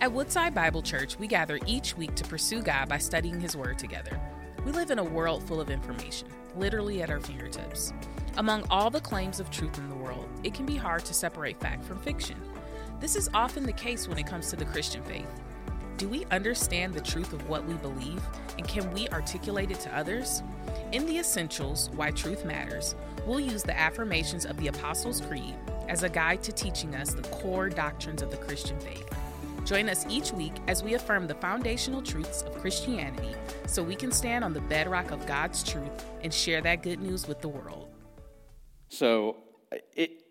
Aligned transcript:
At 0.00 0.12
Woodside 0.12 0.54
Bible 0.54 0.80
Church, 0.80 1.18
we 1.18 1.26
gather 1.26 1.58
each 1.66 1.96
week 1.96 2.14
to 2.14 2.24
pursue 2.24 2.62
God 2.62 2.88
by 2.88 2.98
studying 2.98 3.40
His 3.40 3.56
Word 3.56 3.80
together. 3.80 4.20
We 4.64 4.70
live 4.70 4.92
in 4.92 5.00
a 5.00 5.04
world 5.04 5.42
full 5.42 5.60
of 5.60 5.70
information, 5.70 6.28
literally 6.56 7.02
at 7.02 7.10
our 7.10 7.18
fingertips. 7.18 7.92
Among 8.36 8.64
all 8.70 8.90
the 8.90 9.00
claims 9.00 9.40
of 9.40 9.50
truth 9.50 9.76
in 9.76 9.88
the 9.88 9.96
world, 9.96 10.28
it 10.44 10.54
can 10.54 10.66
be 10.66 10.76
hard 10.76 11.04
to 11.06 11.14
separate 11.14 11.58
fact 11.58 11.84
from 11.84 11.98
fiction. 11.98 12.40
This 13.00 13.16
is 13.16 13.28
often 13.34 13.64
the 13.64 13.72
case 13.72 14.06
when 14.06 14.18
it 14.18 14.26
comes 14.28 14.50
to 14.50 14.56
the 14.56 14.66
Christian 14.66 15.02
faith. 15.02 15.28
Do 15.96 16.08
we 16.08 16.26
understand 16.26 16.94
the 16.94 17.00
truth 17.00 17.32
of 17.32 17.48
what 17.48 17.66
we 17.66 17.74
believe, 17.74 18.22
and 18.56 18.68
can 18.68 18.88
we 18.92 19.08
articulate 19.08 19.72
it 19.72 19.80
to 19.80 19.96
others? 19.96 20.44
In 20.92 21.06
the 21.06 21.18
Essentials 21.18 21.90
Why 21.96 22.12
Truth 22.12 22.44
Matters, 22.44 22.94
we'll 23.26 23.40
use 23.40 23.64
the 23.64 23.76
affirmations 23.76 24.46
of 24.46 24.58
the 24.58 24.68
Apostles' 24.68 25.22
Creed 25.22 25.56
as 25.88 26.04
a 26.04 26.08
guide 26.08 26.44
to 26.44 26.52
teaching 26.52 26.94
us 26.94 27.14
the 27.14 27.28
core 27.30 27.68
doctrines 27.68 28.22
of 28.22 28.30
the 28.30 28.36
Christian 28.36 28.78
faith. 28.78 29.12
Join 29.68 29.90
us 29.90 30.06
each 30.08 30.32
week 30.32 30.54
as 30.66 30.82
we 30.82 30.94
affirm 30.94 31.26
the 31.26 31.34
foundational 31.34 32.00
truths 32.00 32.40
of 32.40 32.56
Christianity 32.56 33.34
so 33.66 33.82
we 33.82 33.94
can 33.94 34.10
stand 34.10 34.42
on 34.42 34.54
the 34.54 34.62
bedrock 34.62 35.10
of 35.10 35.26
God's 35.26 35.62
truth 35.62 36.06
and 36.22 36.32
share 36.32 36.62
that 36.62 36.82
good 36.82 37.00
news 37.00 37.28
with 37.28 37.42
the 37.42 37.48
world. 37.48 37.90
So, 38.88 39.36
it, 39.94 40.22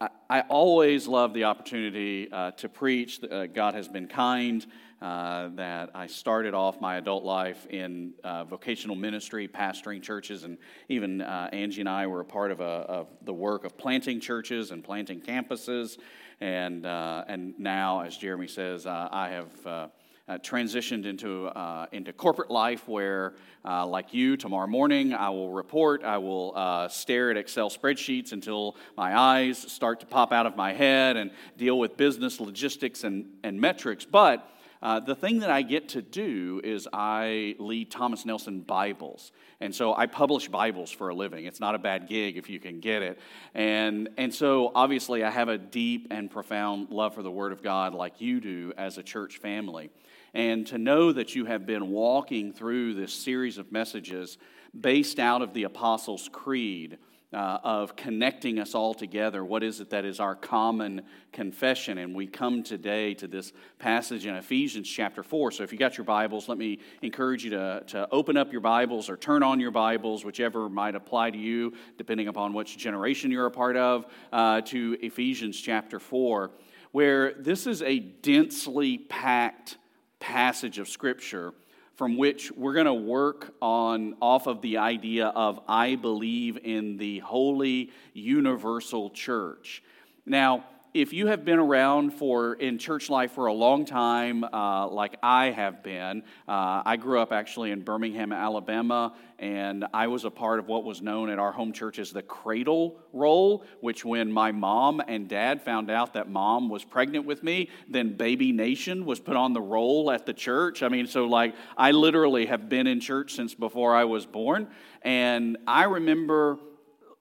I, 0.00 0.08
I 0.30 0.40
always 0.48 1.06
love 1.06 1.34
the 1.34 1.44
opportunity 1.44 2.32
uh, 2.32 2.52
to 2.52 2.70
preach. 2.70 3.20
Uh, 3.22 3.44
God 3.44 3.74
has 3.74 3.86
been 3.86 4.08
kind. 4.08 4.64
Uh, 5.02 5.50
that 5.56 5.90
I 5.94 6.06
started 6.06 6.54
off 6.54 6.80
my 6.80 6.96
adult 6.96 7.22
life 7.22 7.66
in 7.66 8.14
uh, 8.24 8.44
vocational 8.44 8.96
ministry, 8.96 9.46
pastoring 9.46 10.02
churches, 10.02 10.44
and 10.44 10.56
even 10.88 11.20
uh, 11.20 11.50
Angie 11.52 11.82
and 11.82 11.88
I 11.88 12.06
were 12.06 12.20
a 12.20 12.24
part 12.24 12.50
of, 12.50 12.60
a, 12.60 12.64
of, 12.64 13.08
the 13.20 13.34
work 13.34 13.66
of 13.66 13.76
planting 13.76 14.20
churches 14.20 14.70
and 14.70 14.82
planting 14.82 15.20
campuses. 15.20 15.98
And, 16.40 16.84
uh, 16.84 17.24
and 17.28 17.58
now, 17.58 18.00
as 18.00 18.16
Jeremy 18.16 18.48
says, 18.48 18.86
uh, 18.86 19.08
I 19.10 19.28
have 19.30 19.66
uh, 19.66 19.86
uh, 20.28 20.38
transitioned 20.38 21.06
into, 21.06 21.46
uh, 21.46 21.86
into 21.92 22.12
corporate 22.12 22.50
life 22.50 22.86
where, 22.88 23.34
uh, 23.64 23.86
like 23.86 24.12
you, 24.12 24.36
tomorrow 24.36 24.66
morning 24.66 25.14
I 25.14 25.30
will 25.30 25.50
report, 25.50 26.04
I 26.04 26.18
will 26.18 26.88
stare 26.90 27.30
at 27.30 27.36
Excel 27.36 27.70
spreadsheets 27.70 28.32
until 28.32 28.76
my 28.96 29.16
eyes 29.16 29.56
start 29.56 30.00
to 30.00 30.06
pop 30.06 30.32
out 30.32 30.44
of 30.44 30.56
my 30.56 30.72
head 30.72 31.16
and 31.16 31.30
deal 31.56 31.78
with 31.78 31.96
business 31.96 32.40
logistics 32.40 33.04
and, 33.04 33.26
and 33.42 33.60
metrics. 33.60 34.04
But 34.04 34.46
uh, 34.86 35.00
the 35.00 35.16
thing 35.16 35.40
that 35.40 35.50
I 35.50 35.62
get 35.62 35.88
to 35.90 36.00
do 36.00 36.60
is 36.62 36.86
I 36.92 37.56
lead 37.58 37.90
Thomas 37.90 38.24
Nelson 38.24 38.60
Bibles. 38.60 39.32
And 39.58 39.74
so 39.74 39.92
I 39.92 40.06
publish 40.06 40.46
Bibles 40.46 40.92
for 40.92 41.08
a 41.08 41.14
living. 41.14 41.44
It's 41.44 41.58
not 41.58 41.74
a 41.74 41.78
bad 41.78 42.08
gig 42.08 42.36
if 42.36 42.48
you 42.48 42.60
can 42.60 42.78
get 42.78 43.02
it. 43.02 43.18
And, 43.52 44.10
and 44.16 44.32
so 44.32 44.70
obviously 44.76 45.24
I 45.24 45.30
have 45.30 45.48
a 45.48 45.58
deep 45.58 46.06
and 46.12 46.30
profound 46.30 46.90
love 46.90 47.16
for 47.16 47.24
the 47.24 47.32
Word 47.32 47.50
of 47.50 47.64
God 47.64 47.94
like 47.94 48.20
you 48.20 48.40
do 48.40 48.72
as 48.78 48.96
a 48.96 49.02
church 49.02 49.38
family. 49.38 49.90
And 50.34 50.64
to 50.68 50.78
know 50.78 51.10
that 51.10 51.34
you 51.34 51.46
have 51.46 51.66
been 51.66 51.90
walking 51.90 52.52
through 52.52 52.94
this 52.94 53.12
series 53.12 53.58
of 53.58 53.72
messages 53.72 54.38
based 54.80 55.18
out 55.18 55.42
of 55.42 55.52
the 55.52 55.64
Apostles' 55.64 56.30
Creed 56.32 56.98
uh, 57.32 57.58
of 57.64 57.96
connecting 57.96 58.58
us 58.58 58.74
all 58.74 58.94
together. 58.94 59.44
What 59.44 59.62
is 59.62 59.80
it 59.80 59.90
that 59.90 60.04
is 60.04 60.20
our 60.20 60.34
common 60.34 61.02
confession? 61.32 61.98
And 61.98 62.14
we 62.14 62.26
come 62.26 62.62
today 62.62 63.14
to 63.14 63.26
this 63.26 63.52
passage 63.78 64.26
in 64.26 64.34
Ephesians 64.36 64.88
chapter 64.88 65.22
4. 65.22 65.50
So 65.50 65.62
if 65.62 65.72
you 65.72 65.78
got 65.78 65.98
your 65.98 66.04
Bibles, 66.04 66.48
let 66.48 66.56
me 66.56 66.78
encourage 67.02 67.44
you 67.44 67.50
to, 67.50 67.82
to 67.88 68.08
open 68.12 68.36
up 68.36 68.52
your 68.52 68.60
Bibles 68.60 69.10
or 69.10 69.16
turn 69.16 69.42
on 69.42 69.58
your 69.58 69.72
Bibles, 69.72 70.24
whichever 70.24 70.68
might 70.68 70.94
apply 70.94 71.30
to 71.30 71.38
you, 71.38 71.72
depending 71.98 72.28
upon 72.28 72.52
which 72.52 72.76
generation 72.78 73.30
you're 73.30 73.46
a 73.46 73.50
part 73.50 73.76
of, 73.76 74.06
uh, 74.32 74.60
to 74.62 74.96
Ephesians 75.00 75.60
chapter 75.60 75.98
4, 75.98 76.52
where 76.92 77.34
this 77.34 77.66
is 77.66 77.82
a 77.82 77.98
densely 77.98 78.98
packed 78.98 79.78
passage 80.20 80.78
of 80.78 80.88
Scripture 80.88 81.52
from 81.96 82.16
which 82.18 82.52
we're 82.52 82.74
going 82.74 82.86
to 82.86 82.94
work 82.94 83.54
on 83.60 84.14
off 84.20 84.46
of 84.46 84.60
the 84.60 84.76
idea 84.76 85.26
of 85.28 85.58
I 85.66 85.96
believe 85.96 86.58
in 86.62 86.98
the 86.98 87.20
holy 87.20 87.90
universal 88.12 89.10
church. 89.10 89.82
Now, 90.26 90.64
if 91.00 91.12
you 91.12 91.26
have 91.26 91.44
been 91.44 91.58
around 91.58 92.14
for 92.14 92.54
in 92.54 92.78
church 92.78 93.10
life 93.10 93.32
for 93.32 93.46
a 93.46 93.52
long 93.52 93.84
time, 93.84 94.44
uh, 94.44 94.88
like 94.88 95.14
I 95.22 95.50
have 95.50 95.82
been, 95.82 96.22
uh, 96.48 96.82
I 96.86 96.96
grew 96.96 97.20
up 97.20 97.32
actually 97.32 97.70
in 97.70 97.82
Birmingham, 97.82 98.32
Alabama, 98.32 99.14
and 99.38 99.84
I 99.92 100.06
was 100.06 100.24
a 100.24 100.30
part 100.30 100.58
of 100.58 100.68
what 100.68 100.84
was 100.84 101.02
known 101.02 101.28
at 101.28 101.38
our 101.38 101.52
home 101.52 101.74
church 101.74 101.98
as 101.98 102.12
the 102.12 102.22
cradle 102.22 102.98
roll. 103.12 103.64
Which, 103.80 104.06
when 104.06 104.32
my 104.32 104.52
mom 104.52 105.02
and 105.06 105.28
dad 105.28 105.60
found 105.60 105.90
out 105.90 106.14
that 106.14 106.30
mom 106.30 106.70
was 106.70 106.82
pregnant 106.82 107.26
with 107.26 107.42
me, 107.42 107.68
then 107.88 108.16
Baby 108.16 108.52
Nation 108.52 109.04
was 109.04 109.20
put 109.20 109.36
on 109.36 109.52
the 109.52 109.60
roll 109.60 110.10
at 110.10 110.24
the 110.24 110.32
church. 110.32 110.82
I 110.82 110.88
mean, 110.88 111.06
so 111.06 111.26
like 111.26 111.54
I 111.76 111.90
literally 111.90 112.46
have 112.46 112.70
been 112.70 112.86
in 112.86 113.00
church 113.00 113.34
since 113.34 113.54
before 113.54 113.94
I 113.94 114.04
was 114.04 114.24
born, 114.24 114.68
and 115.02 115.58
I 115.66 115.84
remember 115.84 116.58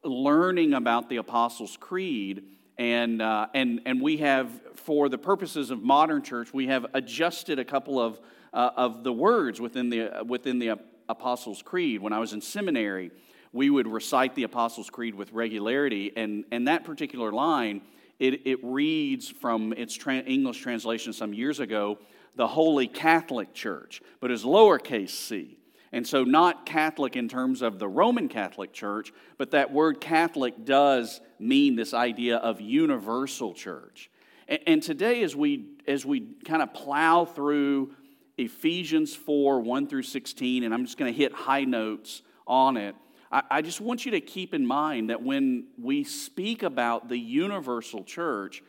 learning 0.02 0.74
about 0.74 1.09
the 1.09 1.18
Apostles' 1.18 1.75
Creed 1.78 2.55
and, 2.78 3.22
uh, 3.22 3.47
and, 3.53 3.81
and 3.86 4.02
we 4.02 4.18
have, 4.18 4.50
for 4.75 5.09
the 5.09 5.18
purposes 5.18 5.72
of 5.72 5.81
modern 5.81 6.22
church, 6.22 6.53
we 6.53 6.68
have 6.68 6.86
adjusted 6.94 7.59
a 7.59 7.66
couple 7.66 8.00
of, 8.00 8.19
uh, 8.53 8.72
of 8.75 9.03
the 9.03 9.13
words 9.13 9.62
within 9.62 9.90
the, 9.90 10.24
within 10.28 10.59
the 10.59 10.80
Apostles' 11.08 11.62
Creed. 11.62 12.02
When 12.02 12.14
I 12.14 12.19
was 12.19 12.34
in 12.34 12.41
seminary, 12.41 13.12
we 13.53 13.69
would 13.69 13.88
recite 13.88 14.35
the 14.35 14.44
Apostles' 14.44 14.90
Creed 14.90 15.16
with 15.16 15.31
regularity, 15.31 16.12
and, 16.16 16.44
and 16.52 16.68
that 16.68 16.84
particular 16.84 17.31
line, 17.31 17.81
it, 18.19 18.46
it 18.46 18.59
reads 18.64 19.30
from 19.30 19.74
its 19.74 19.94
tra- 19.94 20.18
English 20.18 20.59
translation 20.59 21.14
some 21.14 21.34
years 21.34 21.59
ago, 21.59 22.00
the 22.35 22.47
Holy 22.47 22.88
Catholic 22.88 23.53
Church, 23.53 24.02
but 24.19 24.30
is 24.31 24.44
lowercase 24.44 25.12
c. 25.12 25.58
And 25.96 26.06
so, 26.06 26.26
not 26.26 26.66
Catholic 26.66 27.16
in 27.16 27.30
terms 27.30 27.62
of 27.62 27.80
the 27.80 27.88
Roman 27.88 28.28
Catholic 28.28 28.74
Church, 28.74 29.14
but 29.38 29.52
that 29.52 29.72
word 29.72 30.02
Catholic 30.02 30.66
does 30.66 31.22
mean 31.40 31.78
this 31.78 31.94
idea 31.94 32.36
of 32.36 32.60
universal 32.60 33.54
church. 33.54 34.12
And, 34.50 34.84
today, 34.84 35.24
as 35.24 35.38
we, 35.38 35.68
as 35.88 36.06
we 36.06 36.34
kind 36.44 36.62
of 36.62 36.74
plow 36.74 37.24
through 37.24 37.94
Ephesians 38.38 39.16
4 39.16 39.62
1 39.62 39.88
through 39.88 40.04
16, 40.04 40.66
and 40.66 40.74
I'm 40.74 40.84
just 40.84 40.98
going 40.98 41.14
to 41.14 41.18
hit 41.18 41.32
high 41.32 41.64
notes 41.64 42.24
on 42.46 42.76
it, 42.76 42.98
I, 43.32 43.44
I 43.50 43.62
just 43.62 43.80
want 43.80 44.04
you 44.04 44.12
to 44.12 44.20
keep 44.20 44.54
in 44.54 44.68
mind 44.68 45.12
that 45.12 45.24
when 45.24 45.68
we 45.82 46.04
speak 46.04 46.62
about 46.64 47.08
the 47.08 47.18
universal 47.18 48.04
church, 48.04 48.62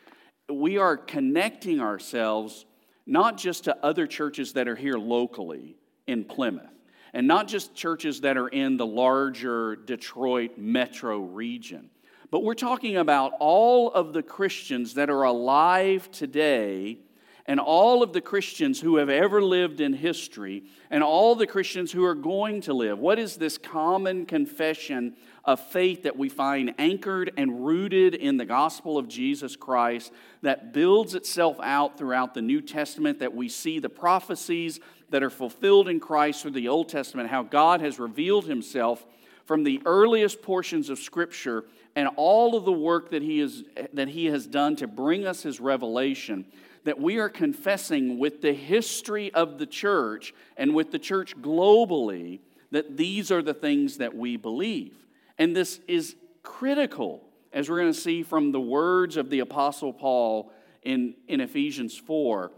we 0.48 0.78
are 0.78 0.96
connecting 0.96 1.80
ourselves 1.80 2.66
not 3.04 3.36
just 3.36 3.64
to 3.64 3.76
other 3.84 4.06
churches 4.06 4.52
that 4.52 4.68
are 4.68 4.76
here 4.76 4.96
locally 4.96 5.74
in 6.06 6.24
Plymouth 6.24 6.75
and 7.16 7.26
not 7.26 7.48
just 7.48 7.74
churches 7.74 8.20
that 8.20 8.36
are 8.36 8.48
in 8.48 8.76
the 8.76 8.84
larger 8.84 9.74
Detroit 9.74 10.58
metro 10.58 11.18
region, 11.18 11.88
but 12.30 12.44
we're 12.44 12.52
talking 12.52 12.98
about 12.98 13.32
all 13.40 13.90
of 13.90 14.12
the 14.12 14.22
Christians 14.22 14.92
that 14.94 15.08
are 15.08 15.22
alive 15.22 16.10
today 16.10 16.98
and 17.46 17.58
all 17.58 18.02
of 18.02 18.12
the 18.12 18.20
Christians 18.20 18.82
who 18.82 18.96
have 18.96 19.08
ever 19.08 19.40
lived 19.40 19.80
in 19.80 19.94
history 19.94 20.64
and 20.90 21.02
all 21.02 21.34
the 21.34 21.46
Christians 21.46 21.90
who 21.90 22.04
are 22.04 22.14
going 22.14 22.60
to 22.62 22.74
live. 22.74 22.98
What 22.98 23.18
is 23.18 23.36
this 23.36 23.56
common 23.56 24.26
confession 24.26 25.16
of 25.42 25.60
faith 25.60 26.02
that 26.02 26.18
we 26.18 26.28
find 26.28 26.74
anchored 26.76 27.32
and 27.38 27.64
rooted 27.64 28.14
in 28.14 28.36
the 28.36 28.44
gospel 28.44 28.98
of 28.98 29.08
Jesus 29.08 29.56
Christ 29.56 30.12
that 30.42 30.74
builds 30.74 31.14
itself 31.14 31.58
out 31.62 31.96
throughout 31.96 32.34
the 32.34 32.42
New 32.42 32.60
Testament, 32.60 33.20
that 33.20 33.34
we 33.34 33.48
see 33.48 33.78
the 33.78 33.88
prophecies 33.88 34.80
that 35.10 35.22
are 35.22 35.30
fulfilled 35.30 35.88
in 35.88 36.00
Christ 36.00 36.42
through 36.42 36.52
the 36.52 36.68
Old 36.68 36.88
Testament, 36.88 37.30
how 37.30 37.42
God 37.42 37.80
has 37.80 37.98
revealed 37.98 38.46
himself 38.46 39.06
from 39.44 39.62
the 39.62 39.80
earliest 39.84 40.42
portions 40.42 40.90
of 40.90 40.98
Scripture 40.98 41.64
and 41.94 42.08
all 42.16 42.56
of 42.56 42.64
the 42.64 42.72
work 42.72 43.10
that 43.10 43.22
he, 43.22 43.40
is, 43.40 43.64
that 43.92 44.08
he 44.08 44.26
has 44.26 44.46
done 44.46 44.76
to 44.76 44.86
bring 44.86 45.26
us 45.26 45.42
his 45.42 45.60
revelation, 45.60 46.44
that 46.84 47.00
we 47.00 47.18
are 47.18 47.28
confessing 47.28 48.18
with 48.18 48.42
the 48.42 48.52
history 48.52 49.32
of 49.32 49.58
the 49.58 49.66
church 49.66 50.34
and 50.56 50.74
with 50.74 50.90
the 50.90 50.98
church 50.98 51.36
globally 51.40 52.40
that 52.72 52.96
these 52.96 53.30
are 53.30 53.42
the 53.42 53.54
things 53.54 53.98
that 53.98 54.14
we 54.14 54.36
believe. 54.36 54.94
And 55.38 55.54
this 55.54 55.80
is 55.86 56.16
critical, 56.42 57.22
as 57.52 57.70
we're 57.70 57.80
going 57.80 57.92
to 57.92 57.98
see 57.98 58.22
from 58.22 58.52
the 58.52 58.60
words 58.60 59.16
of 59.16 59.30
the 59.30 59.38
Apostle 59.38 59.92
Paul 59.92 60.52
in, 60.82 61.14
in 61.28 61.40
Ephesians 61.40 61.96
4 61.96 62.50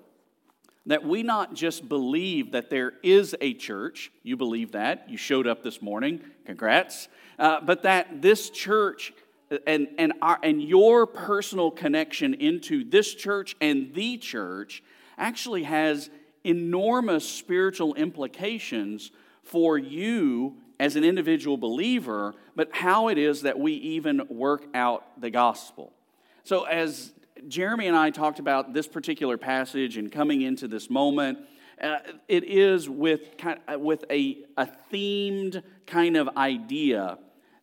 that 0.88 1.04
we 1.04 1.22
not 1.22 1.54
just 1.54 1.88
believe 1.88 2.52
that 2.52 2.70
there 2.70 2.94
is 3.02 3.36
a 3.42 3.52
church, 3.54 4.10
you 4.22 4.36
believe 4.36 4.72
that, 4.72 5.08
you 5.08 5.18
showed 5.18 5.46
up 5.46 5.62
this 5.62 5.82
morning, 5.82 6.20
congrats, 6.46 7.08
uh, 7.38 7.60
but 7.60 7.82
that 7.82 8.22
this 8.22 8.48
church 8.48 9.12
and, 9.66 9.88
and, 9.98 10.14
our, 10.22 10.38
and 10.42 10.62
your 10.62 11.06
personal 11.06 11.70
connection 11.70 12.32
into 12.34 12.84
this 12.84 13.14
church 13.14 13.54
and 13.60 13.94
the 13.94 14.16
church 14.16 14.82
actually 15.18 15.64
has 15.64 16.08
enormous 16.42 17.28
spiritual 17.28 17.94
implications 17.94 19.10
for 19.42 19.76
you 19.76 20.56
as 20.80 20.96
an 20.96 21.04
individual 21.04 21.58
believer, 21.58 22.34
but 22.56 22.72
how 22.72 23.08
it 23.08 23.18
is 23.18 23.42
that 23.42 23.58
we 23.58 23.72
even 23.74 24.22
work 24.30 24.64
out 24.72 25.20
the 25.20 25.28
gospel. 25.28 25.92
So, 26.44 26.64
as 26.64 27.12
Jeremy 27.46 27.86
and 27.86 27.96
I 27.96 28.10
talked 28.10 28.38
about 28.38 28.72
this 28.72 28.88
particular 28.88 29.36
passage 29.38 29.96
and 29.96 30.10
coming 30.10 30.42
into 30.42 30.66
this 30.66 30.90
moment. 30.90 31.38
Uh, 31.80 31.98
it 32.26 32.44
is 32.44 32.88
with, 32.88 33.36
kind 33.38 33.60
of, 33.68 33.80
with 33.80 34.04
a, 34.10 34.44
a 34.56 34.68
themed 34.92 35.62
kind 35.86 36.16
of 36.16 36.28
idea 36.36 37.18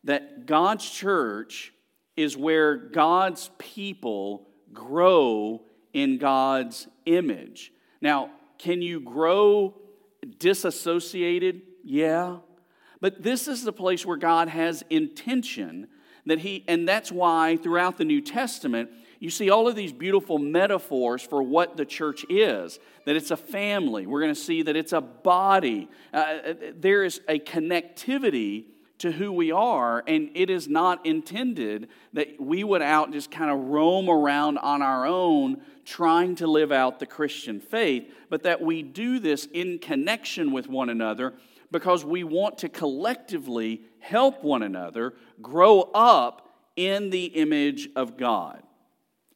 that 0.05 0.45
God's 0.45 0.89
church 0.89 1.73
is 2.15 2.37
where 2.37 2.77
God's 2.77 3.49
people 3.57 4.47
grow 4.71 5.61
in 5.93 6.17
God's 6.17 6.87
image. 7.05 7.71
Now, 8.01 8.29
can 8.57 8.81
you 8.81 8.99
grow 9.01 9.75
disassociated? 10.37 11.61
Yeah. 11.83 12.37
But 13.01 13.21
this 13.21 13.47
is 13.47 13.63
the 13.63 13.73
place 13.73 14.05
where 14.05 14.17
God 14.17 14.47
has 14.47 14.83
intention 14.89 15.87
that 16.25 16.39
he 16.39 16.63
and 16.67 16.87
that's 16.87 17.11
why 17.11 17.57
throughout 17.57 17.97
the 17.97 18.05
New 18.05 18.21
Testament 18.21 18.89
you 19.19 19.29
see 19.29 19.49
all 19.49 19.67
of 19.67 19.75
these 19.75 19.93
beautiful 19.93 20.37
metaphors 20.37 21.21
for 21.21 21.41
what 21.41 21.77
the 21.77 21.85
church 21.85 22.25
is 22.29 22.79
that 23.05 23.15
it's 23.15 23.31
a 23.31 23.37
family. 23.37 24.05
We're 24.05 24.21
going 24.21 24.33
to 24.33 24.39
see 24.39 24.63
that 24.63 24.75
it's 24.75 24.93
a 24.93 25.01
body. 25.01 25.89
Uh, 26.13 26.53
there 26.75 27.03
is 27.03 27.21
a 27.27 27.39
connectivity 27.39 28.65
to 28.97 29.11
who 29.11 29.31
we 29.31 29.51
are, 29.51 30.03
and 30.07 30.29
it 30.35 30.49
is 30.49 30.67
not 30.67 31.05
intended 31.05 31.89
that 32.13 32.39
we 32.39 32.63
would 32.63 32.81
out 32.81 33.11
just 33.11 33.29
kind 33.29 33.51
of 33.51 33.59
roam 33.59 34.09
around 34.09 34.57
on 34.57 34.81
our 34.81 35.05
own 35.05 35.61
trying 35.83 36.35
to 36.35 36.47
live 36.47 36.71
out 36.71 36.99
the 36.99 37.05
Christian 37.05 37.59
faith, 37.59 38.11
but 38.29 38.43
that 38.43 38.61
we 38.61 38.81
do 38.81 39.19
this 39.19 39.47
in 39.53 39.79
connection 39.79 40.51
with 40.51 40.67
one 40.67 40.89
another 40.89 41.33
because 41.71 42.05
we 42.05 42.23
want 42.23 42.57
to 42.59 42.69
collectively 42.69 43.81
help 43.99 44.43
one 44.43 44.63
another 44.63 45.13
grow 45.41 45.81
up 45.93 46.49
in 46.75 47.09
the 47.09 47.25
image 47.25 47.89
of 47.95 48.17
God. 48.17 48.63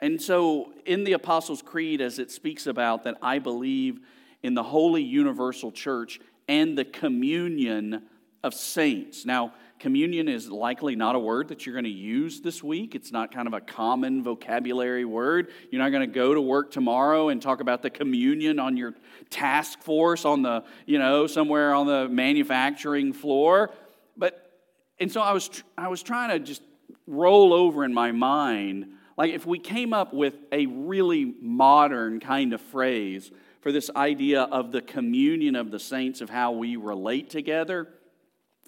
And 0.01 0.21
so, 0.21 0.73
in 0.85 1.03
the 1.03 1.13
Apostles' 1.13 1.61
Creed, 1.61 1.99
as 1.99 2.19
it 2.19 2.31
speaks 2.31 2.67
about 2.67 3.03
that 3.03 3.17
I 3.21 3.39
believe 3.39 3.99
in 4.41 4.53
the 4.53 4.63
holy 4.63 5.03
universal 5.03 5.71
church 5.71 6.19
and 6.47 6.77
the 6.77 6.85
communion 6.85 8.03
of 8.43 8.53
saints. 8.53 9.25
Now, 9.25 9.53
communion 9.79 10.27
is 10.27 10.49
likely 10.49 10.95
not 10.95 11.15
a 11.15 11.19
word 11.19 11.49
that 11.49 11.65
you're 11.65 11.73
going 11.73 11.85
to 11.85 11.89
use 11.89 12.41
this 12.41 12.63
week. 12.63 12.95
It's 12.95 13.11
not 13.11 13.33
kind 13.33 13.47
of 13.47 13.53
a 13.53 13.61
common 13.61 14.23
vocabulary 14.23 15.05
word. 15.05 15.51
You're 15.71 15.81
not 15.81 15.89
going 15.89 16.07
to 16.07 16.13
go 16.13 16.33
to 16.33 16.41
work 16.41 16.71
tomorrow 16.71 17.29
and 17.29 17.41
talk 17.41 17.59
about 17.59 17.81
the 17.81 17.89
communion 17.89 18.59
on 18.59 18.77
your 18.77 18.95
task 19.29 19.81
force 19.81 20.25
on 20.25 20.41
the, 20.41 20.63
you 20.85 20.99
know, 20.99 21.27
somewhere 21.27 21.73
on 21.73 21.87
the 21.87 22.07
manufacturing 22.07 23.11
floor. 23.11 23.71
But, 24.15 24.51
and 24.99 25.11
so 25.11 25.21
I 25.21 25.33
was, 25.33 25.49
I 25.77 25.89
was 25.89 26.01
trying 26.01 26.29
to 26.29 26.39
just 26.39 26.61
roll 27.07 27.53
over 27.53 27.83
in 27.83 27.93
my 27.93 28.11
mind 28.11 28.87
like, 29.19 29.33
if 29.33 29.45
we 29.45 29.59
came 29.59 29.91
up 29.91 30.13
with 30.13 30.35
a 30.49 30.65
really 30.65 31.35
modern 31.41 32.21
kind 32.21 32.53
of 32.53 32.61
phrase 32.61 33.29
for 33.59 33.73
this 33.73 33.91
idea 33.93 34.43
of 34.43 34.71
the 34.71 34.81
communion 34.81 35.57
of 35.57 35.71
the 35.71 35.79
saints, 35.79 36.21
of 36.21 36.29
how 36.29 36.53
we 36.53 36.77
relate 36.77 37.29
together, 37.29 37.89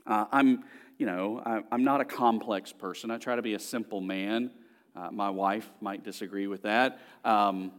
uh, 0.05 0.25
I'm, 0.29 0.65
you 0.97 1.05
know, 1.05 1.41
I, 1.45 1.61
am 1.73 1.85
not 1.85 2.01
a 2.01 2.05
complex 2.05 2.73
person. 2.73 3.11
I 3.11 3.17
try 3.17 3.37
to 3.37 3.41
be 3.41 3.53
a 3.53 3.59
simple 3.59 4.01
man. 4.01 4.51
Uh, 4.93 5.09
my 5.09 5.29
wife 5.29 5.71
might 5.79 6.03
disagree 6.03 6.47
with 6.47 6.63
that. 6.63 6.99
Um, 7.23 7.71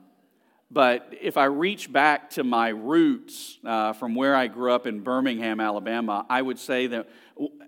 but 0.70 1.12
if 1.20 1.36
I 1.36 1.44
reach 1.44 1.92
back 1.92 2.30
to 2.30 2.42
my 2.42 2.70
roots 2.70 3.58
uh, 3.66 3.92
from 3.92 4.14
where 4.14 4.34
I 4.34 4.46
grew 4.46 4.72
up 4.72 4.86
in 4.86 5.00
Birmingham, 5.00 5.60
Alabama, 5.60 6.24
I 6.30 6.40
would 6.40 6.58
say 6.58 6.86
that 6.86 7.10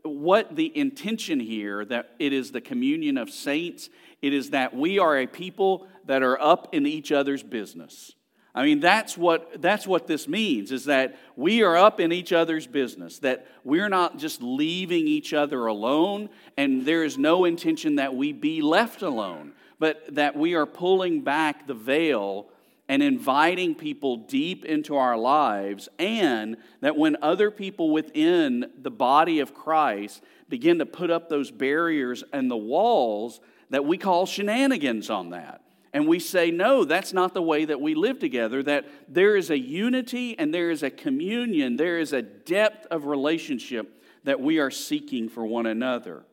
what 0.03 0.57
the 0.57 0.75
intention 0.75 1.41
here 1.41 1.85
that 1.85 2.15
it 2.19 2.33
is 2.33 2.53
the 2.53 2.63
communion 2.63 3.19
of 3.19 3.29
saints 3.29 3.91
it 4.25 4.33
is 4.33 4.51
that 4.51 4.75
we 4.75 4.99
are 4.99 5.19
a 5.19 5.27
people 5.27 5.87
that 6.07 6.23
are 6.23 6.41
up 6.41 6.75
in 6.75 6.87
each 6.87 7.13
other's 7.13 7.43
business. 7.43 8.15
I 8.55 8.65
mean, 8.65 8.81
that's 8.81 9.19
what, 9.19 9.61
that's 9.61 9.87
what 9.87 10.07
this 10.07 10.27
means, 10.27 10.73
is 10.73 10.87
that 10.87 11.19
we 11.37 11.63
are 11.63 11.77
up 11.77 12.01
in 12.01 12.11
each 12.11 12.33
other's 12.33 12.67
business, 12.67 13.19
that 13.19 13.47
we're 13.65 13.91
not 13.91 14.17
just 14.17 14.43
leaving 14.43 15.07
each 15.07 15.35
other 15.35 15.67
alone, 15.67 16.31
and 16.57 16.87
there 16.87 17.05
is 17.05 17.19
no 17.19 17.45
intention 17.45 17.97
that 17.97 18.15
we 18.15 18.33
be 18.33 18.63
left 18.63 19.03
alone, 19.03 19.53
but 19.79 20.15
that 20.15 20.37
we 20.37 20.55
are 20.55 20.65
pulling 20.65 21.21
back 21.21 21.67
the 21.67 21.75
veil 21.75 22.47
and 22.89 23.03
inviting 23.03 23.75
people 23.75 24.17
deep 24.17 24.65
into 24.65 24.97
our 24.97 25.19
lives, 25.19 25.91
and 25.99 26.57
that 26.81 26.97
when 26.97 27.19
other 27.21 27.51
people 27.51 27.91
within 27.91 28.71
the 28.81 28.91
body 28.91 29.41
of 29.41 29.53
Christ 29.53 30.23
begin 30.49 30.79
to 30.79 30.87
put 30.87 31.11
up 31.11 31.29
those 31.29 31.51
barriers 31.51 32.25
and 32.33 32.51
the 32.51 32.57
walls, 32.57 33.41
that 33.75 33.85
we 33.85 33.99
call 33.99 34.25
shenanigans 34.25 35.11
on 35.11 35.31
that. 35.31 35.61
And 35.93 36.07
we 36.07 36.21
say, 36.21 36.53
no, 36.53 36.85
that's 36.85 37.13
not 37.13 37.35
the 37.35 37.43
way 37.43 37.65
that 37.65 37.81
we 37.81 37.95
live 37.95 38.21
together, 38.21 38.63
that 38.63 38.85
there 39.09 39.37
is 39.37 39.51
a 39.51 39.59
unity 39.59 40.39
and 40.39 40.55
there 40.55 40.71
is 40.71 40.85
a 40.85 40.91
communion, 40.91 41.77
there 41.77 41.99
is 41.99 42.13
a 42.13 42.23
depth 42.23 42.87
of 42.91 43.07
relationship 43.07 44.01
that 44.23 44.41
we 44.41 44.59
are 44.59 44.71
seeking 44.71 45.29
for 45.29 45.45
one 45.45 45.67
another. 45.67 46.25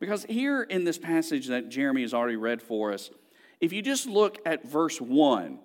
Because 0.00 0.24
here 0.24 0.62
in 0.62 0.82
this 0.84 0.98
passage 0.98 1.46
that 1.48 1.68
Jeremy 1.68 2.02
has 2.02 2.14
already 2.14 2.36
read 2.36 2.60
for 2.60 2.92
us, 2.92 3.10
if 3.60 3.72
you 3.72 3.80
just 3.80 4.06
look 4.06 4.38
at 4.44 4.66
verse 4.66 5.00
1, 5.00 5.58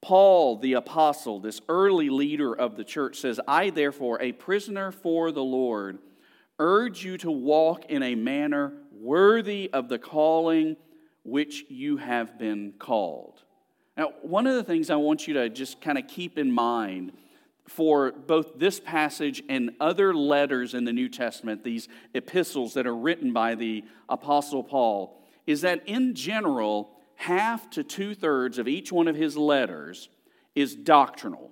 Paul, 0.00 0.58
the 0.58 0.74
apostle, 0.74 1.40
this 1.40 1.60
early 1.68 2.08
leader 2.08 2.52
of 2.52 2.76
the 2.76 2.84
church, 2.84 3.20
says, 3.20 3.40
I, 3.46 3.70
therefore, 3.70 4.20
a 4.20 4.32
prisoner 4.32 4.90
for 4.90 5.30
the 5.32 5.42
Lord, 5.42 5.98
urge 6.58 7.04
you 7.04 7.18
to 7.18 7.30
walk 7.30 7.86
in 7.86 8.02
a 8.02 8.14
manner 8.16 8.74
worthy 9.02 9.68
of 9.72 9.88
the 9.88 9.98
calling 9.98 10.76
which 11.24 11.64
you 11.68 11.96
have 11.96 12.38
been 12.38 12.72
called. 12.78 13.42
Now, 13.96 14.12
one 14.22 14.46
of 14.46 14.54
the 14.54 14.64
things 14.64 14.90
I 14.90 14.96
want 14.96 15.26
you 15.26 15.34
to 15.34 15.48
just 15.50 15.80
kind 15.80 15.98
of 15.98 16.06
keep 16.06 16.38
in 16.38 16.50
mind 16.50 17.12
for 17.68 18.12
both 18.12 18.58
this 18.58 18.80
passage 18.80 19.42
and 19.48 19.70
other 19.80 20.14
letters 20.14 20.74
in 20.74 20.84
the 20.84 20.92
New 20.92 21.08
Testament, 21.08 21.62
these 21.62 21.88
epistles 22.14 22.74
that 22.74 22.86
are 22.86 22.96
written 22.96 23.32
by 23.32 23.54
the 23.54 23.84
Apostle 24.08 24.64
Paul, 24.64 25.20
is 25.46 25.60
that 25.62 25.82
in 25.86 26.14
general, 26.14 26.90
half 27.16 27.70
to 27.70 27.82
two 27.82 28.14
thirds 28.14 28.58
of 28.58 28.66
each 28.66 28.90
one 28.90 29.08
of 29.08 29.16
his 29.16 29.36
letters 29.36 30.08
is 30.54 30.74
doctrinal. 30.74 31.50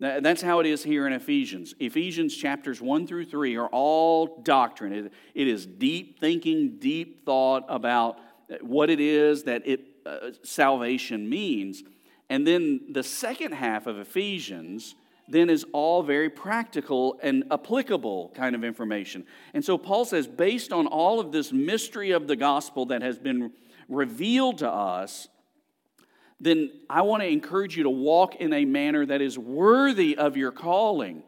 That's 0.00 0.40
how 0.40 0.60
it 0.60 0.66
is 0.66 0.82
here 0.82 1.06
in 1.06 1.12
Ephesians. 1.12 1.74
Ephesians 1.78 2.34
chapters 2.34 2.80
1 2.80 3.06
through 3.06 3.26
3 3.26 3.56
are 3.56 3.68
all 3.68 4.40
doctrine. 4.42 4.92
It, 4.94 5.12
it 5.34 5.46
is 5.46 5.66
deep 5.66 6.18
thinking, 6.18 6.78
deep 6.78 7.26
thought 7.26 7.64
about 7.68 8.18
what 8.62 8.88
it 8.88 8.98
is 8.98 9.44
that 9.44 9.66
it, 9.66 9.82
uh, 10.06 10.30
salvation 10.42 11.28
means. 11.28 11.84
And 12.30 12.46
then 12.46 12.80
the 12.90 13.02
second 13.02 13.52
half 13.52 13.86
of 13.86 13.98
Ephesians 13.98 14.94
then 15.28 15.50
is 15.50 15.64
all 15.72 16.02
very 16.02 16.28
practical 16.28 17.18
and 17.22 17.44
applicable 17.50 18.32
kind 18.34 18.56
of 18.56 18.64
information. 18.64 19.24
And 19.54 19.64
so 19.64 19.78
Paul 19.78 20.04
says, 20.04 20.26
based 20.26 20.72
on 20.72 20.86
all 20.86 21.20
of 21.20 21.30
this 21.30 21.52
mystery 21.52 22.10
of 22.10 22.26
the 22.26 22.36
gospel 22.36 22.86
that 22.86 23.02
has 23.02 23.18
been 23.18 23.52
revealed 23.88 24.58
to 24.58 24.68
us, 24.68 25.28
then 26.40 26.70
I 26.88 27.02
want 27.02 27.22
to 27.22 27.28
encourage 27.28 27.76
you 27.76 27.82
to 27.82 27.90
walk 27.90 28.36
in 28.36 28.52
a 28.52 28.64
manner 28.64 29.04
that 29.04 29.20
is 29.20 29.38
worthy 29.38 30.16
of 30.16 30.36
your 30.36 30.52
calling. 30.52 31.22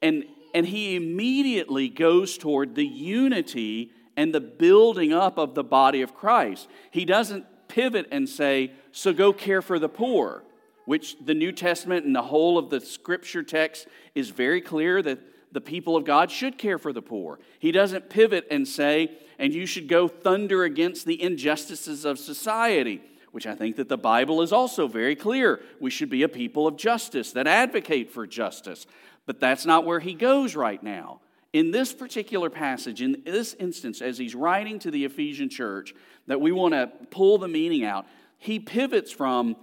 And, 0.00 0.24
and 0.54 0.66
he 0.66 0.96
immediately 0.96 1.88
goes 1.88 2.38
toward 2.38 2.74
the 2.74 2.86
unity 2.86 3.90
and 4.16 4.34
the 4.34 4.40
building 4.40 5.12
up 5.12 5.36
of 5.36 5.54
the 5.54 5.64
body 5.64 6.00
of 6.00 6.14
Christ. 6.14 6.68
He 6.90 7.04
doesn't 7.04 7.44
pivot 7.68 8.06
and 8.10 8.28
say, 8.28 8.72
So 8.92 9.12
go 9.12 9.32
care 9.34 9.60
for 9.60 9.78
the 9.78 9.90
poor, 9.90 10.42
which 10.86 11.16
the 11.22 11.34
New 11.34 11.52
Testament 11.52 12.06
and 12.06 12.16
the 12.16 12.22
whole 12.22 12.56
of 12.56 12.70
the 12.70 12.80
scripture 12.80 13.42
text 13.42 13.86
is 14.14 14.30
very 14.30 14.62
clear 14.62 15.02
that 15.02 15.18
the 15.52 15.60
people 15.60 15.96
of 15.96 16.04
God 16.04 16.30
should 16.30 16.56
care 16.56 16.78
for 16.78 16.94
the 16.94 17.02
poor. 17.02 17.38
He 17.58 17.72
doesn't 17.72 18.08
pivot 18.08 18.46
and 18.50 18.66
say, 18.66 19.10
And 19.38 19.54
you 19.54 19.66
should 19.66 19.86
go 19.86 20.08
thunder 20.08 20.64
against 20.64 21.04
the 21.04 21.22
injustices 21.22 22.06
of 22.06 22.18
society 22.18 23.02
which 23.36 23.46
I 23.46 23.54
think 23.54 23.76
that 23.76 23.90
the 23.90 23.98
Bible 23.98 24.40
is 24.40 24.50
also 24.50 24.88
very 24.88 25.14
clear. 25.14 25.60
We 25.78 25.90
should 25.90 26.08
be 26.08 26.22
a 26.22 26.28
people 26.28 26.66
of 26.66 26.78
justice 26.78 27.32
that 27.32 27.46
advocate 27.46 28.10
for 28.10 28.26
justice. 28.26 28.86
But 29.26 29.40
that's 29.40 29.66
not 29.66 29.84
where 29.84 30.00
he 30.00 30.14
goes 30.14 30.56
right 30.56 30.82
now. 30.82 31.20
In 31.52 31.70
this 31.70 31.92
particular 31.92 32.48
passage, 32.48 33.02
in 33.02 33.22
this 33.26 33.52
instance, 33.60 34.00
as 34.00 34.16
he's 34.16 34.34
writing 34.34 34.78
to 34.78 34.90
the 34.90 35.04
Ephesian 35.04 35.50
church, 35.50 35.94
that 36.26 36.40
we 36.40 36.50
want 36.50 36.72
to 36.72 36.90
pull 37.10 37.36
the 37.36 37.46
meaning 37.46 37.84
out, 37.84 38.06
he 38.38 38.58
pivots 38.58 39.12
from 39.12 39.54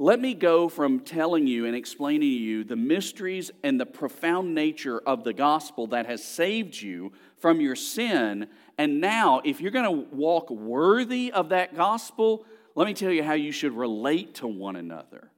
let 0.00 0.18
me 0.18 0.34
go 0.34 0.68
from 0.68 0.98
telling 0.98 1.46
you 1.46 1.66
and 1.66 1.76
explaining 1.76 2.22
to 2.22 2.26
you 2.26 2.64
the 2.64 2.74
mysteries 2.74 3.52
and 3.62 3.78
the 3.78 3.86
profound 3.86 4.52
nature 4.52 4.98
of 4.98 5.22
the 5.22 5.32
gospel 5.32 5.86
that 5.86 6.06
has 6.06 6.24
saved 6.24 6.74
you 6.74 7.12
from 7.38 7.60
your 7.60 7.76
sin. 7.76 8.48
And 8.76 9.00
now, 9.00 9.42
if 9.44 9.60
you're 9.60 9.70
going 9.70 9.84
to 9.84 10.16
walk 10.16 10.50
worthy 10.50 11.30
of 11.30 11.50
that 11.50 11.76
gospel, 11.76 12.44
let 12.74 12.86
me 12.86 12.94
tell 12.94 13.10
you 13.10 13.22
how 13.22 13.34
you 13.34 13.52
should 13.52 13.72
relate 13.72 14.36
to 14.36 14.46
one 14.46 14.76
another. 14.76 15.30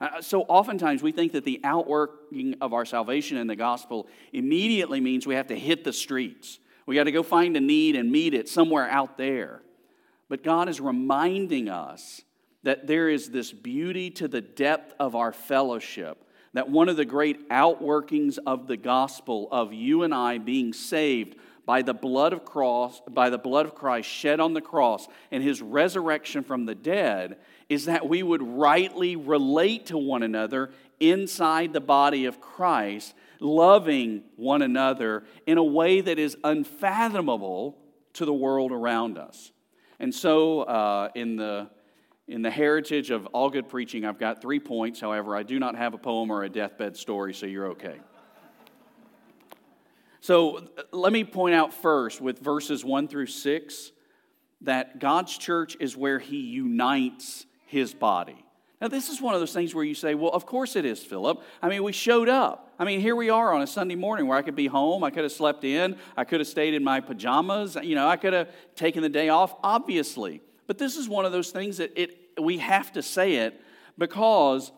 Uh, 0.00 0.20
so 0.20 0.42
oftentimes 0.42 1.02
we 1.02 1.12
think 1.12 1.32
that 1.32 1.44
the 1.44 1.60
outworking 1.64 2.56
of 2.60 2.74
our 2.74 2.84
salvation 2.84 3.38
in 3.38 3.46
the 3.46 3.56
gospel 3.56 4.06
immediately 4.32 5.00
means 5.00 5.26
we 5.26 5.34
have 5.34 5.46
to 5.46 5.58
hit 5.58 5.84
the 5.84 5.92
streets. 5.92 6.58
We 6.84 6.94
got 6.94 7.04
to 7.04 7.12
go 7.12 7.22
find 7.22 7.56
a 7.56 7.60
need 7.60 7.96
and 7.96 8.12
meet 8.12 8.34
it 8.34 8.48
somewhere 8.48 8.88
out 8.88 9.16
there. 9.16 9.62
But 10.28 10.42
God 10.42 10.68
is 10.68 10.80
reminding 10.80 11.68
us 11.68 12.22
that 12.62 12.86
there 12.86 13.08
is 13.08 13.30
this 13.30 13.52
beauty 13.52 14.10
to 14.10 14.28
the 14.28 14.40
depth 14.40 14.94
of 14.98 15.14
our 15.14 15.32
fellowship. 15.32 16.22
That 16.52 16.68
one 16.68 16.88
of 16.88 16.96
the 16.96 17.04
great 17.04 17.48
outworkings 17.48 18.38
of 18.46 18.66
the 18.66 18.76
gospel 18.76 19.48
of 19.50 19.72
you 19.72 20.02
and 20.02 20.14
I 20.14 20.38
being 20.38 20.72
saved 20.72 21.36
by 21.66 21.82
the 21.82 21.92
blood 21.92 22.32
of 22.32 22.44
cross 22.44 23.02
by 23.10 23.28
the 23.28 23.36
blood 23.36 23.66
of 23.66 23.74
Christ 23.74 24.08
shed 24.08 24.40
on 24.40 24.54
the 24.54 24.60
cross 24.60 25.08
and 25.30 25.42
his 25.42 25.60
resurrection 25.60 26.44
from 26.44 26.64
the 26.64 26.74
dead 26.74 27.36
is 27.68 27.86
that 27.86 28.08
we 28.08 28.22
would 28.22 28.42
rightly 28.42 29.16
relate 29.16 29.86
to 29.86 29.98
one 29.98 30.22
another 30.22 30.70
inside 31.00 31.72
the 31.72 31.80
body 31.80 32.24
of 32.24 32.40
Christ 32.40 33.14
loving 33.40 34.22
one 34.36 34.62
another 34.62 35.24
in 35.46 35.58
a 35.58 35.64
way 35.64 36.00
that 36.00 36.18
is 36.18 36.36
unfathomable 36.44 37.76
to 38.14 38.24
the 38.24 38.32
world 38.32 38.72
around 38.72 39.18
us. 39.18 39.52
And 39.98 40.14
so 40.14 40.62
uh, 40.62 41.10
in 41.14 41.36
the 41.36 41.68
in 42.28 42.42
the 42.42 42.50
heritage 42.50 43.10
of 43.10 43.24
all 43.26 43.50
good 43.50 43.68
preaching 43.68 44.04
i've 44.04 44.18
got 44.18 44.40
three 44.40 44.60
points. 44.60 45.00
However 45.00 45.36
i 45.36 45.42
do 45.42 45.58
not 45.58 45.76
have 45.76 45.94
a 45.94 45.98
poem 45.98 46.30
or 46.30 46.44
a 46.44 46.48
deathbed 46.48 46.96
story 46.96 47.34
so 47.34 47.46
you're 47.46 47.68
okay 47.68 48.00
so 50.26 50.56
uh, 50.56 50.82
let 50.90 51.12
me 51.12 51.22
point 51.22 51.54
out 51.54 51.72
first 51.72 52.20
with 52.20 52.40
verses 52.40 52.84
1 52.84 53.06
through 53.06 53.26
6 53.26 53.92
that 54.62 54.98
God's 54.98 55.38
church 55.38 55.76
is 55.78 55.96
where 55.96 56.18
he 56.18 56.40
unites 56.40 57.46
his 57.66 57.94
body. 57.94 58.44
Now, 58.80 58.88
this 58.88 59.08
is 59.08 59.20
one 59.22 59.34
of 59.34 59.40
those 59.40 59.52
things 59.52 59.72
where 59.72 59.84
you 59.84 59.94
say, 59.94 60.16
well, 60.16 60.32
of 60.32 60.44
course 60.44 60.74
it 60.74 60.84
is, 60.84 60.98
Philip. 60.98 61.44
I 61.62 61.68
mean, 61.68 61.84
we 61.84 61.92
showed 61.92 62.28
up. 62.28 62.74
I 62.76 62.84
mean, 62.84 62.98
here 62.98 63.14
we 63.14 63.30
are 63.30 63.54
on 63.54 63.62
a 63.62 63.68
Sunday 63.68 63.94
morning 63.94 64.26
where 64.26 64.36
I 64.36 64.42
could 64.42 64.56
be 64.56 64.66
home. 64.66 65.04
I 65.04 65.10
could 65.10 65.22
have 65.22 65.30
slept 65.30 65.62
in. 65.62 65.96
I 66.16 66.24
could 66.24 66.40
have 66.40 66.48
stayed 66.48 66.74
in 66.74 66.82
my 66.82 66.98
pajamas. 66.98 67.76
You 67.80 67.94
know, 67.94 68.08
I 68.08 68.16
could 68.16 68.32
have 68.32 68.50
taken 68.74 69.02
the 69.04 69.08
day 69.08 69.28
off, 69.28 69.54
obviously. 69.62 70.42
But 70.66 70.76
this 70.76 70.96
is 70.96 71.08
one 71.08 71.24
of 71.24 71.30
those 71.30 71.52
things 71.52 71.76
that 71.76 71.92
it, 71.94 72.32
we 72.42 72.58
have 72.58 72.90
to 72.94 73.02
say 73.02 73.36
it 73.36 73.60
because 73.96 74.72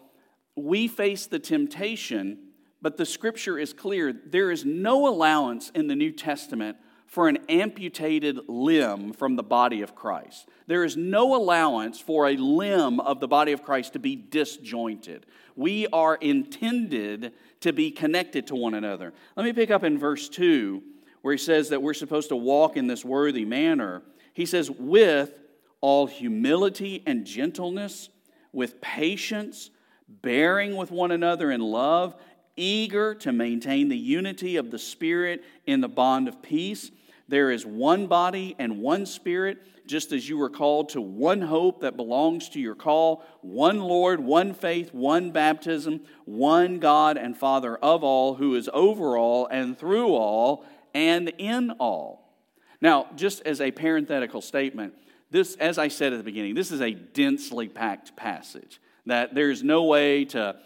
we 0.57 0.89
face 0.89 1.25
the 1.25 1.39
temptation 1.39 2.48
but 2.81 2.97
the 2.97 3.07
scripture 3.07 3.59
is 3.59 3.73
clear 3.73 4.13
there 4.13 4.51
is 4.51 4.65
no 4.65 5.09
allowance 5.09 5.71
in 5.75 5.87
the 5.89 5.97
New 5.97 6.13
Testament 6.13 6.77
for 7.07 7.29
an 7.29 7.39
amputated 7.49 8.39
limb 8.49 9.13
from 9.15 9.37
the 9.37 9.43
body 9.43 9.81
of 9.81 9.95
Christ. 9.95 10.47
There 10.67 10.85
is 10.85 10.97
no 10.97 11.35
allowance 11.35 11.99
for 11.99 12.29
a 12.29 12.37
limb 12.37 13.01
of 13.01 13.19
the 13.19 13.29
body 13.29 13.53
of 13.53 13.65
Christ 13.65 13.95
to 13.95 13.99
be 13.99 14.15
disjointed. 14.15 15.25
We 15.57 15.87
are 15.89 16.17
intended 16.17 17.33
to 17.61 17.73
be 17.73 17.91
connected 17.91 18.47
to 18.49 18.55
one 18.55 18.75
another. 18.75 19.15
Let 19.37 19.47
me 19.47 19.55
pick 19.55 19.71
up 19.71 19.85
in 19.85 19.99
verse 19.99 20.29
2 20.29 20.83
where 21.23 21.33
he 21.35 21.39
says 21.39 21.71
that 21.71 21.83
we're 21.83 21.95
supposed 21.95 22.29
to 22.29 22.37
walk 22.37 22.77
in 22.77 22.87
this 22.87 23.05
worthy 23.05 23.45
manner. 23.45 24.03
He 24.35 24.47
says, 24.47 24.71
with 24.71 25.33
all 25.81 26.07
humility 26.07 27.03
and 27.07 27.25
gentleness, 27.25 28.09
with 28.53 28.81
patience, 28.81 29.71
bearing 30.09 30.77
with 30.77 30.91
one 30.91 31.11
another 31.11 31.51
in 31.51 31.61
love 31.61 32.15
eager 32.59 33.15
to 33.15 33.33
maintain 33.33 33.89
the 33.89 33.97
unity 33.97 34.57
of 34.57 34.71
the 34.71 34.79
Spirit 34.79 35.45
in 35.67 35.81
the 35.81 35.89
bond 35.89 36.29
of 36.29 36.43
peace. 36.43 36.91
There 37.29 37.51
is 37.51 37.65
one 37.65 38.07
body 38.07 38.57
and 38.59 38.81
one 38.81 39.07
Spirit, 39.07 39.59
just 39.87 40.13
as 40.13 40.29
you 40.29 40.37
were 40.37 40.51
called 40.51 40.91
to 40.91 41.01
one 41.01 41.43
hope 41.43 41.81
that 41.81 41.97
belongs 41.97 42.49
to 42.51 42.61
your 42.61 42.75
call, 42.75 43.23
one 43.41 43.81
Lord, 43.81 44.21
one 44.21 44.53
faith, 44.55 44.93
one 44.93 45.31
baptism, 45.31 46.01
one 46.25 46.79
God 46.79 47.17
and 47.17 47.37
Father 47.37 47.77
of 47.77 48.03
all, 48.03 48.35
who 48.35 48.55
is 48.55 48.69
over 48.73 49.17
all 49.17 49.47
and 49.47 49.79
through 49.79 50.15
all 50.15 50.65
and 50.95 51.33
in 51.39 51.71
all. 51.73 52.35
Now, 52.81 53.07
just 53.17 53.43
as 53.43 53.61
a 53.61 53.71
parenthetical 53.71 54.41
statement, 54.41 54.95
this, 55.31 55.57
as 55.57 55.79
I 55.79 55.89
said 55.89 56.13
at 56.13 56.17
the 56.17 56.25
beginning, 56.25 56.55
this 56.55 56.71
is 56.71 56.81
a 56.81 56.93
densely 56.93 57.69
packed 57.69 58.17
passage 58.17 58.81
that 59.07 59.35
there's 59.35 59.63
no 59.63 59.85
way 59.85 60.25
to 60.27 60.57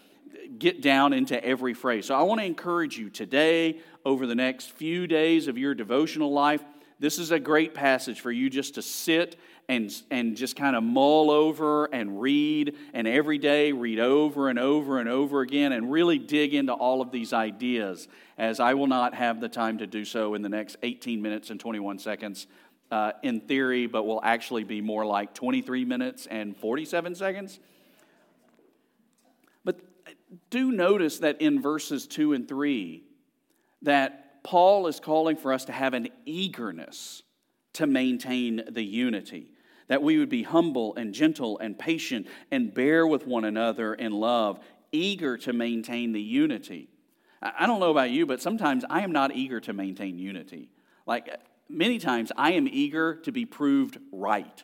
get 0.57 0.81
down 0.81 1.13
into 1.13 1.43
every 1.43 1.73
phrase. 1.73 2.07
So 2.07 2.15
I 2.15 2.23
want 2.23 2.41
to 2.41 2.45
encourage 2.45 2.97
you 2.97 3.09
today, 3.09 3.79
over 4.05 4.27
the 4.27 4.35
next 4.35 4.71
few 4.71 5.07
days 5.07 5.47
of 5.47 5.57
your 5.57 5.73
devotional 5.73 6.31
life, 6.31 6.61
this 6.99 7.19
is 7.19 7.31
a 7.31 7.39
great 7.39 7.73
passage 7.73 8.21
for 8.21 8.31
you 8.31 8.49
just 8.49 8.75
to 8.75 8.81
sit 8.81 9.37
and, 9.69 9.93
and 10.11 10.35
just 10.35 10.55
kind 10.55 10.75
of 10.75 10.83
mull 10.83 11.31
over 11.31 11.85
and 11.85 12.19
read, 12.19 12.75
and 12.93 13.07
every 13.07 13.37
day 13.37 13.71
read 13.71 13.99
over 13.99 14.49
and 14.49 14.59
over 14.59 14.99
and 14.99 15.07
over 15.07 15.41
again, 15.41 15.71
and 15.71 15.91
really 15.91 16.19
dig 16.19 16.53
into 16.53 16.73
all 16.73 17.01
of 17.01 17.11
these 17.11 17.33
ideas, 17.33 18.07
as 18.37 18.59
I 18.59 18.73
will 18.73 18.87
not 18.87 19.13
have 19.15 19.39
the 19.39 19.49
time 19.49 19.77
to 19.77 19.87
do 19.87 20.05
so 20.05 20.33
in 20.33 20.41
the 20.41 20.49
next 20.49 20.77
18 20.83 21.21
minutes 21.21 21.49
and 21.49 21.59
21 21.59 21.99
seconds 21.99 22.47
uh, 22.91 23.13
in 23.23 23.39
theory, 23.41 23.87
but 23.87 24.05
will 24.05 24.21
actually 24.23 24.63
be 24.63 24.81
more 24.81 25.05
like 25.05 25.33
23 25.33 25.85
minutes 25.85 26.27
and 26.27 26.55
47 26.57 27.15
seconds 27.15 27.59
do 30.49 30.71
notice 30.71 31.19
that 31.19 31.41
in 31.41 31.61
verses 31.61 32.07
2 32.07 32.33
and 32.33 32.47
3 32.47 33.03
that 33.81 34.43
Paul 34.43 34.87
is 34.87 34.99
calling 34.99 35.37
for 35.37 35.53
us 35.53 35.65
to 35.65 35.71
have 35.71 35.93
an 35.93 36.09
eagerness 36.25 37.23
to 37.73 37.87
maintain 37.87 38.63
the 38.69 38.83
unity 38.83 39.51
that 39.87 40.01
we 40.01 40.17
would 40.17 40.29
be 40.29 40.43
humble 40.43 40.95
and 40.95 41.13
gentle 41.13 41.59
and 41.59 41.77
patient 41.77 42.27
and 42.51 42.73
bear 42.73 43.05
with 43.05 43.27
one 43.27 43.45
another 43.45 43.93
in 43.93 44.11
love 44.11 44.59
eager 44.91 45.37
to 45.37 45.53
maintain 45.53 46.13
the 46.13 46.21
unity. 46.21 46.87
I 47.41 47.65
don't 47.65 47.79
know 47.79 47.91
about 47.91 48.11
you 48.11 48.25
but 48.25 48.41
sometimes 48.41 48.85
I 48.89 49.01
am 49.01 49.11
not 49.11 49.35
eager 49.35 49.59
to 49.61 49.73
maintain 49.73 50.17
unity. 50.17 50.69
Like 51.05 51.35
many 51.67 51.99
times 51.99 52.31
I 52.37 52.53
am 52.53 52.67
eager 52.67 53.15
to 53.15 53.31
be 53.31 53.45
proved 53.45 53.97
right 54.11 54.63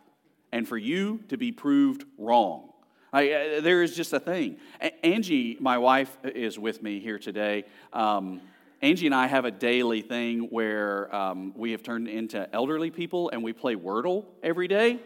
and 0.51 0.67
for 0.67 0.77
you 0.77 1.23
to 1.29 1.37
be 1.37 1.51
proved 1.51 2.05
wrong 2.17 2.68
Uh, 3.11 3.21
there 3.61 3.81
is 3.81 3.95
just 3.95 4.13
a 4.13 4.19
thing. 4.19 4.57
A- 4.81 5.05
Angie, 5.05 5.57
my 5.59 5.77
wife, 5.79 6.15
is 6.23 6.59
with 6.59 6.83
me 6.83 6.99
here 6.99 7.17
today. 7.17 7.63
Um, 7.91 8.41
Angie 8.81 9.07
and 9.07 9.15
I 9.15 9.27
have 9.27 9.45
a 9.45 9.51
daily 9.51 10.01
thing 10.01 10.47
where 10.51 11.13
um, 11.13 11.53
we 11.55 11.71
have 11.71 11.81
turned 11.81 12.07
into 12.07 12.47
elderly 12.53 12.91
people 12.91 13.29
and 13.31 13.43
we 13.43 13.51
play 13.51 13.75
Wordle 13.75 14.25
every 14.43 14.67
day. 14.67 14.99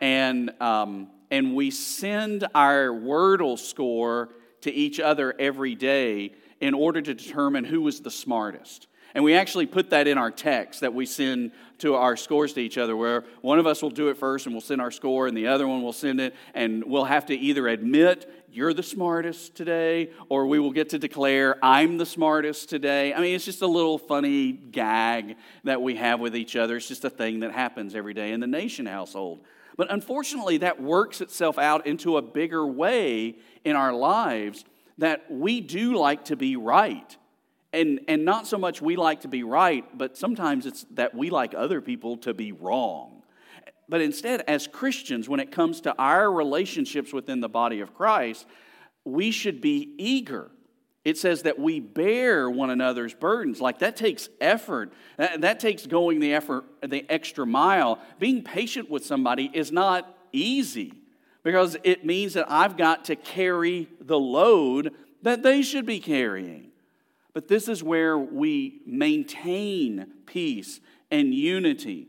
And, 0.00 0.52
um, 0.60 1.08
and 1.30 1.54
we 1.54 1.70
send 1.70 2.46
our 2.54 2.88
Wordle 2.88 3.58
score 3.58 4.30
to 4.62 4.72
each 4.72 5.00
other 5.00 5.34
every 5.38 5.74
day 5.74 6.32
in 6.60 6.74
order 6.74 7.02
to 7.02 7.12
determine 7.12 7.64
who 7.64 7.82
was 7.82 8.00
the 8.00 8.10
smartest. 8.10 8.86
And 9.14 9.24
we 9.24 9.34
actually 9.34 9.66
put 9.66 9.90
that 9.90 10.06
in 10.06 10.18
our 10.18 10.30
text 10.30 10.80
that 10.80 10.94
we 10.94 11.06
send 11.06 11.52
to 11.78 11.96
our 11.96 12.16
scores 12.16 12.52
to 12.54 12.60
each 12.60 12.78
other, 12.78 12.96
where 12.96 13.24
one 13.40 13.58
of 13.58 13.66
us 13.66 13.82
will 13.82 13.90
do 13.90 14.08
it 14.08 14.16
first 14.16 14.46
and 14.46 14.54
we'll 14.54 14.60
send 14.60 14.80
our 14.80 14.90
score, 14.90 15.26
and 15.26 15.36
the 15.36 15.48
other 15.48 15.66
one 15.66 15.82
will 15.82 15.92
send 15.92 16.20
it, 16.20 16.34
and 16.54 16.84
we'll 16.84 17.04
have 17.04 17.26
to 17.26 17.34
either 17.34 17.68
admit, 17.68 18.46
you're 18.50 18.72
the 18.72 18.82
smartest 18.82 19.54
today, 19.54 20.10
or 20.28 20.46
we 20.46 20.58
will 20.58 20.72
get 20.72 20.90
to 20.90 20.98
declare, 20.98 21.56
I'm 21.62 21.98
the 21.98 22.06
smartest 22.06 22.68
today. 22.68 23.12
I 23.12 23.20
mean, 23.20 23.34
it's 23.34 23.44
just 23.44 23.62
a 23.62 23.66
little 23.66 23.98
funny 23.98 24.52
gag 24.52 25.36
that 25.64 25.82
we 25.82 25.96
have 25.96 26.20
with 26.20 26.36
each 26.36 26.54
other. 26.54 26.76
It's 26.76 26.88
just 26.88 27.04
a 27.04 27.10
thing 27.10 27.40
that 27.40 27.52
happens 27.52 27.94
every 27.94 28.14
day 28.14 28.32
in 28.32 28.40
the 28.40 28.46
Nation 28.46 28.86
household. 28.86 29.40
But 29.76 29.90
unfortunately, 29.90 30.58
that 30.58 30.82
works 30.82 31.20
itself 31.20 31.58
out 31.58 31.86
into 31.86 32.18
a 32.18 32.22
bigger 32.22 32.66
way 32.66 33.36
in 33.64 33.74
our 33.74 33.92
lives 33.92 34.64
that 34.98 35.30
we 35.30 35.60
do 35.60 35.96
like 35.96 36.26
to 36.26 36.36
be 36.36 36.56
right. 36.56 37.16
And, 37.72 38.00
and 38.06 38.24
not 38.24 38.46
so 38.46 38.58
much 38.58 38.82
we 38.82 38.96
like 38.96 39.22
to 39.22 39.28
be 39.28 39.44
right, 39.44 39.86
but 39.96 40.16
sometimes 40.16 40.66
it's 40.66 40.84
that 40.92 41.14
we 41.14 41.30
like 41.30 41.54
other 41.56 41.80
people 41.80 42.18
to 42.18 42.34
be 42.34 42.52
wrong. 42.52 43.22
But 43.88 44.00
instead, 44.00 44.42
as 44.46 44.66
Christians, 44.66 45.28
when 45.28 45.40
it 45.40 45.50
comes 45.50 45.80
to 45.82 45.94
our 45.98 46.30
relationships 46.30 47.12
within 47.12 47.40
the 47.40 47.48
body 47.48 47.80
of 47.80 47.94
Christ, 47.94 48.46
we 49.04 49.30
should 49.30 49.60
be 49.60 49.94
eager. 49.98 50.50
It 51.04 51.18
says 51.18 51.42
that 51.42 51.58
we 51.58 51.80
bear 51.80 52.48
one 52.48 52.70
another's 52.70 53.12
burdens. 53.12 53.60
Like 53.60 53.80
that 53.80 53.96
takes 53.96 54.28
effort. 54.40 54.92
That, 55.16 55.40
that 55.40 55.60
takes 55.60 55.86
going 55.86 56.20
the 56.20 56.32
effort, 56.32 56.64
the 56.80 57.04
extra 57.10 57.44
mile. 57.44 57.98
Being 58.18 58.42
patient 58.42 58.88
with 58.88 59.04
somebody 59.04 59.50
is 59.52 59.72
not 59.72 60.16
easy 60.32 60.94
because 61.42 61.76
it 61.82 62.04
means 62.04 62.34
that 62.34 62.50
I've 62.50 62.76
got 62.76 63.06
to 63.06 63.16
carry 63.16 63.88
the 64.00 64.18
load 64.18 64.94
that 65.22 65.42
they 65.42 65.62
should 65.62 65.86
be 65.86 65.98
carrying. 65.98 66.71
But 67.34 67.48
this 67.48 67.68
is 67.68 67.82
where 67.82 68.18
we 68.18 68.80
maintain 68.84 70.06
peace 70.26 70.80
and 71.10 71.34
unity. 71.34 72.08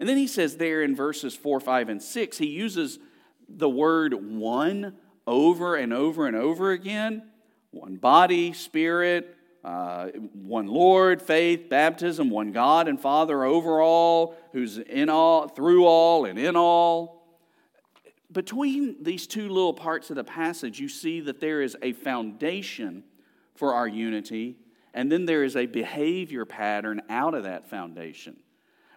And 0.00 0.08
then 0.08 0.16
he 0.16 0.26
says 0.26 0.56
there 0.56 0.82
in 0.82 0.96
verses 0.96 1.34
4, 1.36 1.60
5, 1.60 1.88
and 1.88 2.02
6, 2.02 2.38
he 2.38 2.46
uses 2.46 2.98
the 3.48 3.68
word 3.68 4.14
one 4.14 4.96
over 5.26 5.76
and 5.76 5.92
over 5.92 6.26
and 6.26 6.36
over 6.36 6.72
again 6.72 7.22
one 7.70 7.96
body, 7.96 8.52
spirit, 8.52 9.36
uh, 9.64 10.08
one 10.32 10.68
Lord, 10.68 11.20
faith, 11.20 11.68
baptism, 11.68 12.30
one 12.30 12.52
God 12.52 12.86
and 12.86 13.00
Father 13.00 13.42
over 13.44 13.80
all, 13.80 14.36
who's 14.52 14.78
in 14.78 15.08
all, 15.08 15.48
through 15.48 15.84
all, 15.84 16.24
and 16.24 16.38
in 16.38 16.54
all. 16.54 17.26
Between 18.30 19.02
these 19.02 19.26
two 19.26 19.48
little 19.48 19.74
parts 19.74 20.10
of 20.10 20.16
the 20.16 20.24
passage, 20.24 20.78
you 20.78 20.88
see 20.88 21.20
that 21.22 21.40
there 21.40 21.62
is 21.62 21.76
a 21.82 21.92
foundation 21.92 23.02
for 23.54 23.74
our 23.74 23.88
unity 23.88 24.56
and 24.94 25.10
then 25.10 25.26
there 25.26 25.44
is 25.44 25.56
a 25.56 25.66
behavior 25.66 26.44
pattern 26.44 27.02
out 27.10 27.34
of 27.34 27.42
that 27.42 27.68
foundation. 27.68 28.36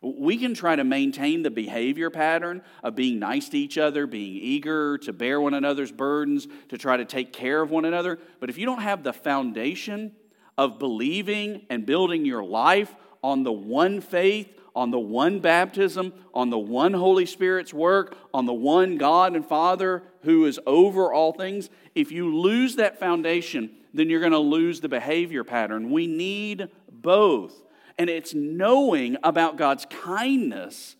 We 0.01 0.37
can 0.37 0.53
try 0.53 0.75
to 0.75 0.83
maintain 0.83 1.41
the 1.41 1.49
behavior 1.49 2.11
pattern 2.11 2.61
of 2.83 2.95
being 2.95 3.17
nice 3.17 3.49
to 3.49 3.57
each 3.57 3.79
other, 3.79 4.05
being 4.05 4.35
eager 4.35 4.99
to 4.99 5.11
bear 5.11 5.41
one 5.41 5.55
another's 5.55 5.91
burdens, 5.91 6.47
to 6.69 6.77
try 6.77 6.97
to 6.97 7.05
take 7.05 7.33
care 7.33 7.61
of 7.61 7.71
one 7.71 7.83
another. 7.83 8.19
But 8.39 8.51
if 8.51 8.59
you 8.59 8.65
don't 8.67 8.81
have 8.81 9.03
the 9.03 9.11
foundation 9.11 10.11
of 10.55 10.77
believing 10.77 11.65
and 11.71 11.85
building 11.85 12.25
your 12.25 12.43
life 12.43 12.95
on 13.23 13.43
the 13.43 13.51
one 13.51 13.99
faith, 13.99 14.47
on 14.77 14.91
the 14.91 15.00
one 15.00 15.39
baptism, 15.39 16.13
on 16.36 16.51
the 16.51 16.60
one 16.60 16.93
Holy 16.93 17.25
Spirit's 17.25 17.74
work, 17.74 18.15
on 18.31 18.46
the 18.46 18.53
one 18.53 18.98
God 18.98 19.36
and 19.36 19.43
Father 19.43 20.03
who 20.22 20.46
is 20.46 20.60
over 20.67 21.12
all 21.12 21.34
things, 21.34 21.72
if 21.96 22.12
you 22.12 22.38
lose 22.38 22.75
that 22.75 23.00
foundation, 23.00 23.72
then 23.96 24.07
you're 24.07 24.19
going 24.19 24.31
to 24.34 24.38
lose 24.38 24.79
the 24.79 24.88
behavior 24.88 25.43
pattern. 25.43 25.89
We 25.89 26.05
need 26.05 26.69
both. 26.91 27.55
And 27.98 28.07
it's 28.07 28.36
knowing 28.36 29.17
about 29.24 29.57
God's 29.57 29.88
kindness 29.89 30.96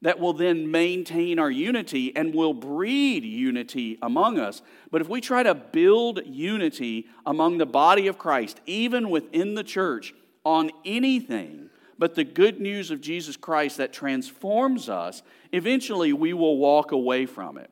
that 0.00 0.18
will 0.18 0.32
then 0.32 0.70
maintain 0.70 1.38
our 1.38 1.50
unity 1.50 2.16
and 2.16 2.34
will 2.34 2.54
breed 2.54 3.24
unity 3.24 3.98
among 4.00 4.38
us. 4.38 4.62
But 4.90 5.02
if 5.02 5.08
we 5.08 5.20
try 5.20 5.42
to 5.42 5.54
build 5.54 6.22
unity 6.24 7.08
among 7.26 7.58
the 7.58 7.66
body 7.66 8.06
of 8.06 8.16
Christ, 8.16 8.58
even 8.64 9.10
within 9.10 9.54
the 9.54 9.64
church, 9.64 10.14
on 10.44 10.70
anything 10.86 11.68
but 11.98 12.14
the 12.14 12.24
good 12.24 12.60
news 12.60 12.90
of 12.90 13.00
Jesus 13.00 13.36
Christ 13.36 13.78
that 13.78 13.92
transforms 13.92 14.88
us, 14.88 15.22
eventually 15.52 16.12
we 16.12 16.32
will 16.32 16.56
walk 16.56 16.92
away 16.92 17.26
from 17.26 17.58
it. 17.58 17.70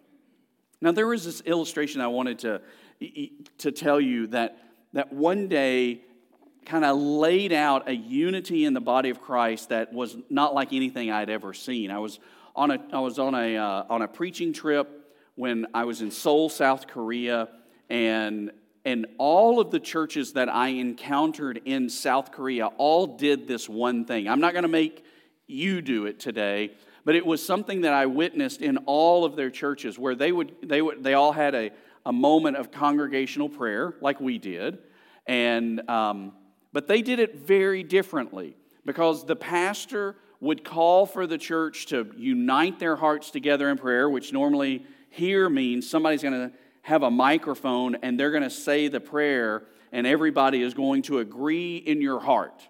Now, 0.80 0.92
there 0.92 1.06
was 1.06 1.25
this 1.25 1.40
illustration 1.42 2.00
I 2.00 2.09
wanted 2.09 2.40
to, 2.40 2.61
to 3.59 3.73
tell 3.73 4.00
you 4.00 4.26
that, 4.28 4.59
that 4.92 5.12
one 5.12 5.49
day 5.49 6.02
kind 6.66 6.85
of 6.85 6.99
laid 6.99 7.52
out 7.52 7.88
a 7.88 7.95
unity 7.95 8.64
in 8.64 8.75
the 8.75 8.80
body 8.80 9.11
of 9.11 9.21
Christ 9.21 9.68
that 9.68 9.92
was 9.92 10.16
not 10.28 10.52
like 10.52 10.73
anything 10.73 11.11
I'd 11.11 11.30
ever 11.30 11.54
seen. 11.54 11.90
I 11.90 12.00
was 12.00 12.18
on 12.56 12.73
a, 12.73 12.78
I 12.92 12.99
was 12.99 13.18
on 13.18 13.35
a, 13.35 13.56
uh, 13.56 13.85
on 13.88 14.02
a 14.02 14.09
preaching 14.09 14.52
trip 14.52 15.14
when 15.37 15.66
I 15.73 15.85
was 15.85 16.02
in 16.02 16.11
Seoul, 16.11 16.49
South 16.49 16.88
Korea, 16.88 17.49
and, 17.88 18.50
and 18.87 19.05
all 19.19 19.59
of 19.59 19.73
the 19.73 19.81
churches 19.81 20.35
that 20.35 20.49
I 20.49 20.69
encountered 20.69 21.61
in 21.64 21.90
South 21.90 22.31
Korea 22.31 22.66
all 22.78 23.19
did 23.19 23.49
this 23.49 23.69
one 23.69 24.05
thing. 24.05 24.28
I'm 24.28 24.40
not 24.40 24.52
going 24.52 24.62
to 24.62 24.69
make 24.69 25.05
you 25.49 25.83
do 25.83 26.07
it 26.07 26.21
today, 26.21 26.71
but 27.05 27.16
it 27.16 27.26
was 27.26 27.45
something 27.45 27.81
that 27.81 27.93
I 27.93 28.07
witnessed 28.07 28.62
in 28.62 28.76
all 28.87 29.25
of 29.25 29.35
their 29.35 29.50
churches 29.50 29.99
where 29.99 30.14
they 30.14 30.31
would 30.31 30.55
they 30.62 30.81
would 30.81 31.02
they 31.02 31.14
all 31.14 31.33
had 31.33 31.57
a, 31.57 31.73
a 32.07 32.12
moment 32.12 32.59
of 32.59 32.71
congregational 32.71 33.49
prayer 33.49 33.95
like 34.00 34.21
we 34.21 34.38
did, 34.38 34.78
and 35.26 35.88
um, 35.90 36.33
but 36.73 36.87
they 36.87 37.02
did 37.02 37.19
it 37.19 37.35
very 37.35 37.83
differently 37.83 38.57
because 38.85 39.26
the 39.26 39.37
pastor 39.37 40.14
would 40.38 40.62
call 40.62 41.07
for 41.07 41.26
the 41.26 41.38
church 41.38 41.87
to 41.87 42.12
unite 42.16 42.78
their 42.78 42.95
hearts 42.95 43.33
together 43.33 43.69
in 43.69 43.78
prayer, 43.78 44.09
which 44.09 44.33
normally 44.33 44.87
here 45.11 45.50
means 45.50 45.90
somebody's 45.90 46.23
going 46.23 46.50
to 46.50 46.52
have 46.87 47.02
a 47.02 47.11
microphone 47.11 47.97
and 47.97 48.19
they're 48.19 48.31
going 48.31 48.45
to 48.45 48.50
say 48.50 48.87
the 48.87 49.00
prayer, 49.00 49.64
and 49.90 50.07
everybody 50.07 50.62
is 50.62 50.73
going 50.73 51.02
to 51.02 51.19
agree 51.19 51.78
in 51.78 52.00
your 52.00 52.21
heart. 52.21 52.62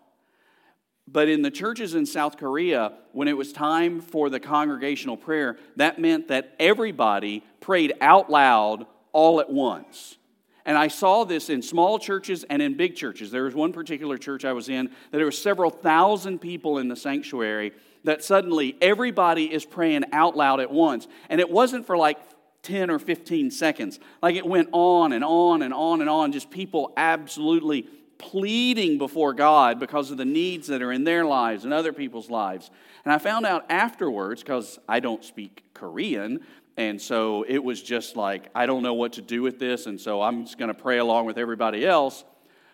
But 1.06 1.28
in 1.28 1.42
the 1.42 1.50
churches 1.50 1.94
in 1.94 2.06
South 2.06 2.38
Korea, 2.38 2.94
when 3.12 3.28
it 3.28 3.36
was 3.36 3.52
time 3.52 4.00
for 4.00 4.30
the 4.30 4.40
congregational 4.40 5.18
prayer, 5.18 5.58
that 5.76 5.98
meant 5.98 6.28
that 6.28 6.56
everybody 6.58 7.44
prayed 7.60 7.92
out 8.00 8.30
loud 8.30 8.86
all 9.12 9.38
at 9.38 9.50
once. 9.50 10.16
And 10.64 10.78
I 10.78 10.88
saw 10.88 11.24
this 11.24 11.50
in 11.50 11.60
small 11.60 11.98
churches 11.98 12.42
and 12.48 12.62
in 12.62 12.74
big 12.74 12.96
churches. 12.96 13.30
There 13.30 13.44
was 13.44 13.54
one 13.54 13.74
particular 13.74 14.16
church 14.16 14.46
I 14.46 14.54
was 14.54 14.70
in 14.70 14.86
that 14.86 15.18
there 15.18 15.26
were 15.26 15.30
several 15.30 15.70
thousand 15.70 16.38
people 16.38 16.78
in 16.78 16.88
the 16.88 16.96
sanctuary 16.96 17.72
that 18.04 18.24
suddenly 18.24 18.78
everybody 18.80 19.52
is 19.52 19.66
praying 19.66 20.04
out 20.12 20.38
loud 20.38 20.60
at 20.60 20.70
once. 20.70 21.06
And 21.28 21.38
it 21.38 21.50
wasn't 21.50 21.86
for 21.86 21.98
like 21.98 22.18
10 22.66 22.90
or 22.90 22.98
15 22.98 23.50
seconds. 23.50 24.00
Like 24.20 24.34
it 24.34 24.44
went 24.44 24.68
on 24.72 25.12
and 25.12 25.24
on 25.24 25.62
and 25.62 25.72
on 25.72 26.00
and 26.00 26.10
on, 26.10 26.32
just 26.32 26.50
people 26.50 26.92
absolutely 26.96 27.82
pleading 28.18 28.98
before 28.98 29.32
God 29.32 29.78
because 29.78 30.10
of 30.10 30.16
the 30.16 30.24
needs 30.24 30.66
that 30.66 30.82
are 30.82 30.90
in 30.90 31.04
their 31.04 31.24
lives 31.24 31.64
and 31.64 31.72
other 31.72 31.92
people's 31.92 32.28
lives. 32.28 32.70
And 33.04 33.12
I 33.12 33.18
found 33.18 33.46
out 33.46 33.66
afterwards, 33.70 34.42
because 34.42 34.78
I 34.88 35.00
don't 35.00 35.24
speak 35.24 35.62
Korean, 35.74 36.40
and 36.76 37.00
so 37.00 37.44
it 37.48 37.62
was 37.62 37.80
just 37.82 38.16
like, 38.16 38.50
I 38.54 38.66
don't 38.66 38.82
know 38.82 38.94
what 38.94 39.14
to 39.14 39.22
do 39.22 39.42
with 39.42 39.58
this, 39.58 39.86
and 39.86 40.00
so 40.00 40.20
I'm 40.20 40.44
just 40.44 40.58
going 40.58 40.68
to 40.68 40.74
pray 40.74 40.98
along 40.98 41.26
with 41.26 41.38
everybody 41.38 41.86
else. 41.86 42.24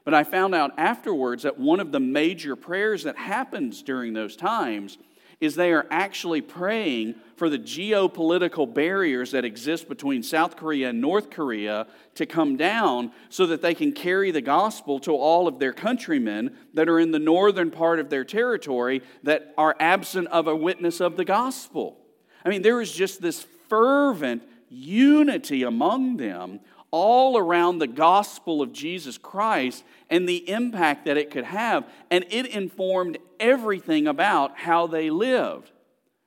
But 0.05 0.15
I 0.15 0.25
found 0.25 0.55
out 0.55 0.73
afterwards 0.79 1.43
that 1.43 1.59
one 1.59 1.81
of 1.81 1.93
the 1.93 2.01
major 2.01 2.57
prayers 2.57 3.05
that 3.05 3.17
happens 3.17 3.83
during 3.83 4.15
those 4.15 4.37
times 4.37 4.97
is 5.43 5.57
they 5.57 5.73
are 5.73 5.89
actually 5.91 6.41
praying 6.41 7.17
for 7.35 7.51
the 7.51 7.59
geopolitical 7.59 8.73
barriers 8.73 9.33
that 9.33 9.45
exist 9.45 9.89
between 9.89 10.23
South 10.23 10.57
Korea 10.57 10.91
and 10.91 11.01
North 11.01 11.31
Korea 11.31 11.89
to 12.15 12.27
come 12.27 12.57
down 12.57 13.11
so 13.29 13.47
that 13.47 13.61
they 13.61 13.75
can 13.75 13.91
carry 13.91 14.31
the 14.31 14.41
gospel 14.41 15.01
to 15.01 15.11
all 15.11 15.49
of 15.49 15.59
their 15.59 15.73
countrymen 15.73 16.57
that 16.75 16.89
are 16.89 17.01
in 17.01 17.11
the 17.11 17.19
northern 17.19 17.73
part 17.73 17.99
of 17.99 18.09
their 18.09 18.25
territory 18.25 19.03
that 19.25 19.53
are 19.59 19.75
absent 19.81 20.29
of 20.29 20.47
a 20.47 20.55
witness 20.55 21.01
of 21.01 21.17
the 21.17 21.25
gospel. 21.25 21.99
I 22.45 22.49
mean, 22.49 22.63
there 22.63 22.81
is 22.81 22.93
just 22.93 23.21
this 23.21 23.45
fervent 23.69 24.45
unity 24.73 25.63
among 25.63 26.17
them 26.17 26.61
all 26.91 27.39
around 27.39 27.79
the 27.79 27.87
gospel 27.87 28.61
of 28.61 28.73
Jesus 28.73 29.17
Christ 29.19 29.85
and 30.11 30.29
the 30.29 30.49
impact 30.49 31.07
that 31.07 31.17
it 31.17 31.31
could 31.31 31.45
have. 31.45 31.89
And 32.11 32.25
it 32.31 32.47
informed 32.47 33.19
everything 33.41 34.07
about 34.07 34.59
how 34.59 34.87
they 34.87 35.11
lived. 35.11 35.71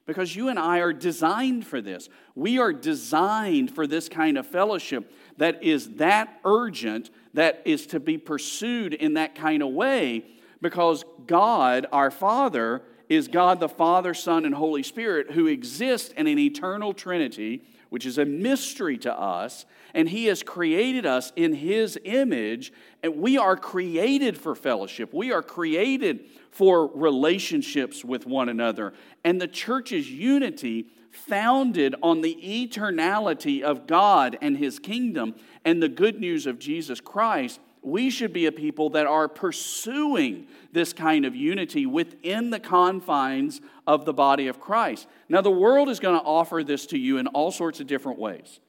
Because 0.07 0.35
you 0.35 0.49
and 0.49 0.59
I 0.59 0.79
are 0.79 0.93
designed 0.93 1.65
for 1.65 1.81
this. 1.81 2.09
We 2.35 2.59
are 2.59 2.73
designed 2.73 3.73
for 3.73 3.87
this 3.87 4.07
kind 4.07 4.37
of 4.37 4.45
fellowship 4.45 5.11
that 5.37 5.63
is 5.63 5.95
that 5.95 6.39
urgent, 6.45 7.09
that 7.33 7.61
is 7.65 7.87
to 7.87 7.99
be 7.99 8.17
pursued 8.17 8.93
in 8.93 9.15
that 9.15 9.35
kind 9.35 9.63
of 9.63 9.69
way, 9.69 10.25
because 10.61 11.03
God, 11.27 11.87
our 11.91 12.11
Father, 12.11 12.83
is 13.09 13.27
God 13.27 13.59
the 13.59 13.69
Father, 13.69 14.13
Son, 14.13 14.45
and 14.45 14.55
Holy 14.55 14.83
Spirit 14.83 15.31
who 15.31 15.47
exist 15.47 16.13
in 16.13 16.27
an 16.27 16.39
eternal 16.39 16.93
Trinity, 16.93 17.63
which 17.95 18.05
is 18.05 18.17
a 18.17 18.25
mystery 18.25 18.97
to 18.97 19.17
us, 19.17 19.65
and 19.93 20.09
He 20.09 20.25
has 20.25 20.43
created 20.43 21.05
us 21.05 21.31
in 21.37 21.53
His 21.53 21.97
image, 22.03 22.73
and 23.01 23.15
we 23.15 23.37
are 23.37 23.55
created 23.55 24.37
for 24.37 24.53
fellowship. 24.53 25.13
We 25.13 25.31
are 25.31 25.41
created 25.41 26.25
for 26.51 26.87
relationships 26.87 28.03
with 28.03 28.25
one 28.25 28.49
another. 28.49 28.93
And 29.23 29.39
the 29.39 29.47
church's 29.47 30.11
unity 30.11 30.87
founded 31.09 31.95
on 32.03 32.19
the 32.19 32.35
eternality 32.43 33.61
of 33.61 33.87
God 33.87 34.37
and 34.41 34.57
His 34.57 34.77
kingdom 34.77 35.33
and 35.63 35.81
the 35.81 35.87
good 35.87 36.19
news 36.19 36.45
of 36.45 36.59
Jesus 36.59 36.99
Christ 36.99 37.61
we 37.85 38.09
should 38.09 38.33
be 38.33 38.45
a 38.45 38.51
people 38.51 38.89
that 38.91 39.05
are 39.05 39.27
pursuing 39.27 40.47
this 40.71 40.93
kind 40.93 41.25
of 41.25 41.35
unity 41.35 41.85
within 41.85 42.49
the 42.49 42.59
confines 42.59 43.61
of 43.85 44.05
the 44.05 44.13
body 44.13 44.47
of 44.47 44.59
Christ. 44.59 45.07
Now, 45.29 45.41
the 45.41 45.51
world 45.51 45.89
is 45.89 45.99
going 45.99 46.19
to 46.19 46.25
offer 46.25 46.63
this 46.63 46.87
to 46.87 46.97
you 46.97 47.17
in 47.17 47.27
all 47.27 47.51
sorts 47.51 47.79
of 47.79 47.87
different 47.87 48.19
ways. 48.19 48.59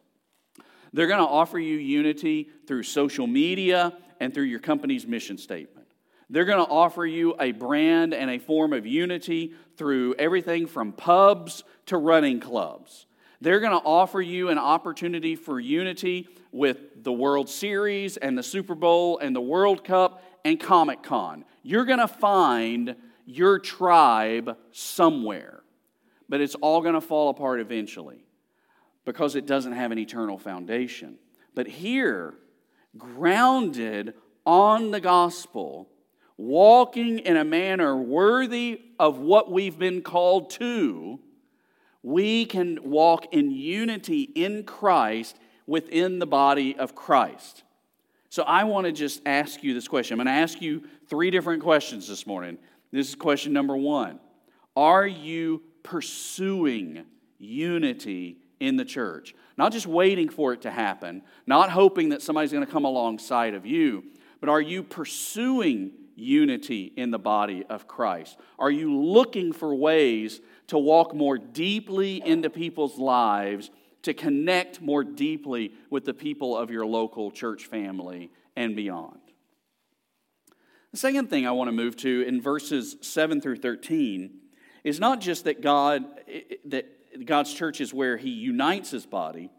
They're 0.92 1.06
going 1.06 1.20
to 1.20 1.26
offer 1.26 1.58
you 1.58 1.76
unity 1.76 2.48
through 2.66 2.84
social 2.84 3.26
media 3.26 3.96
and 4.20 4.32
through 4.32 4.44
your 4.44 4.60
company's 4.60 5.06
mission 5.06 5.38
statement. 5.38 5.86
They're 6.28 6.44
going 6.44 6.64
to 6.64 6.70
offer 6.70 7.06
you 7.06 7.36
a 7.38 7.52
brand 7.52 8.12
and 8.12 8.30
a 8.30 8.38
form 8.38 8.72
of 8.72 8.86
unity 8.86 9.54
through 9.76 10.14
everything 10.18 10.66
from 10.66 10.92
pubs 10.92 11.64
to 11.86 11.96
running 11.96 12.40
clubs. 12.40 13.06
They're 13.40 13.60
going 13.60 13.72
to 13.72 13.84
offer 13.84 14.20
you 14.20 14.48
an 14.48 14.58
opportunity 14.58 15.36
for 15.36 15.60
unity 15.60 16.28
with 16.52 17.02
the 17.02 17.12
World 17.12 17.48
Series 17.48 18.16
and 18.16 18.36
the 18.36 18.42
Super 18.42 18.74
Bowl 18.74 19.18
and 19.18 19.36
the 19.36 19.40
World 19.40 19.84
Cup 19.84 20.22
and 20.44 20.58
Comic 20.58 21.02
Con. 21.02 21.44
You're 21.62 21.84
going 21.84 21.98
to 21.98 22.08
find 22.08 22.96
your 23.26 23.58
tribe 23.58 24.56
somewhere, 24.72 25.62
but 26.28 26.40
it's 26.40 26.54
all 26.56 26.80
going 26.80 26.94
to 26.94 27.00
fall 27.00 27.28
apart 27.28 27.60
eventually 27.60 28.24
because 29.04 29.36
it 29.36 29.46
doesn't 29.46 29.72
have 29.72 29.92
an 29.92 29.98
eternal 29.98 30.38
foundation. 30.38 31.18
But 31.54 31.66
here, 31.66 32.34
grounded 32.96 34.14
on 34.44 34.90
the 34.90 35.00
gospel, 35.00 35.88
walking 36.36 37.18
in 37.18 37.36
a 37.36 37.44
manner 37.44 37.96
worthy 37.96 38.80
of 38.98 39.18
what 39.18 39.50
we've 39.50 39.78
been 39.78 40.02
called 40.02 40.50
to, 40.50 41.20
we 42.06 42.44
can 42.44 42.78
walk 42.84 43.34
in 43.34 43.50
unity 43.50 44.22
in 44.36 44.62
Christ 44.62 45.36
within 45.66 46.20
the 46.20 46.26
body 46.26 46.78
of 46.78 46.94
Christ. 46.94 47.64
So 48.28 48.44
I 48.44 48.62
want 48.62 48.86
to 48.86 48.92
just 48.92 49.22
ask 49.26 49.64
you 49.64 49.74
this 49.74 49.88
question. 49.88 50.14
I'm 50.14 50.24
going 50.24 50.32
to 50.32 50.40
ask 50.40 50.62
you 50.62 50.84
three 51.08 51.32
different 51.32 51.64
questions 51.64 52.06
this 52.06 52.24
morning. 52.24 52.58
This 52.92 53.08
is 53.08 53.16
question 53.16 53.52
number 53.52 53.76
one 53.76 54.20
Are 54.76 55.04
you 55.04 55.64
pursuing 55.82 57.06
unity 57.38 58.36
in 58.60 58.76
the 58.76 58.84
church? 58.84 59.34
Not 59.56 59.72
just 59.72 59.88
waiting 59.88 60.28
for 60.28 60.52
it 60.52 60.62
to 60.62 60.70
happen, 60.70 61.22
not 61.44 61.70
hoping 61.70 62.10
that 62.10 62.22
somebody's 62.22 62.52
going 62.52 62.64
to 62.64 62.70
come 62.70 62.84
alongside 62.84 63.54
of 63.54 63.66
you, 63.66 64.04
but 64.38 64.48
are 64.48 64.60
you 64.60 64.84
pursuing 64.84 65.90
unity 66.14 66.92
in 66.96 67.10
the 67.10 67.18
body 67.18 67.64
of 67.68 67.88
Christ? 67.88 68.38
Are 68.60 68.70
you 68.70 68.96
looking 68.96 69.52
for 69.52 69.74
ways 69.74 70.40
to 70.68 70.78
walk 70.78 71.14
more 71.14 71.38
deeply 71.38 72.22
into 72.24 72.50
people's 72.50 72.98
lives, 72.98 73.70
to 74.02 74.14
connect 74.14 74.80
more 74.80 75.04
deeply 75.04 75.72
with 75.90 76.04
the 76.04 76.14
people 76.14 76.56
of 76.56 76.70
your 76.70 76.86
local 76.86 77.30
church 77.30 77.66
family 77.66 78.30
and 78.56 78.76
beyond? 78.76 79.20
The 80.92 80.98
second 80.98 81.28
thing 81.28 81.46
I 81.46 81.50
want 81.50 81.68
to 81.68 81.72
move 81.72 81.96
to 81.98 82.22
in 82.22 82.40
verses 82.40 82.96
7 83.02 83.40
through 83.40 83.56
13 83.56 84.30
is 84.82 84.98
not 84.98 85.20
just 85.20 85.44
that 85.44 85.60
God 85.60 86.04
that 86.64 87.26
God's 87.26 87.52
church 87.52 87.80
is 87.80 87.94
where 87.94 88.16
he 88.16 88.30
unites 88.30 88.90
his 88.90 89.06
body, 89.06 89.50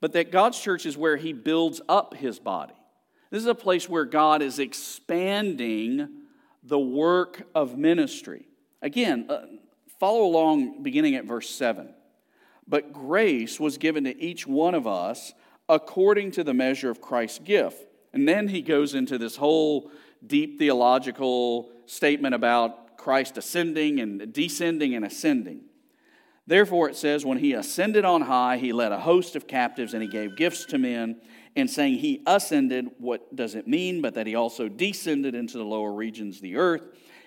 but 0.00 0.12
that 0.12 0.30
God's 0.30 0.58
church 0.58 0.86
is 0.86 0.96
where 0.96 1.16
he 1.16 1.32
builds 1.32 1.80
up 1.88 2.14
his 2.14 2.38
body. 2.38 2.74
This 3.30 3.40
is 3.40 3.46
a 3.46 3.54
place 3.54 3.88
where 3.88 4.04
God 4.04 4.42
is 4.42 4.58
expanding 4.58 6.08
the 6.62 6.78
work 6.78 7.46
of 7.54 7.78
ministry. 7.78 8.48
Again, 8.82 9.26
uh, 9.28 9.42
follow 10.00 10.24
along 10.24 10.82
beginning 10.82 11.14
at 11.14 11.26
verse 11.26 11.48
7. 11.48 11.94
But 12.66 12.92
grace 12.92 13.60
was 13.60 13.78
given 13.78 14.04
to 14.04 14.20
each 14.20 14.46
one 14.46 14.74
of 14.74 14.86
us 14.86 15.34
according 15.68 16.32
to 16.32 16.42
the 16.42 16.54
measure 16.54 16.90
of 16.90 17.00
Christ's 17.00 17.38
gift. 17.38 17.86
And 18.12 18.26
then 18.26 18.48
he 18.48 18.62
goes 18.62 18.94
into 18.94 19.18
this 19.18 19.36
whole 19.36 19.90
deep 20.26 20.58
theological 20.58 21.70
statement 21.86 22.34
about 22.34 22.96
Christ 22.96 23.38
ascending 23.38 24.00
and 24.00 24.32
descending 24.32 24.94
and 24.94 25.04
ascending. 25.04 25.62
Therefore, 26.46 26.88
it 26.88 26.96
says, 26.96 27.24
when 27.24 27.38
he 27.38 27.52
ascended 27.52 28.04
on 28.04 28.22
high, 28.22 28.56
he 28.56 28.72
led 28.72 28.92
a 28.92 28.98
host 28.98 29.36
of 29.36 29.46
captives 29.46 29.94
and 29.94 30.02
he 30.02 30.08
gave 30.08 30.36
gifts 30.36 30.64
to 30.66 30.78
men. 30.78 31.20
And 31.56 31.68
saying 31.68 31.98
he 31.98 32.22
ascended, 32.26 32.90
what 32.98 33.34
does 33.34 33.54
it 33.54 33.66
mean? 33.66 34.00
But 34.00 34.14
that 34.14 34.26
he 34.26 34.34
also 34.34 34.68
descended 34.68 35.34
into 35.34 35.58
the 35.58 35.64
lower 35.64 35.92
regions 35.92 36.36
of 36.36 36.42
the 36.42 36.56
earth. 36.56 36.82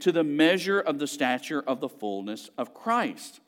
to 0.00 0.12
the 0.12 0.24
measure 0.24 0.80
of 0.80 0.98
the 0.98 1.06
stature 1.06 1.62
of 1.66 1.80
the 1.80 1.88
fullness 1.88 2.50
of 2.58 2.74
Christ. 2.74 3.40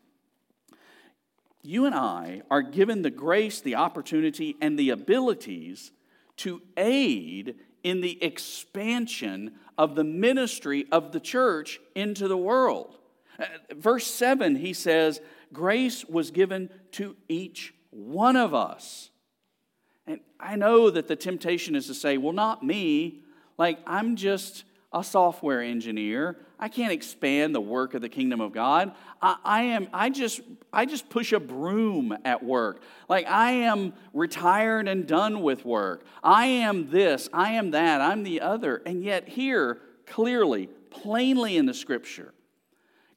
You 1.62 1.86
and 1.86 1.94
I 1.94 2.42
are 2.50 2.62
given 2.62 3.02
the 3.02 3.10
grace, 3.10 3.60
the 3.60 3.76
opportunity, 3.76 4.56
and 4.60 4.78
the 4.78 4.90
abilities 4.90 5.92
to 6.38 6.60
aid 6.76 7.56
in 7.82 8.00
the 8.00 8.22
expansion 8.22 9.54
of 9.78 9.94
the 9.94 10.04
ministry 10.04 10.86
of 10.90 11.12
the 11.12 11.20
church 11.20 11.80
into 11.94 12.28
the 12.28 12.36
world. 12.36 12.96
Uh, 13.38 13.44
verse 13.74 14.06
7, 14.06 14.56
he 14.56 14.72
says, 14.72 15.20
Grace 15.52 16.04
was 16.04 16.30
given 16.30 16.70
to 16.92 17.16
each 17.28 17.74
one 17.90 18.36
of 18.36 18.54
us. 18.54 19.10
And 20.06 20.20
I 20.40 20.56
know 20.56 20.90
that 20.90 21.08
the 21.08 21.16
temptation 21.16 21.76
is 21.76 21.86
to 21.86 21.94
say, 21.94 22.16
well, 22.16 22.32
not 22.32 22.62
me. 22.62 23.22
Like, 23.58 23.78
I'm 23.86 24.16
just 24.16 24.64
a 24.92 25.02
software 25.02 25.62
engineer. 25.62 26.36
I 26.58 26.68
can't 26.68 26.92
expand 26.92 27.54
the 27.54 27.60
work 27.60 27.94
of 27.94 28.02
the 28.02 28.08
kingdom 28.08 28.40
of 28.40 28.52
God. 28.52 28.92
I, 29.20 29.36
I, 29.44 29.62
am, 29.62 29.88
I 29.92 30.10
just, 30.10 30.40
I 30.72 30.84
just 30.84 31.08
push 31.08 31.32
a 31.32 31.40
broom 31.40 32.16
at 32.24 32.44
work. 32.44 32.82
Like 33.08 33.26
I 33.26 33.52
am 33.52 33.94
retired 34.12 34.88
and 34.88 35.06
done 35.06 35.42
with 35.42 35.64
work. 35.64 36.04
I 36.22 36.46
am 36.46 36.90
this, 36.90 37.28
I 37.32 37.52
am 37.52 37.70
that, 37.72 38.00
I'm 38.00 38.22
the 38.22 38.40
other. 38.40 38.82
And 38.84 39.02
yet, 39.02 39.28
here, 39.28 39.80
clearly, 40.06 40.68
plainly 40.90 41.56
in 41.56 41.66
the 41.66 41.74
scripture, 41.74 42.34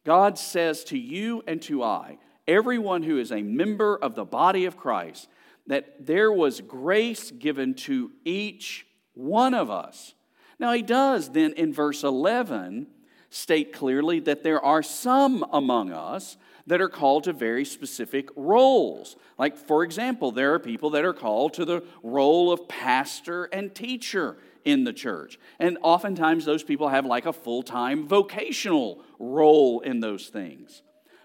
God 0.05 0.37
says 0.37 0.83
to 0.85 0.97
you 0.97 1.43
and 1.45 1.61
to 1.63 1.83
I, 1.83 2.19
everyone 2.47 3.03
who 3.03 3.17
is 3.17 3.31
a 3.31 3.41
member 3.41 3.97
of 3.97 4.15
the 4.15 4.25
body 4.25 4.65
of 4.65 4.77
Christ, 4.77 5.27
that 5.67 6.05
there 6.05 6.31
was 6.31 6.61
grace 6.61 7.31
given 7.31 7.73
to 7.73 8.11
each 8.23 8.85
one 9.13 9.53
of 9.53 9.69
us. 9.69 10.13
Now, 10.59 10.71
he 10.73 10.81
does 10.81 11.29
then 11.29 11.53
in 11.53 11.73
verse 11.73 12.03
11 12.03 12.87
state 13.29 13.73
clearly 13.73 14.19
that 14.21 14.43
there 14.43 14.63
are 14.63 14.81
some 14.81 15.45
among 15.51 15.91
us 15.91 16.37
that 16.67 16.81
are 16.81 16.89
called 16.89 17.25
to 17.25 17.33
very 17.33 17.65
specific 17.65 18.29
roles. 18.35 19.15
Like, 19.37 19.57
for 19.57 19.83
example, 19.83 20.31
there 20.31 20.53
are 20.53 20.59
people 20.59 20.91
that 20.91 21.05
are 21.05 21.13
called 21.13 21.53
to 21.55 21.65
the 21.65 21.83
role 22.01 22.51
of 22.51 22.67
pastor 22.67 23.45
and 23.45 23.75
teacher 23.75 24.37
in 24.63 24.83
the 24.83 24.93
church. 24.93 25.37
And 25.59 25.77
oftentimes, 25.81 26.45
those 26.45 26.63
people 26.63 26.89
have 26.89 27.05
like 27.05 27.25
a 27.25 27.33
full 27.33 27.61
time 27.61 28.07
vocational 28.07 29.03
role 29.19 29.81
in 29.81 29.99
those 29.99 30.27
things. 30.27 30.81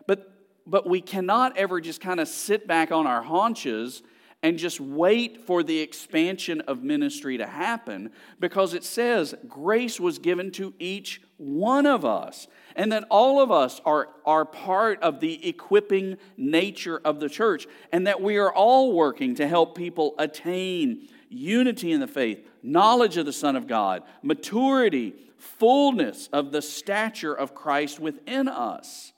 But 0.06 0.30
but 0.66 0.88
we 0.88 1.00
cannot 1.00 1.56
ever 1.56 1.80
just 1.80 2.00
kind 2.00 2.20
of 2.20 2.28
sit 2.28 2.66
back 2.66 2.92
on 2.92 3.06
our 3.06 3.22
haunches 3.22 4.02
and 4.42 4.58
just 4.58 4.80
wait 4.80 5.46
for 5.46 5.62
the 5.62 5.80
expansion 5.80 6.62
of 6.62 6.82
ministry 6.82 7.36
to 7.36 7.46
happen 7.46 8.10
because 8.38 8.72
it 8.72 8.84
says 8.84 9.34
grace 9.46 10.00
was 10.00 10.18
given 10.18 10.50
to 10.52 10.72
each 10.78 11.20
one 11.36 11.86
of 11.86 12.04
us 12.04 12.48
and 12.74 12.90
that 12.92 13.04
all 13.10 13.40
of 13.40 13.50
us 13.50 13.80
are, 13.84 14.08
are 14.24 14.44
part 14.44 15.02
of 15.02 15.20
the 15.20 15.46
equipping 15.46 16.16
nature 16.36 17.00
of 17.04 17.20
the 17.20 17.28
church 17.28 17.66
and 17.92 18.06
that 18.06 18.22
we 18.22 18.36
are 18.38 18.52
all 18.52 18.92
working 18.92 19.34
to 19.34 19.46
help 19.46 19.76
people 19.76 20.14
attain 20.18 21.06
unity 21.28 21.92
in 21.92 22.00
the 22.00 22.06
faith 22.06 22.46
knowledge 22.62 23.16
of 23.16 23.24
the 23.24 23.32
son 23.32 23.56
of 23.56 23.66
god 23.66 24.02
maturity 24.22 25.14
fullness 25.40 26.28
of 26.32 26.52
the 26.52 26.62
stature 26.62 27.34
of 27.34 27.54
christ 27.54 27.98
within 27.98 28.48
us. 28.48 29.12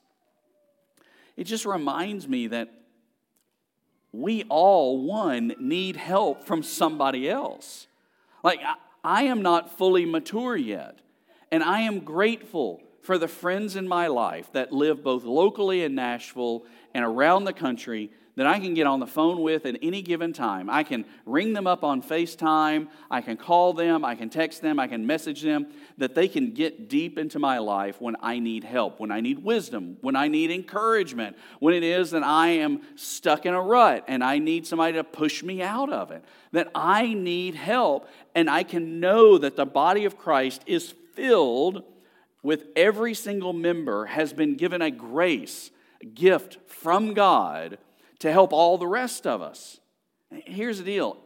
It 1.36 1.44
just 1.44 1.64
reminds 1.64 2.28
me 2.28 2.46
that 2.48 2.70
we 4.12 4.44
all, 4.44 5.02
one, 5.02 5.54
need 5.58 5.96
help 5.96 6.44
from 6.44 6.62
somebody 6.62 7.28
else. 7.28 7.86
Like, 8.44 8.60
I, 9.02 9.24
am 9.24 9.42
not 9.42 9.76
fully 9.78 10.04
mature 10.04 10.56
yet, 10.56 10.98
and 11.50 11.62
I 11.62 11.80
am 11.80 12.00
grateful 12.00 12.82
for 13.02 13.18
the 13.18 13.28
friends 13.28 13.74
in 13.74 13.88
my 13.88 14.06
life 14.06 14.52
that 14.52 14.72
live 14.72 15.02
both 15.02 15.24
locally 15.24 15.82
in 15.82 15.94
Nashville 15.94 16.64
and 16.94 17.04
around 17.04 17.44
the 17.44 17.52
country 17.52 18.10
that 18.36 18.46
I 18.46 18.58
can 18.58 18.72
get 18.74 18.86
on 18.86 19.00
the 19.00 19.06
phone 19.06 19.42
with 19.42 19.66
at 19.66 19.76
any 19.82 20.00
given 20.00 20.32
time. 20.32 20.70
I 20.70 20.84
can 20.84 21.04
ring 21.26 21.52
them 21.52 21.66
up 21.66 21.84
on 21.84 22.02
FaceTime, 22.02 22.88
I 23.10 23.20
can 23.20 23.36
call 23.36 23.74
them, 23.74 24.04
I 24.04 24.14
can 24.14 24.30
text 24.30 24.62
them, 24.62 24.80
I 24.80 24.86
can 24.86 25.06
message 25.06 25.42
them, 25.42 25.66
that 25.98 26.14
they 26.14 26.28
can 26.28 26.52
get 26.52 26.88
deep 26.88 27.18
into 27.18 27.38
my 27.38 27.58
life 27.58 28.00
when 28.00 28.16
I 28.20 28.38
need 28.38 28.64
help, 28.64 29.00
when 29.00 29.10
I 29.10 29.20
need 29.20 29.40
wisdom, 29.40 29.98
when 30.00 30.16
I 30.16 30.28
need 30.28 30.50
encouragement, 30.50 31.36
when 31.58 31.74
it 31.74 31.82
is 31.82 32.12
that 32.12 32.22
I 32.22 32.48
am 32.48 32.80
stuck 32.96 33.44
in 33.44 33.52
a 33.52 33.60
rut 33.60 34.04
and 34.08 34.24
I 34.24 34.38
need 34.38 34.66
somebody 34.66 34.94
to 34.94 35.04
push 35.04 35.42
me 35.42 35.60
out 35.60 35.92
of 35.92 36.10
it, 36.10 36.24
that 36.52 36.70
I 36.74 37.12
need 37.12 37.54
help, 37.54 38.08
and 38.34 38.48
I 38.48 38.62
can 38.62 38.98
know 38.98 39.36
that 39.38 39.56
the 39.56 39.66
body 39.66 40.06
of 40.06 40.16
Christ 40.16 40.62
is 40.66 40.94
filled 41.14 41.84
with 42.42 42.64
every 42.74 43.14
single 43.14 43.52
member 43.52 44.06
has 44.06 44.32
been 44.32 44.56
given 44.56 44.82
a 44.82 44.90
grace, 44.90 45.70
a 46.00 46.06
gift 46.06 46.58
from 46.66 47.14
God 47.14 47.78
to 48.22 48.30
help 48.30 48.52
all 48.52 48.78
the 48.78 48.86
rest 48.86 49.26
of 49.26 49.42
us. 49.42 49.80
Here's 50.30 50.78
the 50.78 50.84
deal 50.84 51.18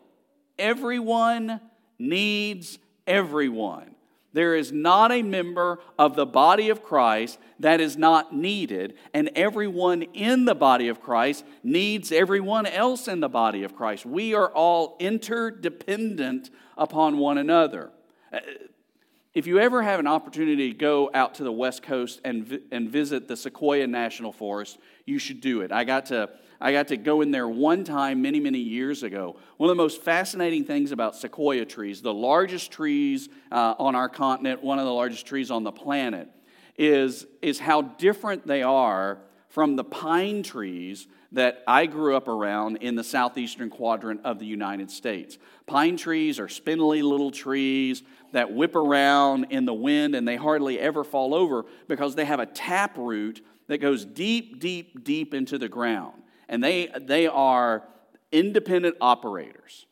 everyone 0.59 1.61
needs 1.99 2.79
everyone. 3.07 3.95
There 4.33 4.55
is 4.55 4.73
not 4.73 5.13
a 5.13 5.23
member 5.23 5.79
of 5.99 6.17
the 6.17 6.27
body 6.27 6.71
of 6.71 6.83
Christ 6.83 7.39
that 7.61 7.81
is 7.81 7.99
not 7.99 8.35
needed, 8.35 8.95
and 9.15 9.31
everyone 9.35 10.03
in 10.03 10.47
the 10.47 10.55
body 10.55 10.89
of 10.89 11.03
Christ 11.03 11.45
needs 11.63 12.13
everyone 12.13 12.67
else 12.67 13.09
in 13.09 13.21
the 13.21 13.29
body 13.29 13.63
of 13.63 13.77
Christ. 13.77 14.07
We 14.07 14.35
are 14.35 14.51
all 14.51 14.97
interdependent 14.99 16.51
upon 16.79 17.19
one 17.19 17.37
another. 17.37 17.91
If 19.35 19.47
you 19.47 19.59
ever 19.59 19.83
have 19.83 20.01
an 20.01 20.07
opportunity 20.07 20.73
to 20.73 20.79
go 20.79 21.11
out 21.13 21.35
to 21.37 21.45
the 21.45 21.53
West 21.53 21.83
Coast 21.83 22.23
and, 22.25 22.61
and 22.73 22.89
visit 22.89 23.29
the 23.29 23.37
Sequoia 23.37 23.87
National 23.87 24.33
Forest, 24.33 24.79
you 25.05 25.19
should 25.19 25.43
do 25.43 25.61
it. 25.61 25.73
I 25.73 25.85
got 25.85 26.07
to 26.07 26.31
I 26.61 26.73
got 26.73 26.89
to 26.89 26.97
go 26.97 27.21
in 27.21 27.31
there 27.31 27.49
one 27.49 27.85
time 27.85 28.23
many, 28.23 28.41
many 28.41 28.59
years 28.59 29.03
ago. 29.03 29.37
One 29.57 29.71
of 29.71 29.77
the 29.77 29.83
most 29.83 30.03
fascinating 30.03 30.65
things 30.65 30.93
about 30.93 31.17
sequoia 31.17 31.65
trees, 31.65 32.03
the 32.03 32.15
largest 32.15 32.71
trees 32.71 33.29
uh, 33.53 33.75
on 33.79 33.95
our 33.95 34.09
continent, 34.09 34.63
one 34.63 34.79
of 34.79 34.85
the 34.85 34.93
largest 34.93 35.27
trees 35.27 35.51
on 35.51 35.65
the 35.65 35.73
planet, 35.73 36.29
is, 36.79 37.27
is 37.43 37.59
how 37.59 37.83
different 37.83 38.47
they 38.47 38.63
are 38.63 39.19
from 39.49 39.77
the 39.77 39.85
pine 39.85 40.43
trees 40.43 41.07
that 41.33 41.63
I 41.67 41.87
grew 41.87 42.17
up 42.17 42.29
around 42.29 42.77
in 42.77 42.95
the 42.95 43.05
southeastern 43.05 43.71
quadrant 43.71 44.21
of 44.25 44.39
the 44.39 44.47
United 44.47 44.91
States. 44.91 45.39
Pine 45.67 45.97
trees 45.97 46.39
are 46.39 46.49
spindly 46.49 47.03
little 47.03 47.31
trees 47.31 48.03
that 48.33 48.53
whip 48.53 48.77
around 48.77 49.47
in 49.51 49.65
the 49.65 49.75
wind 49.75 50.15
and 50.15 50.27
they 50.27 50.37
hardly 50.37 50.79
ever 50.79 51.05
fall 51.05 51.35
over 51.35 51.65
because 51.89 52.15
they 52.15 52.25
have 52.25 52.41
a 52.41 52.47
tap 52.47 52.97
root 52.97 53.45
that 53.67 53.79
goes 53.79 54.05
deep, 54.05 54.61
deep, 54.61 55.03
deep 55.05 55.35
into 55.35 55.59
the 55.59 55.69
ground. 55.69 56.23
And 56.49 56.63
they, 56.63 56.89
they 57.01 57.27
are 57.27 57.83
independent 58.33 58.97
operators. 59.01 59.87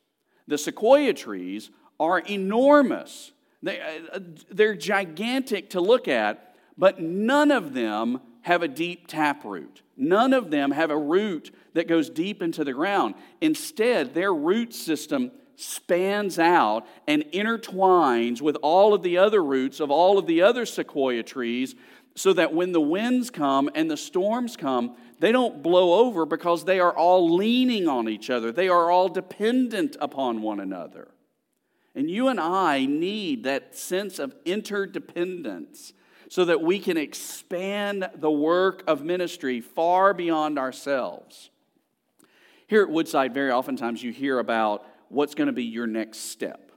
The 0.47 0.59
sequoia 0.59 1.15
trees 1.15 1.71
are 1.99 2.19
enormous, 2.21 3.33
they, 3.63 3.81
uh, 4.13 4.19
they're 4.51 4.75
gigantic 4.75 5.71
to 5.71 5.81
look 5.81 6.07
at, 6.09 6.55
but 6.77 7.01
none 7.01 7.51
of 7.51 7.73
them 7.73 8.21
have 8.43 8.63
a 8.63 8.69
deep 8.69 9.07
tap 9.07 9.45
root. 9.45 9.83
None 9.97 10.35
of 10.35 10.51
them 10.51 10.73
have 10.73 10.91
a 10.91 10.99
root 10.99 11.55
that 11.73 11.89
goes 11.89 12.11
deep 12.11 12.43
into 12.43 12.65
the 12.65 12.73
ground. 12.73 13.15
Instead, 13.41 14.13
their 14.13 14.35
root 14.35 14.75
system 14.75 15.31
spans 15.57 16.39
out 16.39 16.87
and 17.07 17.25
intertwines 17.33 18.43
with 18.43 18.57
all 18.57 18.93
of 18.93 19.03
the 19.03 19.19
other 19.19 19.43
roots 19.43 19.81
of 19.81 19.91
all 19.91 20.19
of 20.19 20.27
the 20.27 20.43
other 20.43 20.67
sequoia 20.67 21.23
trees 21.23 21.75
so 22.15 22.33
that 22.33 22.55
when 22.55 22.73
the 22.73 22.81
winds 22.81 23.31
come 23.31 23.69
and 23.75 23.91
the 23.91 23.97
storms 23.97 24.57
come, 24.57 24.97
they 25.19 25.33
don't 25.33 25.63
blow 25.63 26.07
over 26.07 26.25
because 26.27 26.65
they 26.65 26.79
are 26.79 26.93
all 26.93 27.35
leaning 27.35 27.89
on 27.89 28.09
each 28.09 28.31
other. 28.31 28.53
They 28.53 28.69
are 28.69 28.91
all 28.91 29.09
dependent 29.09 29.97
upon 30.01 30.43
one 30.43 30.61
another. 30.61 31.09
And 31.95 32.11
you 32.11 32.29
and 32.29 32.41
I 32.41 32.87
need 32.87 33.45
that 33.45 33.77
sense 33.77 34.19
of 34.19 34.35
interdependence 34.45 35.93
so 36.29 36.45
that 36.45 36.63
we 36.63 36.79
can 36.79 36.97
expand 36.97 38.09
the 38.17 38.31
work 38.31 38.83
of 38.87 39.05
ministry 39.05 39.61
far 39.61 40.15
beyond 40.15 40.59
ourselves. 40.59 41.51
Here 42.67 42.83
at 42.83 42.91
Woodside, 42.91 43.35
very 43.35 43.53
oftentimes 43.53 44.03
you 44.03 44.11
hear 44.11 44.39
about 44.39 44.87
what's 45.09 45.35
going 45.35 45.47
to 45.47 45.53
be 45.53 45.65
your 45.65 45.87
next 45.87 46.31
step. 46.31 46.73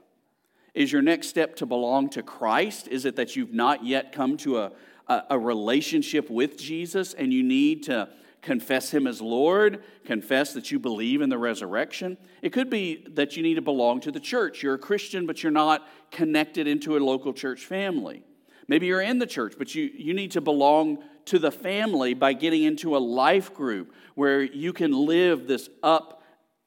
Is 0.74 0.92
your 0.92 1.02
next 1.02 1.28
step 1.28 1.56
to 1.56 1.66
belong 1.66 2.10
to 2.10 2.22
Christ? 2.22 2.86
Is 2.86 3.04
it 3.04 3.16
that 3.16 3.34
you've 3.34 3.54
not 3.54 3.84
yet 3.84 4.12
come 4.12 4.36
to 4.38 4.58
a, 4.58 4.72
a, 5.08 5.22
a 5.30 5.38
relationship 5.38 6.30
with 6.30 6.58
Jesus 6.58 7.14
and 7.14 7.32
you 7.32 7.42
need 7.42 7.84
to 7.84 8.08
confess 8.42 8.90
Him 8.90 9.06
as 9.06 9.20
Lord, 9.20 9.82
confess 10.04 10.52
that 10.54 10.70
you 10.70 10.78
believe 10.78 11.20
in 11.20 11.28
the 11.28 11.38
resurrection. 11.38 12.16
It 12.42 12.52
could 12.52 12.70
be 12.70 13.04
that 13.10 13.36
you 13.36 13.42
need 13.42 13.54
to 13.54 13.62
belong 13.62 14.00
to 14.00 14.12
the 14.12 14.20
church. 14.20 14.62
You're 14.62 14.74
a 14.74 14.78
Christian, 14.78 15.26
but 15.26 15.42
you're 15.42 15.52
not 15.52 15.86
connected 16.10 16.66
into 16.66 16.96
a 16.96 17.00
local 17.00 17.32
church 17.32 17.64
family. 17.64 18.22
Maybe 18.68 18.86
you're 18.86 19.00
in 19.00 19.18
the 19.18 19.26
church, 19.26 19.54
but 19.58 19.74
you, 19.74 19.90
you 19.94 20.14
need 20.14 20.32
to 20.32 20.40
belong 20.40 20.98
to 21.26 21.38
the 21.38 21.50
family 21.50 22.14
by 22.14 22.32
getting 22.32 22.62
into 22.62 22.96
a 22.96 22.98
life 22.98 23.54
group 23.54 23.94
where 24.14 24.42
you 24.42 24.72
can 24.72 24.92
live 24.92 25.46
this 25.46 25.68
up, 25.82 26.22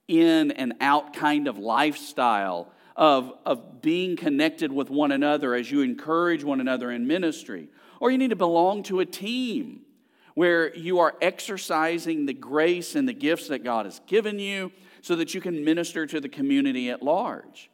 in, 0.08 0.51
and 0.51 0.73
out 0.82 1.13
kind 1.13 1.47
of 1.47 1.58
lifestyle 1.58 2.71
of, 2.95 3.34
of 3.45 3.82
being 3.82 4.15
connected 4.15 4.71
with 4.71 4.89
one 4.89 5.12
another 5.12 5.56
as 5.56 5.71
you 5.71 5.82
encourage 5.82 6.43
one 6.43 6.60
another 6.60 6.91
in 6.91 7.08
ministry. 7.08 7.69
Or 8.01 8.09
you 8.09 8.17
need 8.17 8.31
to 8.31 8.35
belong 8.35 8.81
to 8.83 8.99
a 8.99 9.05
team 9.05 9.81
where 10.33 10.75
you 10.75 10.97
are 10.99 11.13
exercising 11.21 12.25
the 12.25 12.33
grace 12.33 12.95
and 12.95 13.07
the 13.07 13.13
gifts 13.13 13.49
that 13.49 13.63
God 13.63 13.85
has 13.85 14.01
given 14.07 14.39
you 14.39 14.71
so 15.01 15.15
that 15.17 15.35
you 15.35 15.39
can 15.39 15.63
minister 15.63 16.07
to 16.07 16.19
the 16.19 16.27
community 16.27 16.89
at 16.89 17.03
large. 17.03 17.69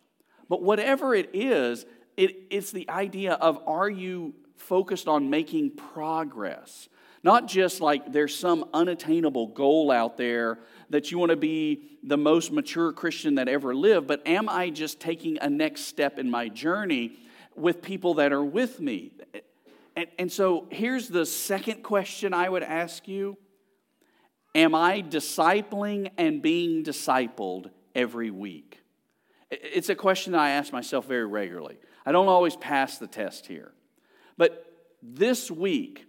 But 0.49 0.61
whatever 0.61 1.15
it 1.15 1.29
is, 1.33 1.85
it, 2.17 2.35
it's 2.49 2.71
the 2.71 2.89
idea 2.89 3.35
of 3.35 3.61
are 3.65 3.89
you 3.89 4.33
focused 4.57 5.07
on 5.07 5.29
making 5.29 5.77
progress? 5.77 6.89
Not 7.23 7.47
just 7.47 7.79
like 7.79 8.11
there's 8.11 8.37
some 8.37 8.65
unattainable 8.73 9.47
goal 9.47 9.91
out 9.91 10.17
there 10.17 10.59
that 10.89 11.09
you 11.09 11.19
want 11.19 11.29
to 11.29 11.37
be 11.37 11.99
the 12.03 12.17
most 12.17 12.51
mature 12.51 12.91
Christian 12.91 13.35
that 13.35 13.47
ever 13.47 13.73
lived, 13.73 14.07
but 14.07 14.27
am 14.27 14.49
I 14.49 14.71
just 14.71 14.99
taking 14.99 15.37
a 15.39 15.49
next 15.49 15.83
step 15.83 16.19
in 16.19 16.29
my 16.29 16.49
journey 16.49 17.13
with 17.55 17.81
people 17.81 18.15
that 18.15 18.33
are 18.33 18.43
with 18.43 18.81
me? 18.81 19.13
And, 19.97 20.07
and 20.19 20.31
so 20.31 20.67
here's 20.69 21.07
the 21.07 21.25
second 21.25 21.81
question 21.81 22.31
I 22.31 22.47
would 22.47 22.61
ask 22.61 23.07
you 23.07 23.35
Am 24.53 24.75
I 24.75 25.01
discipling 25.01 26.11
and 26.17 26.41
being 26.41 26.83
discipled 26.83 27.71
every 27.95 28.29
week? 28.29 28.79
It's 29.49 29.89
a 29.89 29.95
question 29.95 30.33
that 30.33 30.41
I 30.41 30.51
ask 30.51 30.71
myself 30.71 31.07
very 31.07 31.25
regularly. 31.25 31.77
I 32.05 32.11
don't 32.11 32.27
always 32.27 32.55
pass 32.55 32.99
the 32.99 33.07
test 33.07 33.47
here. 33.47 33.71
But 34.37 34.65
this 35.01 35.49
week, 35.49 36.05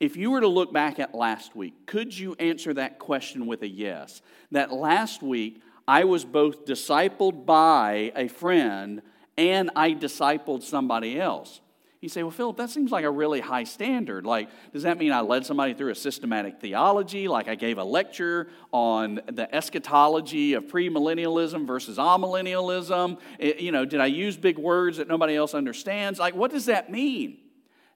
if 0.00 0.16
you 0.16 0.30
were 0.30 0.40
to 0.40 0.48
look 0.48 0.72
back 0.72 0.98
at 0.98 1.14
last 1.14 1.54
week, 1.54 1.86
could 1.86 2.16
you 2.16 2.36
answer 2.38 2.72
that 2.74 2.98
question 2.98 3.46
with 3.46 3.62
a 3.62 3.68
yes? 3.68 4.22
That 4.50 4.72
last 4.72 5.22
week, 5.22 5.60
I 5.86 6.04
was 6.04 6.24
both 6.24 6.64
discipled 6.64 7.44
by 7.44 8.12
a 8.16 8.28
friend 8.28 9.02
and 9.36 9.70
I 9.76 9.92
discipled 9.92 10.62
somebody 10.62 11.20
else. 11.20 11.60
You 12.06 12.10
say, 12.10 12.22
well, 12.22 12.30
Philip, 12.30 12.56
that 12.58 12.70
seems 12.70 12.92
like 12.92 13.04
a 13.04 13.10
really 13.10 13.40
high 13.40 13.64
standard. 13.64 14.24
Like, 14.24 14.48
does 14.72 14.84
that 14.84 14.96
mean 14.96 15.10
I 15.10 15.22
led 15.22 15.44
somebody 15.44 15.74
through 15.74 15.90
a 15.90 15.96
systematic 15.96 16.60
theology? 16.60 17.26
Like, 17.26 17.48
I 17.48 17.56
gave 17.56 17.78
a 17.78 17.82
lecture 17.82 18.46
on 18.70 19.20
the 19.26 19.52
eschatology 19.52 20.52
of 20.52 20.66
premillennialism 20.66 21.66
versus 21.66 21.98
amillennialism? 21.98 23.18
It, 23.40 23.58
you 23.58 23.72
know, 23.72 23.84
did 23.84 23.98
I 23.98 24.06
use 24.06 24.36
big 24.36 24.56
words 24.56 24.98
that 24.98 25.08
nobody 25.08 25.34
else 25.34 25.52
understands? 25.52 26.20
Like, 26.20 26.36
what 26.36 26.52
does 26.52 26.66
that 26.66 26.92
mean? 26.92 27.38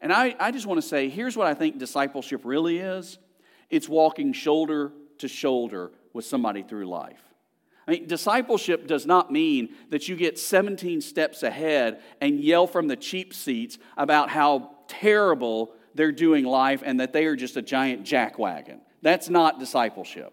And 0.01 0.13
I, 0.13 0.35
I 0.41 0.51
just 0.51 0.67
want 0.67 0.83
to 0.83 0.89
say 0.89 1.09
here's 1.09 1.37
what 1.37 1.47
I 1.47 1.55
think 1.55 1.79
discipleship 1.79 2.41
really 2.43 2.79
is 2.79 3.17
it's 3.71 3.89
walking 3.89 4.33
shoulder 4.33 4.91
to 5.19 5.29
shoulder 5.29 5.93
with 6.13 6.25
somebody 6.25 6.65
through 6.65 6.87
life. 6.87 7.30
I 7.91 7.95
mean, 7.95 8.07
discipleship 8.07 8.87
does 8.87 9.05
not 9.05 9.33
mean 9.33 9.71
that 9.89 10.09
you 10.09 10.15
get 10.15 10.39
17 10.39 11.01
steps 11.01 11.43
ahead 11.43 12.01
and 12.21 12.39
yell 12.39 12.69
from 12.69 12.87
the 12.87 12.95
cheap 12.95 13.35
seats 13.35 13.79
about 13.97 14.31
how 14.31 14.77
terrible 14.87 15.73
they're 15.97 16.13
doing 16.13 16.45
life 16.45 16.85
and 16.87 17.01
that 17.01 17.13
they 17.13 17.25
are 17.25 17.35
just 17.35 17.57
a 17.57 17.63
giant 17.63 18.05
jackwagon. 18.05 18.79
That's 19.03 19.29
not 19.29 19.59
discipleship. 19.59 20.33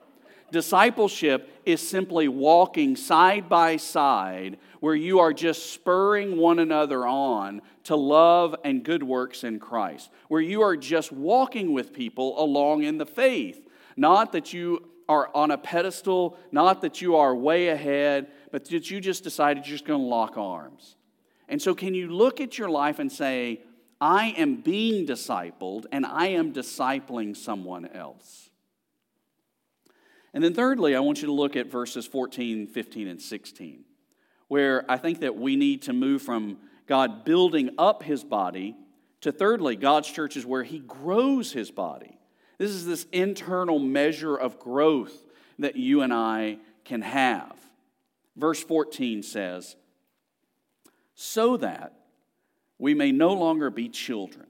Discipleship 0.52 1.50
is 1.66 1.82
simply 1.82 2.28
walking 2.28 2.96
side 2.96 3.50
by 3.50 3.78
side 3.78 4.60
where 4.80 4.94
you 4.94 5.18
are 5.18 5.34
just 5.34 5.74
spurring 5.74 6.38
one 6.38 6.60
another 6.60 7.08
on 7.08 7.64
to 7.86 7.96
love 7.96 8.56
and 8.66 8.84
good 8.84 9.02
works 9.02 9.44
in 9.44 9.58
Christ, 9.58 10.12
where 10.28 10.42
you 10.42 10.62
are 10.62 10.78
just 10.78 11.12
walking 11.12 11.74
with 11.74 11.92
people 11.92 12.40
along 12.40 12.84
in 12.84 13.00
the 13.00 13.08
faith. 13.08 13.68
Not 13.96 14.34
that 14.34 14.54
you 14.54 14.84
are 15.10 15.30
on 15.34 15.52
a 15.52 15.58
pedestal, 15.58 16.38
not 16.52 16.82
that 16.82 17.02
you 17.02 17.16
are 17.16 17.36
way 17.36 17.70
ahead, 17.70 18.28
but 18.52 18.66
that 18.66 18.92
you 18.92 19.00
just 19.00 19.24
decided 19.24 19.66
you're 19.66 19.76
just 19.76 19.86
going 19.86 20.02
to 20.02 20.06
lock 20.06 20.38
arms. 20.38 20.96
And 21.48 21.62
so, 21.62 21.74
can 21.74 21.94
you 21.94 22.10
look 22.10 22.42
at 22.42 22.58
your 22.58 22.70
life 22.70 23.00
and 23.00 23.12
say, 23.12 23.62
I 24.02 24.28
am 24.38 24.58
being 24.62 25.08
discipled 25.08 25.86
and 25.92 26.06
I 26.06 26.28
am 26.28 26.54
discipling 26.54 27.36
someone 27.36 27.86
else? 27.88 28.50
And 30.34 30.44
then, 30.44 30.54
thirdly, 30.54 30.96
I 30.96 31.00
want 31.00 31.22
you 31.22 31.28
to 31.28 31.34
look 31.34 31.56
at 31.56 31.72
verses 31.72 32.06
14, 32.06 32.68
15, 32.68 33.08
and 33.08 33.22
16, 33.22 33.86
where 34.50 34.90
I 34.92 34.98
think 34.98 35.22
that 35.22 35.36
we 35.36 35.56
need 35.56 35.84
to 35.84 35.94
move 35.94 36.22
from 36.22 36.58
God 36.86 37.24
building 37.24 37.72
up 37.78 38.04
his 38.04 38.24
body 38.24 38.76
to, 39.22 39.32
thirdly, 39.32 39.76
God's 39.76 40.10
church 40.10 40.38
is 40.38 40.46
where 40.46 40.64
he 40.64 40.80
grows 40.80 41.52
his 41.52 41.72
body. 41.72 42.17
This 42.58 42.72
is 42.72 42.86
this 42.86 43.06
internal 43.12 43.80
measure 43.80 44.36
of 44.36 44.60
growth 44.60 45.24
that 45.60 45.76
you 45.76 46.02
and 46.02 46.14
I 46.14 46.58
can 46.86 47.02
have. 47.02 47.56
Verse 48.36 48.64
14 48.64 49.24
says, 49.24 49.76
So 51.16 51.58
that 51.58 51.94
we 52.80 52.94
may 52.94 53.12
no 53.12 53.34
longer 53.34 53.70
be 53.70 53.90
children, 53.90 54.48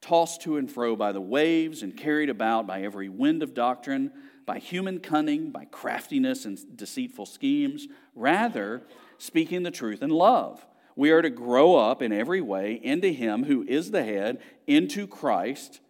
tossed 0.00 0.42
to 0.42 0.56
and 0.56 0.70
fro 0.70 0.96
by 0.96 1.12
the 1.12 1.20
waves 1.20 1.82
and 1.82 1.96
carried 1.96 2.30
about 2.30 2.66
by 2.66 2.82
every 2.82 3.08
wind 3.08 3.42
of 3.42 3.54
doctrine, 3.54 4.12
by 4.46 4.58
human 4.58 5.00
cunning, 5.00 5.50
by 5.50 5.64
craftiness 5.66 6.44
and 6.44 6.58
deceitful 6.76 7.26
schemes. 7.26 7.86
Rather, 8.14 8.82
speaking 9.18 9.62
the 9.62 9.70
truth 9.70 10.02
in 10.02 10.10
love, 10.10 10.66
we 10.96 11.10
are 11.10 11.22
to 11.22 11.30
grow 11.30 11.76
up 11.76 12.02
in 12.02 12.12
every 12.12 12.40
way 12.40 12.80
into 12.82 13.08
Him 13.08 13.44
who 13.44 13.62
is 13.62 13.90
the 13.90 14.04
head, 14.04 14.40
into 14.66 15.06
Christ 15.06 15.80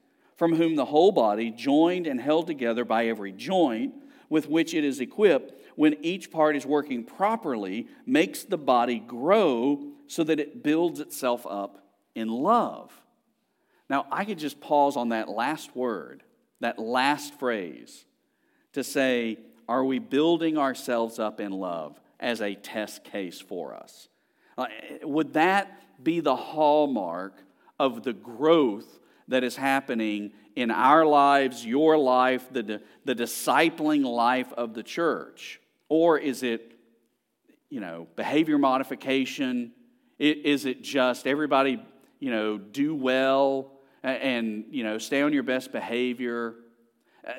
from 0.41 0.55
whom 0.57 0.75
the 0.75 0.87
whole 0.87 1.13
body, 1.13 1.51
joined 1.51 2.07
and 2.07 2.19
held 2.19 2.47
together 2.47 2.83
by 2.83 3.05
every 3.05 3.31
joint 3.31 3.93
with 4.31 4.49
which 4.49 4.73
it 4.73 4.85
is 4.85 4.99
equipped, 4.99 5.53
when 5.77 5.95
each 6.03 6.31
part 6.31 6.57
is 6.57 6.65
working 6.65 7.05
properly, 7.05 7.87
makes 8.07 8.45
the 8.45 8.57
body 8.57 8.99
grow 8.99 9.85
so 10.07 10.25
that 10.25 10.41
it 10.41 10.63
builds 10.63 10.99
itself 10.99 11.47
up 11.47 11.85
in 12.15 12.29
love. 12.29 12.91
Now, 13.91 14.07
I 14.11 14.25
could 14.25 14.39
just 14.39 14.63
pause 14.63 14.97
on 14.97 15.11
that 15.11 15.29
last 15.29 15.77
word, 15.77 16.23
that 16.61 16.79
last 16.79 17.39
phrase, 17.39 18.07
to 18.73 18.83
say, 18.83 19.37
are 19.69 19.85
we 19.85 19.99
building 19.99 20.57
ourselves 20.57 21.19
up 21.19 21.39
in 21.39 21.53
love 21.53 22.01
as 22.19 22.41
a 22.41 22.55
test 22.55 23.05
case 23.05 23.43
for 23.43 23.75
us? 23.75 24.09
Uh, 24.57 24.69
would 25.03 25.35
that 25.35 26.03
be 26.03 26.21
the 26.21 26.37
hallmark 26.37 27.43
of 27.79 28.05
the 28.05 28.15
growth 28.15 29.01
that 29.31 29.43
is 29.45 29.57
happening 29.57 30.33
in 30.57 30.71
our 30.71 31.07
lives, 31.07 31.65
your 31.65 31.97
life, 31.97 32.47
the, 32.53 32.83
the 33.05 33.15
discipling 33.15 34.05
life 34.05 34.53
of 34.53 34.75
the 34.75 34.83
church? 34.83 35.61
Or 35.89 36.19
is 36.19 36.43
it, 36.43 36.73
you 37.71 37.81
know, 37.81 38.07
behavior 38.17 38.59
modification? 38.59 39.73
Is 40.19 40.67
it 40.67 40.83
just 40.83 41.27
everybody, 41.27 41.83
you 42.19 42.31
know, 42.31 42.59
do 42.59 42.95
well 42.95 43.73
and, 44.03 44.67
you 44.71 44.85
know, 44.85 44.99
stay 44.99 45.23
on 45.23 45.33
your 45.33 45.45
best 45.45 45.73
behavior? 45.73 46.57
Uh, 47.27 47.33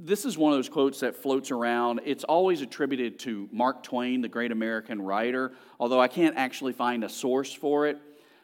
this 0.00 0.24
is 0.24 0.36
one 0.36 0.52
of 0.52 0.58
those 0.58 0.68
quotes 0.68 1.00
that 1.00 1.16
floats 1.16 1.50
around. 1.50 2.00
It's 2.04 2.24
always 2.24 2.60
attributed 2.60 3.18
to 3.20 3.48
Mark 3.50 3.82
Twain, 3.82 4.20
the 4.20 4.28
great 4.28 4.52
American 4.52 5.00
writer, 5.00 5.52
although 5.80 6.00
I 6.00 6.08
can't 6.08 6.36
actually 6.36 6.72
find 6.72 7.04
a 7.04 7.08
source 7.08 7.52
for 7.52 7.86
it. 7.86 7.98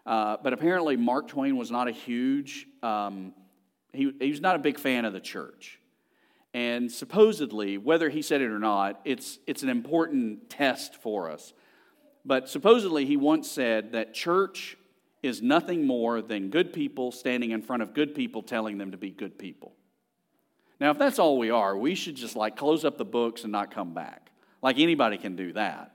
Uh, 0.07 0.37
but 0.43 0.53
apparently, 0.53 0.97
Mark 0.97 1.29
Twain 1.29 1.57
was 1.57 1.71
not 1.71 1.89
a 1.89 1.93
huge, 1.93 2.67
um, 2.83 3.33
he, 3.93 4.13
he 4.21 4.31
was 4.31 4.41
not 4.41 4.57
a 4.57 4.59
big 4.59 4.79
fan 4.79 5.05
of 5.05 5.13
the 5.13 5.21
church. 5.21 5.81
And 6.53 6.91
supposedly, 6.91 7.79
whether 7.79 8.09
he 8.09 8.23
said 8.23 8.41
it 8.41 8.51
or 8.51 8.59
not, 8.59 9.01
it's, 9.05 9.39
it's 9.47 9.63
an 9.63 9.69
important 9.69 10.51
test 10.51 10.97
for 10.97 11.31
us. 11.31 11.53
But 12.25 12.49
supposedly, 12.49 13.07
he 13.07 13.17
once 13.17 13.51
said 13.51 13.93
that 13.93 14.15
church 14.15 14.77
is 15.23 15.43
nothing 15.43 15.87
more 15.87 16.21
than 16.21 16.51
good 16.51 16.73
people 16.73 17.11
standing 17.11 17.51
in 17.51 17.63
front 17.63 17.83
of 17.83 17.95
good 17.95 18.15
people 18.15 18.43
telling 18.43 18.79
them 18.79 18.93
to 18.93 18.97
be 18.97 19.11
good 19.11 19.39
people. 19.39 19.75
Now, 20.81 20.91
if 20.91 20.99
that's 20.99 21.19
all 21.19 21.39
we 21.39 21.51
are, 21.51 21.77
we 21.77 21.95
should 21.95 22.15
just 22.15 22.37
like 22.37 22.57
close 22.57 22.85
up 22.85 22.99
the 22.99 23.05
books 23.05 23.43
and 23.43 23.51
not 23.51 23.71
come 23.71 23.95
back. 23.95 24.31
Like 24.61 24.79
anybody 24.79 25.17
can 25.17 25.35
do 25.35 25.53
that. 25.55 25.93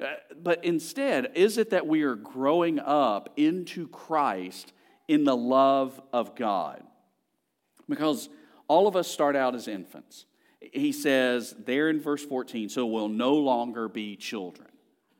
Uh, 0.00 0.06
but 0.42 0.64
instead, 0.64 1.32
is 1.34 1.58
it 1.58 1.70
that 1.70 1.86
we 1.86 2.02
are 2.02 2.16
growing 2.16 2.78
up 2.78 3.30
into 3.36 3.88
Christ 3.88 4.72
in 5.06 5.24
the 5.24 5.36
love 5.36 6.00
of 6.12 6.34
God? 6.34 6.82
Because 7.88 8.28
all 8.68 8.86
of 8.88 8.96
us 8.96 9.08
start 9.08 9.36
out 9.36 9.54
as 9.54 9.68
infants. 9.68 10.26
He 10.60 10.92
says 10.92 11.54
there 11.64 11.90
in 11.90 12.00
verse 12.00 12.24
14, 12.24 12.68
so 12.68 12.86
we'll 12.86 13.08
no 13.08 13.34
longer 13.34 13.88
be 13.88 14.16
children. 14.16 14.68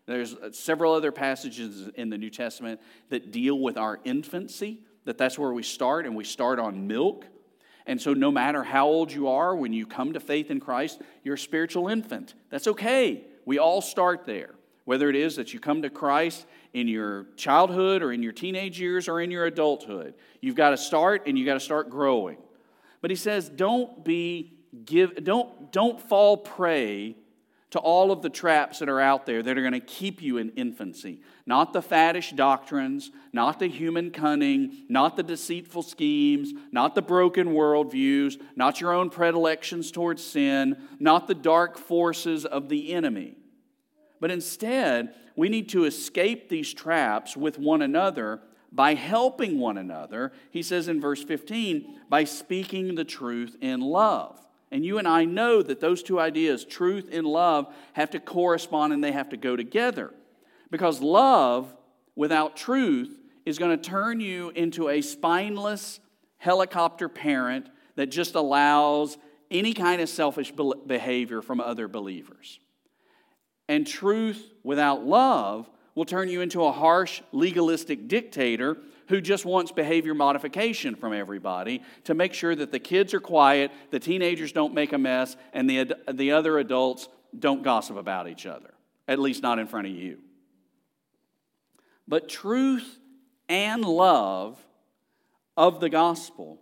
There's 0.07 0.35
uh, 0.35 0.53
several 0.53 0.93
other 0.93 1.13
passages 1.13 1.89
in 1.95 2.11
the 2.11 2.19
New 2.19 2.31
Testament 2.31 2.81
that 3.11 3.31
deal 3.31 3.59
with 3.59 3.77
our 3.77 4.01
infancy, 4.05 4.81
that 5.05 5.19
that's 5.19 5.39
where 5.39 5.53
we 5.53 5.63
start, 5.63 6.07
and 6.07 6.15
we 6.15 6.25
start 6.25 6.59
on 6.59 6.87
milk. 6.87 7.27
And 7.87 8.01
so, 8.01 8.15
no 8.15 8.31
matter 8.31 8.63
how 8.63 8.87
old 8.87 9.13
you 9.13 9.29
are, 9.29 9.55
when 9.55 9.73
you 9.73 9.87
come 9.87 10.15
to 10.15 10.21
faith 10.21 10.51
in 10.51 10.61
Christ, 10.61 11.01
you're 11.23 11.35
a 11.35 11.39
spiritual 11.39 11.89
infant. 11.89 12.35
That's 12.51 12.67
okay. 12.69 13.25
We 13.45 13.59
all 13.59 13.83
start 13.83 14.25
there. 14.25 14.55
Whether 14.85 15.09
it 15.09 15.16
is 15.16 15.37
that 15.37 15.55
you 15.55 15.61
come 15.61 15.83
to 15.83 15.90
Christ 15.90 16.47
in 16.73 16.88
your 16.88 17.27
childhood 17.37 18.03
or 18.03 18.12
in 18.12 18.23
your 18.23 18.33
teenage 18.33 18.79
years 18.79 19.09
or 19.09 19.20
in 19.20 19.31
your 19.31 19.47
adulthood, 19.47 20.14
you've 20.40 20.57
got 20.57 20.70
to 20.70 20.77
start 20.77 21.23
and 21.27 21.38
you've 21.38 21.47
got 21.47 21.55
to 21.55 21.61
start 21.61 21.88
growing. 21.88 22.37
But 23.01 23.11
he 23.11 23.16
says, 23.16 23.49
don't 23.49 24.05
be 24.05 24.53
give, 24.85 25.25
don't, 25.25 25.73
don't 25.73 26.01
fall 26.01 26.37
prey 26.37 27.16
to 27.70 27.81
all 27.81 28.12
of 28.12 28.23
the 28.23 28.31
traps 28.31 28.79
that 28.79 28.88
are 28.88 29.01
out 29.01 29.27
there 29.27 29.42
that 29.42 29.59
are 29.59 29.61
going 29.61 29.73
to 29.73 29.81
keep 29.81 30.23
you 30.23 30.38
in 30.38 30.51
infancy. 30.51 31.20
Not 31.44 31.73
the 31.73 31.83
faddish 31.83 32.35
doctrines, 32.37 33.11
not 33.33 33.59
the 33.59 33.66
human 33.66 34.12
cunning, 34.12 34.85
not 34.88 35.16
the 35.16 35.25
deceitful 35.25 35.83
schemes, 35.83 36.53
not 36.70 36.94
the 36.94 37.03
broken 37.03 37.49
worldviews, 37.49 38.40
not 38.55 38.81
your 38.81 38.92
own 38.92 39.11
predilections 39.11 39.90
towards 39.90 40.23
sin, 40.23 40.77
not 41.01 41.27
the 41.27 41.35
dark 41.35 41.77
forces 41.77 42.44
of 42.44 42.68
the 42.68 42.94
enemy. 42.94 43.35
But 44.20 44.31
instead, 44.31 45.14
we 45.37 45.48
need 45.48 45.68
to 45.70 45.85
escape 45.85 46.48
these 46.48 46.72
traps 46.72 47.37
with 47.37 47.59
one 47.59 47.83
another 47.83 48.40
by 48.72 48.94
helping 48.94 49.59
one 49.59 49.79
another. 49.79 50.33
He 50.50 50.62
says 50.62 50.88
in 50.88 51.00
verse 51.00 51.22
15, 51.22 52.00
by 52.09 52.24
speaking 52.24 52.94
the 52.94 53.05
truth 53.05 53.57
in 53.61 53.81
love. 53.81 54.40
And 54.70 54.85
you 54.85 54.98
and 54.98 55.07
I 55.07 55.24
know 55.24 55.62
that 55.62 55.81
those 55.81 56.03
two 56.03 56.18
ideas, 56.18 56.64
truth 56.64 57.09
and 57.12 57.27
love, 57.27 57.72
have 57.92 58.11
to 58.11 58.20
correspond 58.20 58.92
and 58.92 59.05
they 59.05 59.12
have 59.12 59.29
to 59.29 59.37
go 59.37 59.55
together. 59.55 60.12
Because 60.70 61.00
love 61.00 61.72
without 62.16 62.57
truth 62.57 63.16
is 63.46 63.59
going 63.59 63.79
to 63.79 63.88
turn 63.88 64.20
you 64.20 64.50
into 64.50 64.88
a 64.88 65.00
spineless 65.00 66.00
helicopter 66.38 67.09
parent 67.09 67.68
that 67.94 68.07
just 68.07 68.35
allows 68.35 69.16
any 69.50 69.72
kind 69.72 70.03
of 70.03 70.09
selfish 70.09 70.53
behavior 70.87 71.40
from 71.40 71.61
other 71.61 71.87
believers. 71.87 72.59
And 73.68 73.87
truth 73.87 74.50
without 74.62 75.05
love 75.05 75.68
will 75.94 76.05
turn 76.05 76.29
you 76.29 76.40
into 76.40 76.64
a 76.64 76.72
harsh, 76.72 77.22
legalistic 77.33 78.09
dictator 78.09 78.77
who 79.09 79.20
just 79.20 79.44
wants 79.44 79.70
behavior 79.70 80.14
modification 80.14 80.94
from 80.94 81.12
everybody 81.12 81.83
to 82.05 82.14
make 82.14 82.35
sure 82.35 82.55
that 82.55 82.72
the 82.72 82.79
kids 82.79 83.14
are 83.14 83.20
quiet, 83.20 83.70
the 83.90 84.00
teenagers 84.00 84.53
don't 84.53 84.74
make 84.74 84.92
a 84.92 84.98
mess, 84.98 85.37
and 85.53 85.68
the, 85.68 85.94
the 86.12 86.33
other 86.33 86.59
adults 86.59 87.09
don't 87.38 87.62
gossip 87.62 87.96
about 87.96 88.29
each 88.29 88.46
other, 88.46 88.72
at 89.07 89.18
least 89.18 89.42
not 89.42 89.59
in 89.59 89.66
front 89.66 89.87
of 89.87 89.92
you. 89.92 90.18
But 92.09 92.29
truth 92.29 92.98
and 93.48 93.85
love 93.85 94.59
of 95.57 95.81
the 95.81 95.88
gospel 95.88 96.61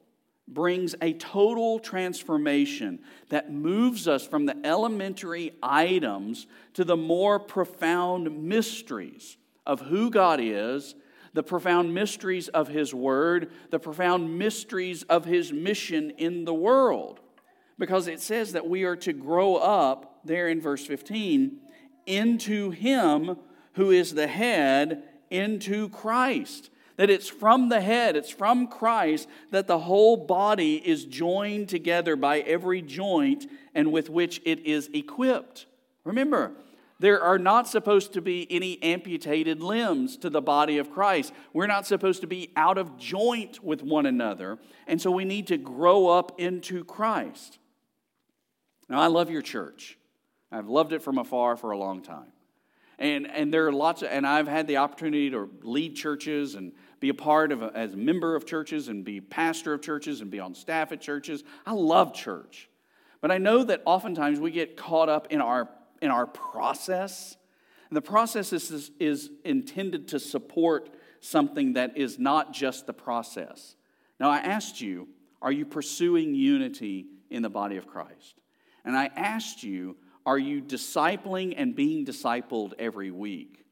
brings 0.49 0.95
a 1.01 1.13
total 1.15 1.79
transformation 1.79 2.99
that 3.29 3.53
moves 3.53 4.07
us 4.07 4.27
from 4.27 4.47
the 4.47 4.57
elementary 4.67 5.53
items 5.63 6.47
to 6.75 6.85
the 6.85 6.97
more 6.97 7.39
profound 7.39 8.43
mysteries 8.49 9.37
of 9.67 9.81
who 9.81 10.11
God 10.11 10.41
is 10.43 10.95
the 11.35 11.43
profound 11.43 11.95
mysteries 11.95 12.49
of 12.49 12.69
His 12.69 12.95
Word, 12.95 13.51
the 13.71 13.79
profound 13.79 14.39
mysteries 14.39 15.03
of 15.05 15.25
His 15.25 15.53
mission 15.53 16.11
in 16.11 16.45
the 16.45 16.55
world. 16.55 17.21
Because 17.79 18.07
it 18.07 18.21
says 18.21 18.53
that 18.53 18.69
we 18.69 18.85
are 18.85 18.97
to 18.97 19.13
grow 19.13 19.57
up, 19.57 20.21
there 20.25 20.49
in 20.49 20.61
verse 20.61 20.85
15, 20.87 21.59
into 22.07 22.71
Him 22.71 23.37
who 23.75 23.91
is 23.91 24.15
the 24.15 24.27
head, 24.27 25.05
into 25.31 25.89
Christ. 25.89 26.71
That 26.97 27.11
it's 27.11 27.29
from 27.29 27.69
the 27.69 27.81
head, 27.81 28.17
it's 28.17 28.31
from 28.31 28.67
Christ 28.67 29.29
that 29.51 29.67
the 29.67 29.81
whole 29.81 30.17
body 30.17 30.77
is 30.77 31.05
joined 31.05 31.69
together 31.69 32.17
by 32.17 32.41
every 32.41 32.83
joint 32.83 33.47
and 33.75 33.93
with 33.93 34.11
which 34.11 34.41
it 34.45 34.61
is 34.67 34.91
equipped. 34.93 35.67
Remember, 36.05 36.53
there 37.03 37.21
are 37.21 37.39
not 37.39 37.67
supposed 37.67 38.13
to 38.13 38.21
be 38.21 38.47
any 38.49 38.81
amputated 38.81 39.61
limbs 39.61 40.17
to 40.19 40.31
the 40.31 40.41
body 40.41 40.79
of 40.79 40.93
Christ. 40.93 41.33
We're 41.53 41.67
not 41.67 41.85
supposed 41.85 42.21
to 42.21 42.29
be 42.29 42.53
out 42.55 42.79
of 42.79 42.97
joint 42.97 43.63
with 43.65 43.83
one 43.83 44.07
another. 44.07 44.59
And 44.87 45.03
so 45.03 45.11
we 45.11 45.25
need 45.25 45.49
to 45.49 45.57
grow 45.57 46.07
up 46.07 46.39
into 46.39 46.85
Christ. 46.85 47.59
Now, 48.89 49.01
I 49.01 49.09
love 49.09 49.31
your 49.31 49.43
church. 49.43 49.99
I've 50.53 50.69
loved 50.69 50.93
it 50.93 51.03
from 51.03 51.19
afar 51.19 51.57
for 51.57 51.73
a 51.73 51.77
long 51.79 52.03
time. 52.03 52.33
And, 52.99 53.31
and 53.31 53.53
there 53.53 53.67
are 53.67 53.73
lots 53.73 54.03
of, 54.03 54.09
and 54.11 54.27
I've 54.27 54.49
had 54.49 54.67
the 54.67 54.77
opportunity 54.77 55.31
to 55.31 55.51
lead 55.63 55.97
churches 55.97 56.55
and 56.55 56.73
be 57.01 57.09
a 57.09 57.15
part 57.15 57.51
of, 57.51 57.63
a, 57.63 57.73
as 57.75 57.95
a 57.95 57.97
member 57.97 58.37
of 58.37 58.47
churches 58.47 58.89
and 58.89 59.05
be 59.05 59.21
pastor 59.21 59.73
of 59.73 59.83
churches 59.83 60.21
and 60.21 60.31
be 60.31 60.39
on 60.39 60.55
staff 60.55 60.93
at 60.93 61.01
churches. 61.01 61.43
I 61.67 61.73
love 61.73 62.15
church. 62.15 62.69
But 63.21 63.31
I 63.31 63.39
know 63.39 63.65
that 63.65 63.83
oftentimes 63.85 64.41
we 64.41 64.51
get 64.51 64.77
caught 64.77 65.09
up 65.09 65.29
in 65.31 65.41
our 65.41 65.69
in 66.03 66.11
our 66.11 66.27
process. 66.27 67.37
And 67.89 67.97
the 67.97 68.03
process 68.03 68.53
is, 68.53 68.91
is 68.99 69.31
intended 69.45 70.09
to 70.09 70.19
support 70.19 70.91
something 71.21 71.75
that 71.75 71.97
is 71.97 72.19
not 72.19 72.53
just 72.53 72.87
the 72.87 72.93
process. 72.93 73.77
Now, 74.19 74.29
I 74.29 74.39
asked 74.39 74.81
you, 74.81 75.09
are 75.41 75.53
you 75.53 75.65
pursuing 75.65 76.35
unity 76.35 77.07
in 77.31 77.43
the 77.43 77.49
body 77.49 77.77
of 77.77 77.87
Christ? 77.87 78.41
And 78.85 78.97
I 78.97 79.07
asked 79.15 79.63
you, 79.63 79.97
are 80.25 80.39
you 80.39 80.63
discipling 80.63 81.55
and 81.57 81.75
being 81.75 82.05
discipled 82.05 82.73
every 82.79 83.11
week? 83.11 83.65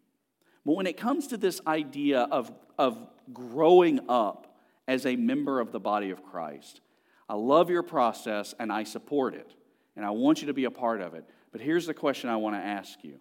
But 0.64 0.76
when 0.76 0.86
it 0.86 0.96
comes 0.96 1.28
to 1.28 1.36
this 1.36 1.60
idea 1.66 2.20
of, 2.20 2.52
of 2.78 2.98
growing 3.32 4.00
up 4.08 4.56
as 4.86 5.06
a 5.06 5.16
member 5.16 5.60
of 5.60 5.72
the 5.72 5.80
body 5.80 6.10
of 6.10 6.22
Christ, 6.22 6.80
I 7.28 7.34
love 7.34 7.70
your 7.70 7.82
process 7.82 8.54
and 8.58 8.72
I 8.72 8.84
support 8.84 9.34
it. 9.34 9.54
And 9.96 10.04
I 10.04 10.10
want 10.10 10.40
you 10.40 10.48
to 10.48 10.52
be 10.52 10.64
a 10.64 10.70
part 10.70 11.00
of 11.00 11.14
it. 11.14 11.24
But 11.52 11.60
here's 11.60 11.86
the 11.86 11.94
question 11.94 12.30
I 12.30 12.36
want 12.36 12.56
to 12.56 12.60
ask 12.60 13.02
you 13.02 13.18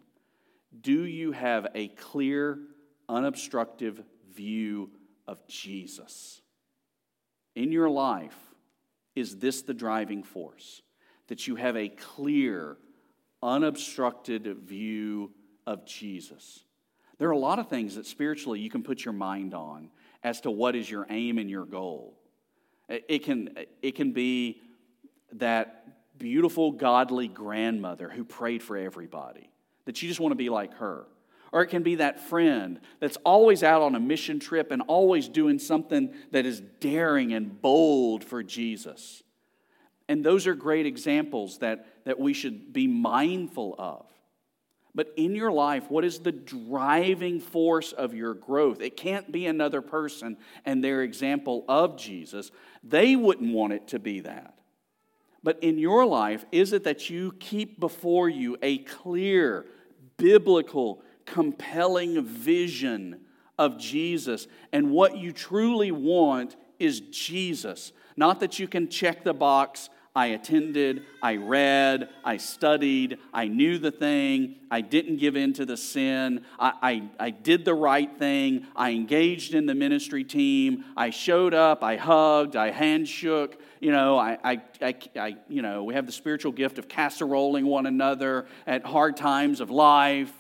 Do 0.82 1.06
you 1.06 1.32
have 1.32 1.68
a 1.76 1.90
clear, 1.90 2.60
unobstructive 3.08 4.02
view 4.34 4.92
of 5.28 5.46
Jesus? 5.48 6.42
In 7.56 7.72
your 7.72 7.90
life, 7.90 8.38
is 9.16 9.38
this 9.38 9.62
the 9.62 9.74
driving 9.74 10.24
force? 10.24 10.82
That 11.28 11.48
you 11.48 11.56
have 11.56 11.76
a 11.76 11.90
clear, 11.90 12.78
unobstructed 13.42 14.46
view 14.64 15.32
of 15.66 15.86
Jesus. 15.86 16.64
There 17.18 17.28
are 17.28 17.34
a 17.34 17.38
lot 17.38 17.60
of 17.60 17.68
things 17.68 17.96
that 17.96 18.06
spiritually 18.06 18.60
you 18.60 18.70
can 18.70 18.84
put 18.84 19.04
your 19.04 19.14
mind 19.14 19.54
on 19.54 19.90
as 20.24 20.42
to 20.42 20.52
what 20.52 20.76
is 20.76 20.90
your 20.90 21.06
aim 21.10 21.38
and 21.38 21.50
your 21.50 21.66
goal. 21.66 22.18
It 22.88 23.24
can, 23.24 23.56
it 23.82 23.96
can 23.96 24.14
be 24.14 24.62
that 25.34 26.18
beautiful, 26.18 26.72
godly 26.72 27.28
grandmother 27.28 28.10
who 28.10 28.24
prayed 28.24 28.64
for 28.64 28.78
everybody, 28.78 29.50
that 29.86 30.02
you 30.02 30.08
just 30.08 30.20
want 30.20 30.32
to 30.32 30.38
be 30.38 30.50
like 30.50 30.74
her. 30.76 31.06
Or 31.52 31.64
it 31.64 31.68
can 31.68 31.82
be 31.82 31.96
that 31.96 32.20
friend 32.20 32.80
that's 33.00 33.18
always 33.26 33.64
out 33.64 33.82
on 33.82 33.96
a 33.96 34.00
mission 34.00 34.40
trip 34.40 34.72
and 34.72 34.84
always 34.84 35.28
doing 35.28 35.58
something 35.58 36.14
that 36.32 36.46
is 36.46 36.62
daring 36.80 37.34
and 37.34 37.60
bold 37.62 38.24
for 38.24 38.44
Jesus. 38.44 39.24
And 40.10 40.26
those 40.26 40.48
are 40.48 40.56
great 40.56 40.88
examples 40.88 41.60
that, 41.60 41.86
that 42.04 42.20
we 42.20 42.34
should 42.34 42.74
be 42.74 42.88
mindful 42.88 43.76
of. 43.78 44.08
But 44.96 45.14
in 45.16 45.36
your 45.36 45.52
life, 45.52 45.90
what 45.92 46.04
is 46.04 46.20
the 46.20 46.32
driving 46.32 47.40
force 47.40 47.92
of 47.92 48.16
your 48.16 48.34
growth? 48.34 48.82
It 48.82 48.98
can't 48.98 49.32
be 49.32 49.46
another 49.46 49.82
person 49.84 50.36
and 50.66 50.84
their 50.84 51.04
example 51.04 51.64
of 51.70 51.96
Jesus. 51.96 52.50
They 52.84 53.16
wouldn't 53.16 53.54
want 53.54 53.74
it 53.74 53.88
to 53.90 54.00
be 54.00 54.22
that. 54.22 54.56
But 55.44 55.64
in 55.64 55.78
your 55.78 56.08
life, 56.08 56.44
is 56.52 56.74
it 56.74 56.84
that 56.86 57.12
you 57.12 57.34
keep 57.40 57.80
before 57.80 58.28
you 58.28 58.58
a 58.64 58.80
clear, 58.80 59.68
biblical, 60.18 61.04
compelling 61.28 62.26
vision 62.26 63.22
of 63.60 63.78
Jesus? 63.78 64.48
And 64.74 64.90
what 64.90 65.18
you 65.18 65.32
truly 65.34 65.92
want 65.92 66.56
is 66.80 67.00
Jesus. 67.00 67.94
Not 68.18 68.40
that 68.40 68.58
you 68.58 68.68
can 68.68 68.90
check 68.90 69.24
the 69.24 69.36
box 69.36 69.90
I 70.20 70.26
attended, 70.26 71.04
I 71.22 71.38
read, 71.38 72.10
I 72.26 72.36
studied, 72.36 73.20
I 73.34 73.48
knew 73.48 73.78
the 73.78 73.90
thing, 73.90 74.58
I 74.70 74.82
didn't 74.82 75.16
give 75.16 75.38
in 75.38 75.54
to 75.54 75.66
the 75.66 75.78
sin, 75.78 76.44
I, 76.60 76.74
I, 76.82 77.28
I, 77.28 77.30
did 77.30 77.64
the 77.64 77.74
right 77.74 78.12
thing, 78.20 78.68
I 78.76 78.92
engaged 78.92 79.56
in 79.56 79.66
the 79.66 79.74
ministry 79.74 80.26
team, 80.26 80.84
I 80.98 81.12
showed 81.12 81.54
up, 81.54 81.86
I 81.86 81.96
hugged, 81.96 82.58
I 82.58 82.70
handshook, 82.70 83.54
you 83.80 83.94
know, 83.94 84.18
I, 84.18 84.38
I, 84.44 84.62
I, 84.82 84.96
I 85.16 85.38
you 85.48 85.62
know, 85.62 85.86
we 85.86 85.94
have 85.94 86.06
the 86.06 86.12
spiritual 86.12 86.52
gift 86.52 86.80
of 86.80 86.90
casseroling 86.90 87.66
one 87.66 87.86
another 87.86 88.46
at 88.68 88.86
hard 88.86 89.16
times 89.16 89.62
of 89.62 89.70
life. 89.70 90.34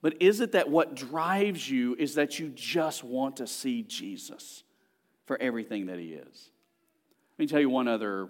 But 0.00 0.22
is 0.22 0.40
it 0.40 0.52
that 0.52 0.70
what 0.70 0.94
drives 0.94 1.68
you 1.68 1.94
is 1.98 2.14
that 2.14 2.38
you 2.38 2.48
just 2.48 3.04
want 3.04 3.36
to 3.36 3.46
see 3.46 3.82
Jesus 3.82 4.62
for 5.26 5.38
everything 5.42 5.86
that 5.86 5.98
he 5.98 6.14
is? 6.14 6.48
Let 7.36 7.42
me 7.42 7.46
tell 7.48 7.58
you 7.58 7.68
one 7.68 7.88
other 7.88 8.28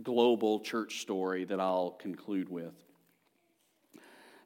global 0.00 0.60
church 0.60 1.00
story 1.00 1.42
that 1.42 1.58
I'll 1.58 1.90
conclude 1.90 2.48
with. 2.48 2.72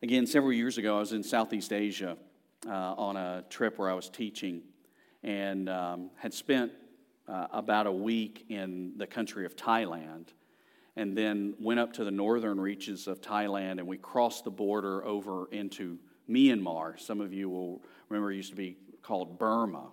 Again, 0.02 0.26
several 0.26 0.54
years 0.54 0.78
ago, 0.78 0.96
I 0.96 1.00
was 1.00 1.12
in 1.12 1.22
Southeast 1.22 1.70
Asia 1.70 2.16
uh, 2.66 2.70
on 2.70 3.18
a 3.18 3.44
trip 3.50 3.78
where 3.78 3.90
I 3.90 3.92
was 3.92 4.08
teaching 4.08 4.62
and 5.22 5.68
um, 5.68 6.08
had 6.16 6.32
spent 6.32 6.72
uh, 7.28 7.48
about 7.52 7.86
a 7.86 7.92
week 7.92 8.46
in 8.48 8.94
the 8.96 9.06
country 9.06 9.44
of 9.44 9.56
Thailand 9.56 10.28
and 10.96 11.14
then 11.14 11.52
went 11.60 11.80
up 11.80 11.92
to 11.94 12.04
the 12.04 12.10
northern 12.10 12.58
reaches 12.58 13.06
of 13.06 13.20
Thailand 13.20 13.72
and 13.72 13.86
we 13.86 13.98
crossed 13.98 14.44
the 14.44 14.50
border 14.50 15.04
over 15.04 15.50
into 15.50 15.98
Myanmar. 16.30 16.98
Some 16.98 17.20
of 17.20 17.34
you 17.34 17.50
will 17.50 17.82
remember 18.08 18.32
it 18.32 18.36
used 18.36 18.52
to 18.52 18.56
be 18.56 18.78
called 19.02 19.38
Burma. 19.38 19.90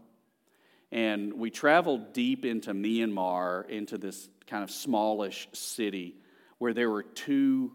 And 0.91 1.33
we 1.33 1.49
traveled 1.49 2.13
deep 2.13 2.45
into 2.45 2.73
Myanmar, 2.73 3.69
into 3.69 3.97
this 3.97 4.29
kind 4.45 4.63
of 4.63 4.71
smallish 4.71 5.49
city 5.53 6.15
where 6.59 6.73
there 6.73 6.89
were 6.89 7.03
two 7.03 7.71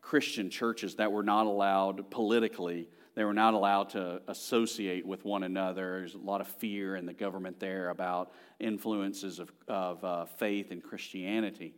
Christian 0.00 0.50
churches 0.50 0.96
that 0.96 1.12
were 1.12 1.22
not 1.22 1.46
allowed 1.46 2.10
politically. 2.10 2.88
They 3.14 3.24
were 3.24 3.34
not 3.34 3.54
allowed 3.54 3.90
to 3.90 4.22
associate 4.28 5.06
with 5.06 5.24
one 5.24 5.44
another. 5.44 5.98
There's 6.00 6.14
a 6.14 6.18
lot 6.18 6.40
of 6.40 6.48
fear 6.48 6.96
in 6.96 7.06
the 7.06 7.12
government 7.12 7.60
there 7.60 7.90
about 7.90 8.32
influences 8.58 9.38
of, 9.38 9.52
of 9.68 10.04
uh, 10.04 10.24
faith 10.24 10.70
and 10.70 10.82
Christianity. 10.82 11.74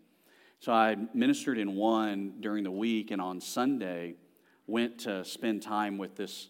So 0.61 0.73
I 0.73 0.97
ministered 1.13 1.59
in 1.59 1.75
one 1.75 2.35
during 2.41 2.65
the 2.65 2.71
week, 2.71 3.11
and 3.11 3.21
on 3.21 3.41
Sunday, 3.41 4.15
went 4.67 5.01
to 5.01 5.25
spend 5.25 5.63
time 5.63 5.99
with 5.99 6.17
this, 6.17 6.49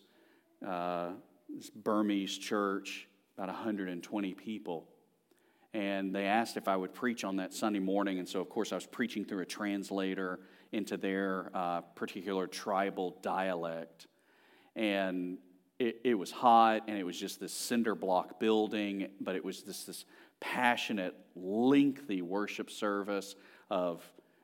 uh, 0.67 1.11
this 1.49 1.71
Burmese 1.71 2.39
church 2.39 3.06
about 3.37 3.49
120 3.49 4.35
people. 4.35 4.89
And 5.75 6.15
they 6.15 6.25
asked 6.25 6.57
if 6.57 6.69
I 6.69 6.77
would 6.77 6.95
preach 6.95 7.23
on 7.23 7.37
that 7.37 7.53
Sunday 7.53 7.81
morning. 7.81 8.19
And 8.19 8.27
so, 8.27 8.41
of 8.41 8.49
course, 8.49 8.73
I 8.73 8.77
was 8.77 8.87
preaching 8.87 9.25
through 9.25 9.43
a 9.43 9.47
translator 9.47 10.41
into 10.73 10.97
their 10.97 11.51
uh, 11.55 11.83
particular 11.95 12.47
tribal 12.47 13.19
dialect. 13.21 14.07
And 14.75 15.39
it, 15.79 16.01
it, 16.05 16.15
was 16.15 16.31
hot, 16.31 16.85
and 16.89 16.97
it 16.97 17.05
was 17.05 17.19
just 17.19 17.41
this 17.41 17.53
cinder 17.53 17.95
block 17.95 18.41
building, 18.41 19.09
but 19.21 19.37
it 19.37 19.45
was 19.45 19.63
this, 19.65 19.85
this 19.85 20.07
passionate, 20.41 21.15
lengthy 21.35 22.23
worship 22.23 22.71
service 22.71 23.35
of 23.71 24.03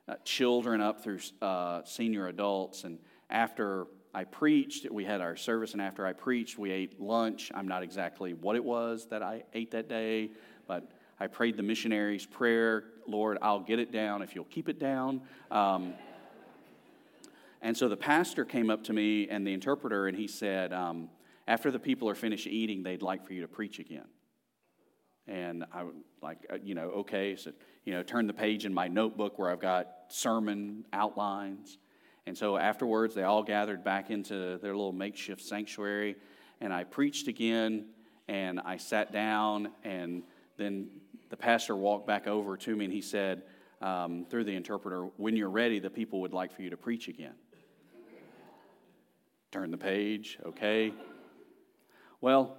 uh, 0.09 0.17
children 0.25 0.83
up 0.83 1.03
through 1.03 1.21
uh, 1.41 1.83
senior 1.85 2.29
adults. 2.29 2.85
And 2.85 2.99
after 3.31 3.87
I 4.15 4.25
preached. 4.25 4.91
We 4.91 5.05
had 5.05 5.21
our 5.21 5.37
service, 5.37 5.73
and 5.73 5.81
after 5.81 6.07
I 6.07 6.13
preached, 6.13 6.59
we 6.59 6.71
ate 6.71 7.01
lunch. 7.01 7.51
I'm 7.55 7.67
not 7.67 7.83
exactly 7.83 8.35
what 8.35 8.57
it 8.57 8.65
was 8.65 9.07
that 9.07 9.23
I 9.23 9.45
ate 9.55 9.71
that 9.71 9.89
day, 9.89 10.31
but 10.67 10.91
I 11.19 11.29
prayed 11.29 11.57
the 11.57 11.63
missionaries' 11.63 12.27
prayer 12.27 12.85
Lord, 13.07 13.39
I'll 13.43 13.61
get 13.61 13.79
it 13.79 13.91
down 13.91 14.23
if 14.23 14.35
you'll 14.35 14.45
keep 14.45 14.69
it 14.69 14.79
down. 14.79 15.23
Um, 15.51 15.95
and 17.61 17.77
so 17.77 17.89
the 17.89 17.97
pastor 17.97 18.45
came 18.45 18.71
up 18.71 18.85
to 18.85 18.93
me 18.93 19.29
and 19.29 19.47
the 19.47 19.53
interpreter, 19.53 20.09
and 20.09 20.17
he 20.17 20.27
said, 20.27 20.73
um, 20.73 21.09
After 21.47 21.71
the 21.71 21.79
people 21.79 22.09
are 22.09 22.15
finished 22.15 22.47
eating, 22.47 22.83
they'd 22.83 23.03
like 23.03 23.27
for 23.27 23.33
you 23.33 23.43
to 23.43 23.49
preach 23.49 23.79
again. 23.79 24.07
And 25.29 25.65
I 25.73 25.85
was 25.85 25.95
like, 26.21 26.39
uh, 26.53 26.57
you 26.63 26.75
know, 26.75 26.91
okay. 26.91 27.37
So, 27.37 27.53
you 27.85 27.93
know, 27.93 28.03
turn 28.03 28.27
the 28.27 28.33
page 28.33 28.65
in 28.65 28.75
my 28.75 28.89
notebook 28.89 29.39
where 29.39 29.51
I've 29.51 29.61
got 29.61 29.89
sermon 30.09 30.85
outlines. 30.93 31.79
And 32.27 32.39
so 32.39 32.57
afterwards, 32.57 33.15
they 33.15 33.25
all 33.25 33.43
gathered 33.43 33.83
back 33.83 34.11
into 34.11 34.59
their 34.59 34.75
little 34.75 34.93
makeshift 34.93 35.43
sanctuary, 35.43 36.17
and 36.61 36.73
I 36.73 36.85
preached 36.85 37.27
again, 37.27 37.87
and 38.29 38.61
I 38.61 38.77
sat 38.77 39.13
down, 39.13 39.73
and 39.83 40.23
then 40.57 40.89
the 41.31 41.37
pastor 41.37 41.75
walked 41.75 42.07
back 42.07 42.29
over 42.29 42.57
to 42.59 42.77
me, 42.77 42.85
and 42.85 42.95
he 42.95 43.01
said, 43.01 43.43
um, 43.81 44.27
through 44.31 44.45
the 44.45 44.55
interpreter, 44.55 45.09
When 45.17 45.35
you're 45.35 45.51
ready, 45.51 45.81
the 45.81 45.91
people 45.91 46.21
would 46.21 46.33
like 46.33 46.53
for 46.53 46.63
you 46.63 46.71
to 46.71 46.77
preach 46.77 47.09
again. 47.09 47.35
Turn 49.51 49.71
the 49.73 49.77
page, 49.77 50.39
okay. 50.47 50.95
Well, 52.21 52.57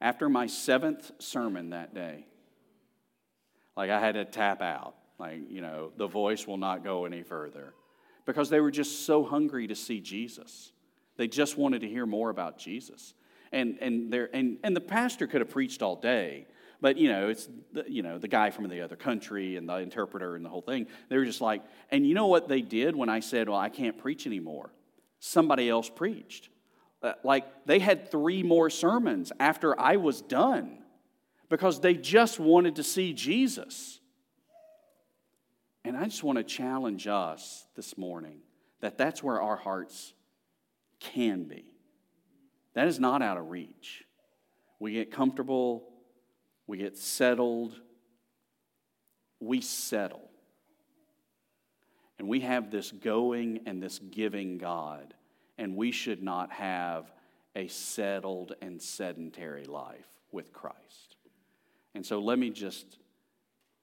after 0.00 0.28
my 0.28 0.46
seventh 0.46 1.10
sermon 1.18 1.70
that 1.70 1.94
day, 1.94 2.26
like 3.76 3.90
I 3.90 3.98
had 3.98 4.14
to 4.14 4.26
tap 4.26 4.60
out. 4.60 4.94
Like, 5.18 5.48
you 5.48 5.60
know, 5.60 5.92
the 5.96 6.06
voice 6.06 6.46
will 6.46 6.58
not 6.58 6.84
go 6.84 7.04
any 7.06 7.22
further 7.22 7.72
because 8.24 8.50
they 8.50 8.60
were 8.60 8.70
just 8.70 9.06
so 9.06 9.24
hungry 9.24 9.66
to 9.66 9.74
see 9.74 10.00
Jesus. 10.00 10.72
They 11.16 11.28
just 11.28 11.56
wanted 11.56 11.80
to 11.82 11.88
hear 11.88 12.06
more 12.06 12.30
about 12.30 12.58
Jesus. 12.58 13.14
And, 13.52 13.78
and, 13.80 14.12
and, 14.14 14.58
and 14.62 14.74
the 14.74 14.80
pastor 14.80 15.26
could 15.26 15.40
have 15.40 15.50
preached 15.50 15.82
all 15.82 15.96
day, 15.96 16.46
but 16.80 16.96
you 16.96 17.10
know, 17.10 17.28
it's 17.28 17.48
the, 17.72 17.84
you 17.86 18.02
know, 18.02 18.18
the 18.18 18.28
guy 18.28 18.50
from 18.50 18.68
the 18.68 18.80
other 18.80 18.96
country 18.96 19.56
and 19.56 19.68
the 19.68 19.76
interpreter 19.76 20.36
and 20.36 20.44
the 20.44 20.48
whole 20.48 20.62
thing. 20.62 20.86
They 21.08 21.16
were 21.16 21.24
just 21.24 21.40
like, 21.40 21.62
and 21.90 22.06
you 22.06 22.14
know 22.14 22.26
what 22.26 22.48
they 22.48 22.62
did 22.62 22.96
when 22.96 23.08
I 23.08 23.20
said, 23.20 23.48
well, 23.48 23.58
I 23.58 23.68
can't 23.68 23.98
preach 23.98 24.26
anymore? 24.26 24.72
Somebody 25.20 25.68
else 25.68 25.88
preached. 25.88 26.48
Uh, 27.02 27.12
like 27.24 27.44
they 27.66 27.78
had 27.78 28.10
three 28.10 28.42
more 28.42 28.70
sermons 28.70 29.32
after 29.38 29.78
I 29.78 29.96
was 29.96 30.22
done 30.22 30.78
because 31.48 31.80
they 31.80 31.94
just 31.94 32.40
wanted 32.40 32.76
to 32.76 32.82
see 32.82 33.12
Jesus. 33.12 34.00
And 35.84 35.96
I 35.96 36.04
just 36.04 36.22
want 36.22 36.38
to 36.38 36.44
challenge 36.44 37.06
us 37.06 37.66
this 37.74 37.98
morning 37.98 38.38
that 38.80 38.98
that's 38.98 39.22
where 39.22 39.40
our 39.40 39.56
hearts 39.56 40.12
can 41.00 41.44
be. 41.44 41.64
That 42.74 42.88
is 42.88 43.00
not 43.00 43.22
out 43.22 43.36
of 43.36 43.50
reach. 43.50 44.04
We 44.78 44.92
get 44.92 45.10
comfortable, 45.10 45.88
we 46.66 46.78
get 46.78 46.96
settled, 46.96 47.74
we 49.40 49.60
settle. 49.60 50.28
And 52.18 52.28
we 52.28 52.40
have 52.40 52.70
this 52.70 52.92
going 52.92 53.60
and 53.66 53.82
this 53.82 53.98
giving 53.98 54.58
God, 54.58 55.14
and 55.58 55.76
we 55.76 55.90
should 55.90 56.22
not 56.22 56.52
have 56.52 57.10
a 57.56 57.66
settled 57.66 58.54
and 58.62 58.80
sedentary 58.80 59.64
life 59.64 60.06
with 60.30 60.52
Christ. 60.52 61.16
And 61.94 62.06
so 62.06 62.20
let 62.20 62.38
me 62.38 62.50
just 62.50 62.98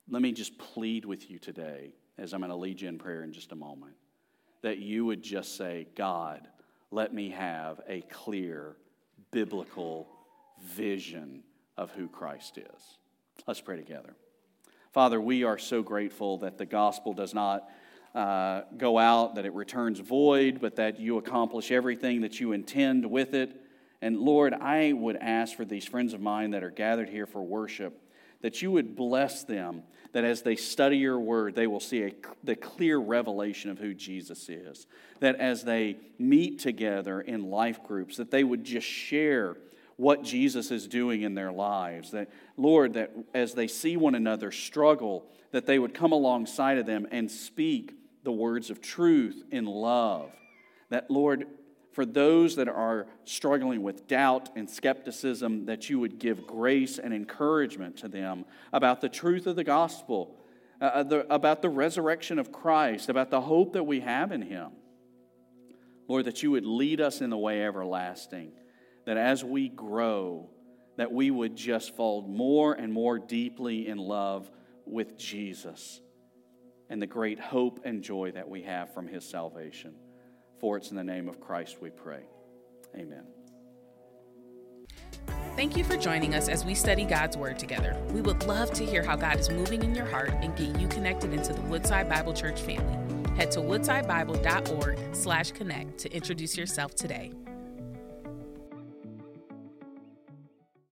let 0.10 0.22
me 0.22 0.32
just 0.32 0.58
plead 0.58 1.06
with 1.06 1.30
you 1.30 1.38
today, 1.38 1.94
as 2.18 2.34
I'm 2.34 2.40
going 2.40 2.50
to 2.50 2.56
lead 2.56 2.82
you 2.82 2.90
in 2.90 2.98
prayer 2.98 3.24
in 3.24 3.32
just 3.32 3.52
a 3.52 3.56
moment, 3.56 3.94
that 4.62 4.80
you 4.80 5.06
would 5.06 5.22
just 5.22 5.56
say, 5.56 5.88
God, 5.96 6.48
let 6.92 7.14
me 7.14 7.30
have 7.30 7.80
a 7.88 8.02
clear 8.02 8.76
biblical 9.32 10.08
vision 10.64 11.44
of 11.78 11.92
who 11.92 12.08
Christ 12.08 12.58
is. 12.58 12.98
Let's 13.48 13.62
pray 13.62 13.78
together. 13.78 14.16
Father, 14.92 15.22
we 15.22 15.44
are 15.44 15.60
so 15.60 15.84
grateful 15.84 16.40
that 16.40 16.58
the 16.58 16.66
gospel 16.66 17.14
does 17.14 17.34
not 17.34 17.70
uh, 18.16 18.62
go 18.76 18.98
out, 18.98 19.36
that 19.36 19.46
it 19.46 19.54
returns 19.54 20.00
void, 20.00 20.60
but 20.60 20.78
that 20.78 21.00
you 21.00 21.18
accomplish 21.18 21.72
everything 21.72 22.22
that 22.22 22.40
you 22.40 22.54
intend 22.54 23.06
with 23.06 23.36
it. 23.36 23.56
And 24.02 24.18
Lord, 24.18 24.54
I 24.56 24.94
would 24.94 25.18
ask 25.18 25.56
for 25.56 25.66
these 25.66 25.86
friends 25.86 26.14
of 26.14 26.22
mine 26.22 26.52
that 26.52 26.64
are 26.64 26.72
gathered 26.72 27.10
here 27.10 27.28
for 27.28 27.44
worship 27.44 28.02
that 28.42 28.62
you 28.62 28.72
would 28.72 28.96
bless 28.96 29.44
them, 29.44 29.84
that 30.14 30.24
as 30.24 30.42
they 30.42 30.56
study 30.56 30.98
your 30.98 31.20
word, 31.20 31.56
they 31.56 31.68
will 31.68 31.80
see 31.80 32.04
a, 32.04 32.12
the 32.44 32.56
clear 32.56 32.98
revelation 32.98 33.70
of 33.70 33.78
who 33.78 33.94
Jesus 33.94 34.50
is. 34.50 34.88
That 35.20 35.36
as 35.36 35.64
they 35.64 35.98
meet 36.18 36.60
together 36.60 37.22
in 37.22 37.50
life 37.50 37.84
groups, 37.84 38.18
that 38.18 38.32
they 38.32 38.44
would 38.44 38.64
just 38.64 38.88
share 38.88 39.56
what 39.98 40.24
Jesus 40.24 40.72
is 40.72 40.88
doing 40.88 41.24
in 41.24 41.36
their 41.36 41.52
lives. 41.52 42.12
That, 42.12 42.30
Lord, 42.56 42.94
that 42.94 43.12
as 43.34 43.54
they 43.54 43.68
see 43.68 43.98
one 43.98 44.16
another 44.16 44.52
struggle, 44.52 45.26
that 45.52 45.66
they 45.66 45.78
would 45.78 45.94
come 45.94 46.14
alongside 46.14 46.78
of 46.78 46.86
them 46.86 47.06
and 47.12 47.30
speak 47.30 47.94
the 48.24 48.32
words 48.32 48.70
of 48.70 48.82
truth 48.82 49.44
in 49.52 49.66
love. 49.66 50.32
That, 50.90 51.12
Lord, 51.12 51.48
for 51.92 52.06
those 52.06 52.56
that 52.56 52.68
are 52.68 53.08
struggling 53.26 53.82
with 53.82 54.08
doubt 54.08 54.50
and 54.56 54.70
skepticism, 54.70 55.66
that 55.66 55.90
you 55.90 56.00
would 56.00 56.20
give 56.20 56.46
grace 56.46 57.00
and 57.00 57.14
encouragement 57.14 57.98
to 57.98 58.08
them 58.08 58.46
about 58.72 59.02
the 59.02 59.10
truth 59.10 59.48
of 59.48 59.56
the 59.56 59.64
gospel, 59.64 60.36
uh, 60.82 60.86
uh, 60.86 61.04
the, 61.04 61.34
about 61.34 61.62
the 61.62 61.70
resurrection 61.70 62.38
of 62.38 62.52
Christ, 62.52 63.10
about 63.10 63.32
the 63.32 63.42
hope 63.42 63.74
that 63.74 63.84
we 63.84 64.02
have 64.02 64.32
in 64.32 64.42
Him. 64.42 64.70
Lord, 66.08 66.26
that 66.26 66.44
you 66.44 66.52
would 66.52 66.66
lead 66.66 67.02
us 67.02 67.22
in 67.22 67.30
the 67.30 67.38
way 67.38 67.64
everlasting, 67.64 68.52
that 69.06 69.18
as 69.18 69.44
we 69.44 69.70
grow, 69.70 70.50
that 70.98 71.12
we 71.12 71.32
would 71.32 71.56
just 71.56 71.96
fall 71.96 72.22
more 72.22 72.74
and 72.74 72.92
more 72.94 73.18
deeply 73.18 73.88
in 73.88 73.98
love 73.98 74.50
with 74.86 75.18
Jesus 75.18 76.02
and 76.90 77.02
the 77.02 77.08
great 77.08 77.40
hope 77.40 77.80
and 77.86 78.04
joy 78.04 78.32
that 78.32 78.50
we 78.50 78.64
have 78.64 78.94
from 78.94 79.08
His 79.08 79.28
salvation. 79.28 79.96
For 80.60 80.78
it's 80.78 80.92
in 80.92 80.98
the 80.98 81.04
name 81.04 81.30
of 81.30 81.40
Christ 81.40 81.78
we 81.82 81.90
pray. 81.90 82.24
Amen. 82.96 83.24
Thank 85.56 85.76
you 85.76 85.84
for 85.84 85.98
joining 85.98 86.36
us 86.36 86.48
as 86.48 86.64
we 86.64 86.74
study 86.74 87.04
God's 87.04 87.36
Word 87.36 87.60
together. 87.60 87.96
We 88.12 88.22
would 88.22 88.44
love 88.46 88.72
to 88.74 88.86
hear 88.86 89.04
how 89.04 89.16
God 89.16 89.40
is 89.40 89.50
moving 89.50 89.84
in 89.84 89.94
your 89.94 90.06
heart 90.06 90.32
and 90.42 90.56
get 90.56 90.80
you 90.80 90.88
connected 90.88 91.34
into 91.34 91.54
the 91.54 91.62
Woodside 91.64 92.08
Bible 92.08 92.34
Church 92.34 92.62
family. 92.62 92.98
Head 93.36 93.52
to 93.52 93.60
woodsidebible.org 93.60 95.16
slash 95.16 95.52
connect 95.52 95.98
to 96.00 96.14
introduce 96.14 96.58
yourself 96.58 96.96
today. 96.96 97.34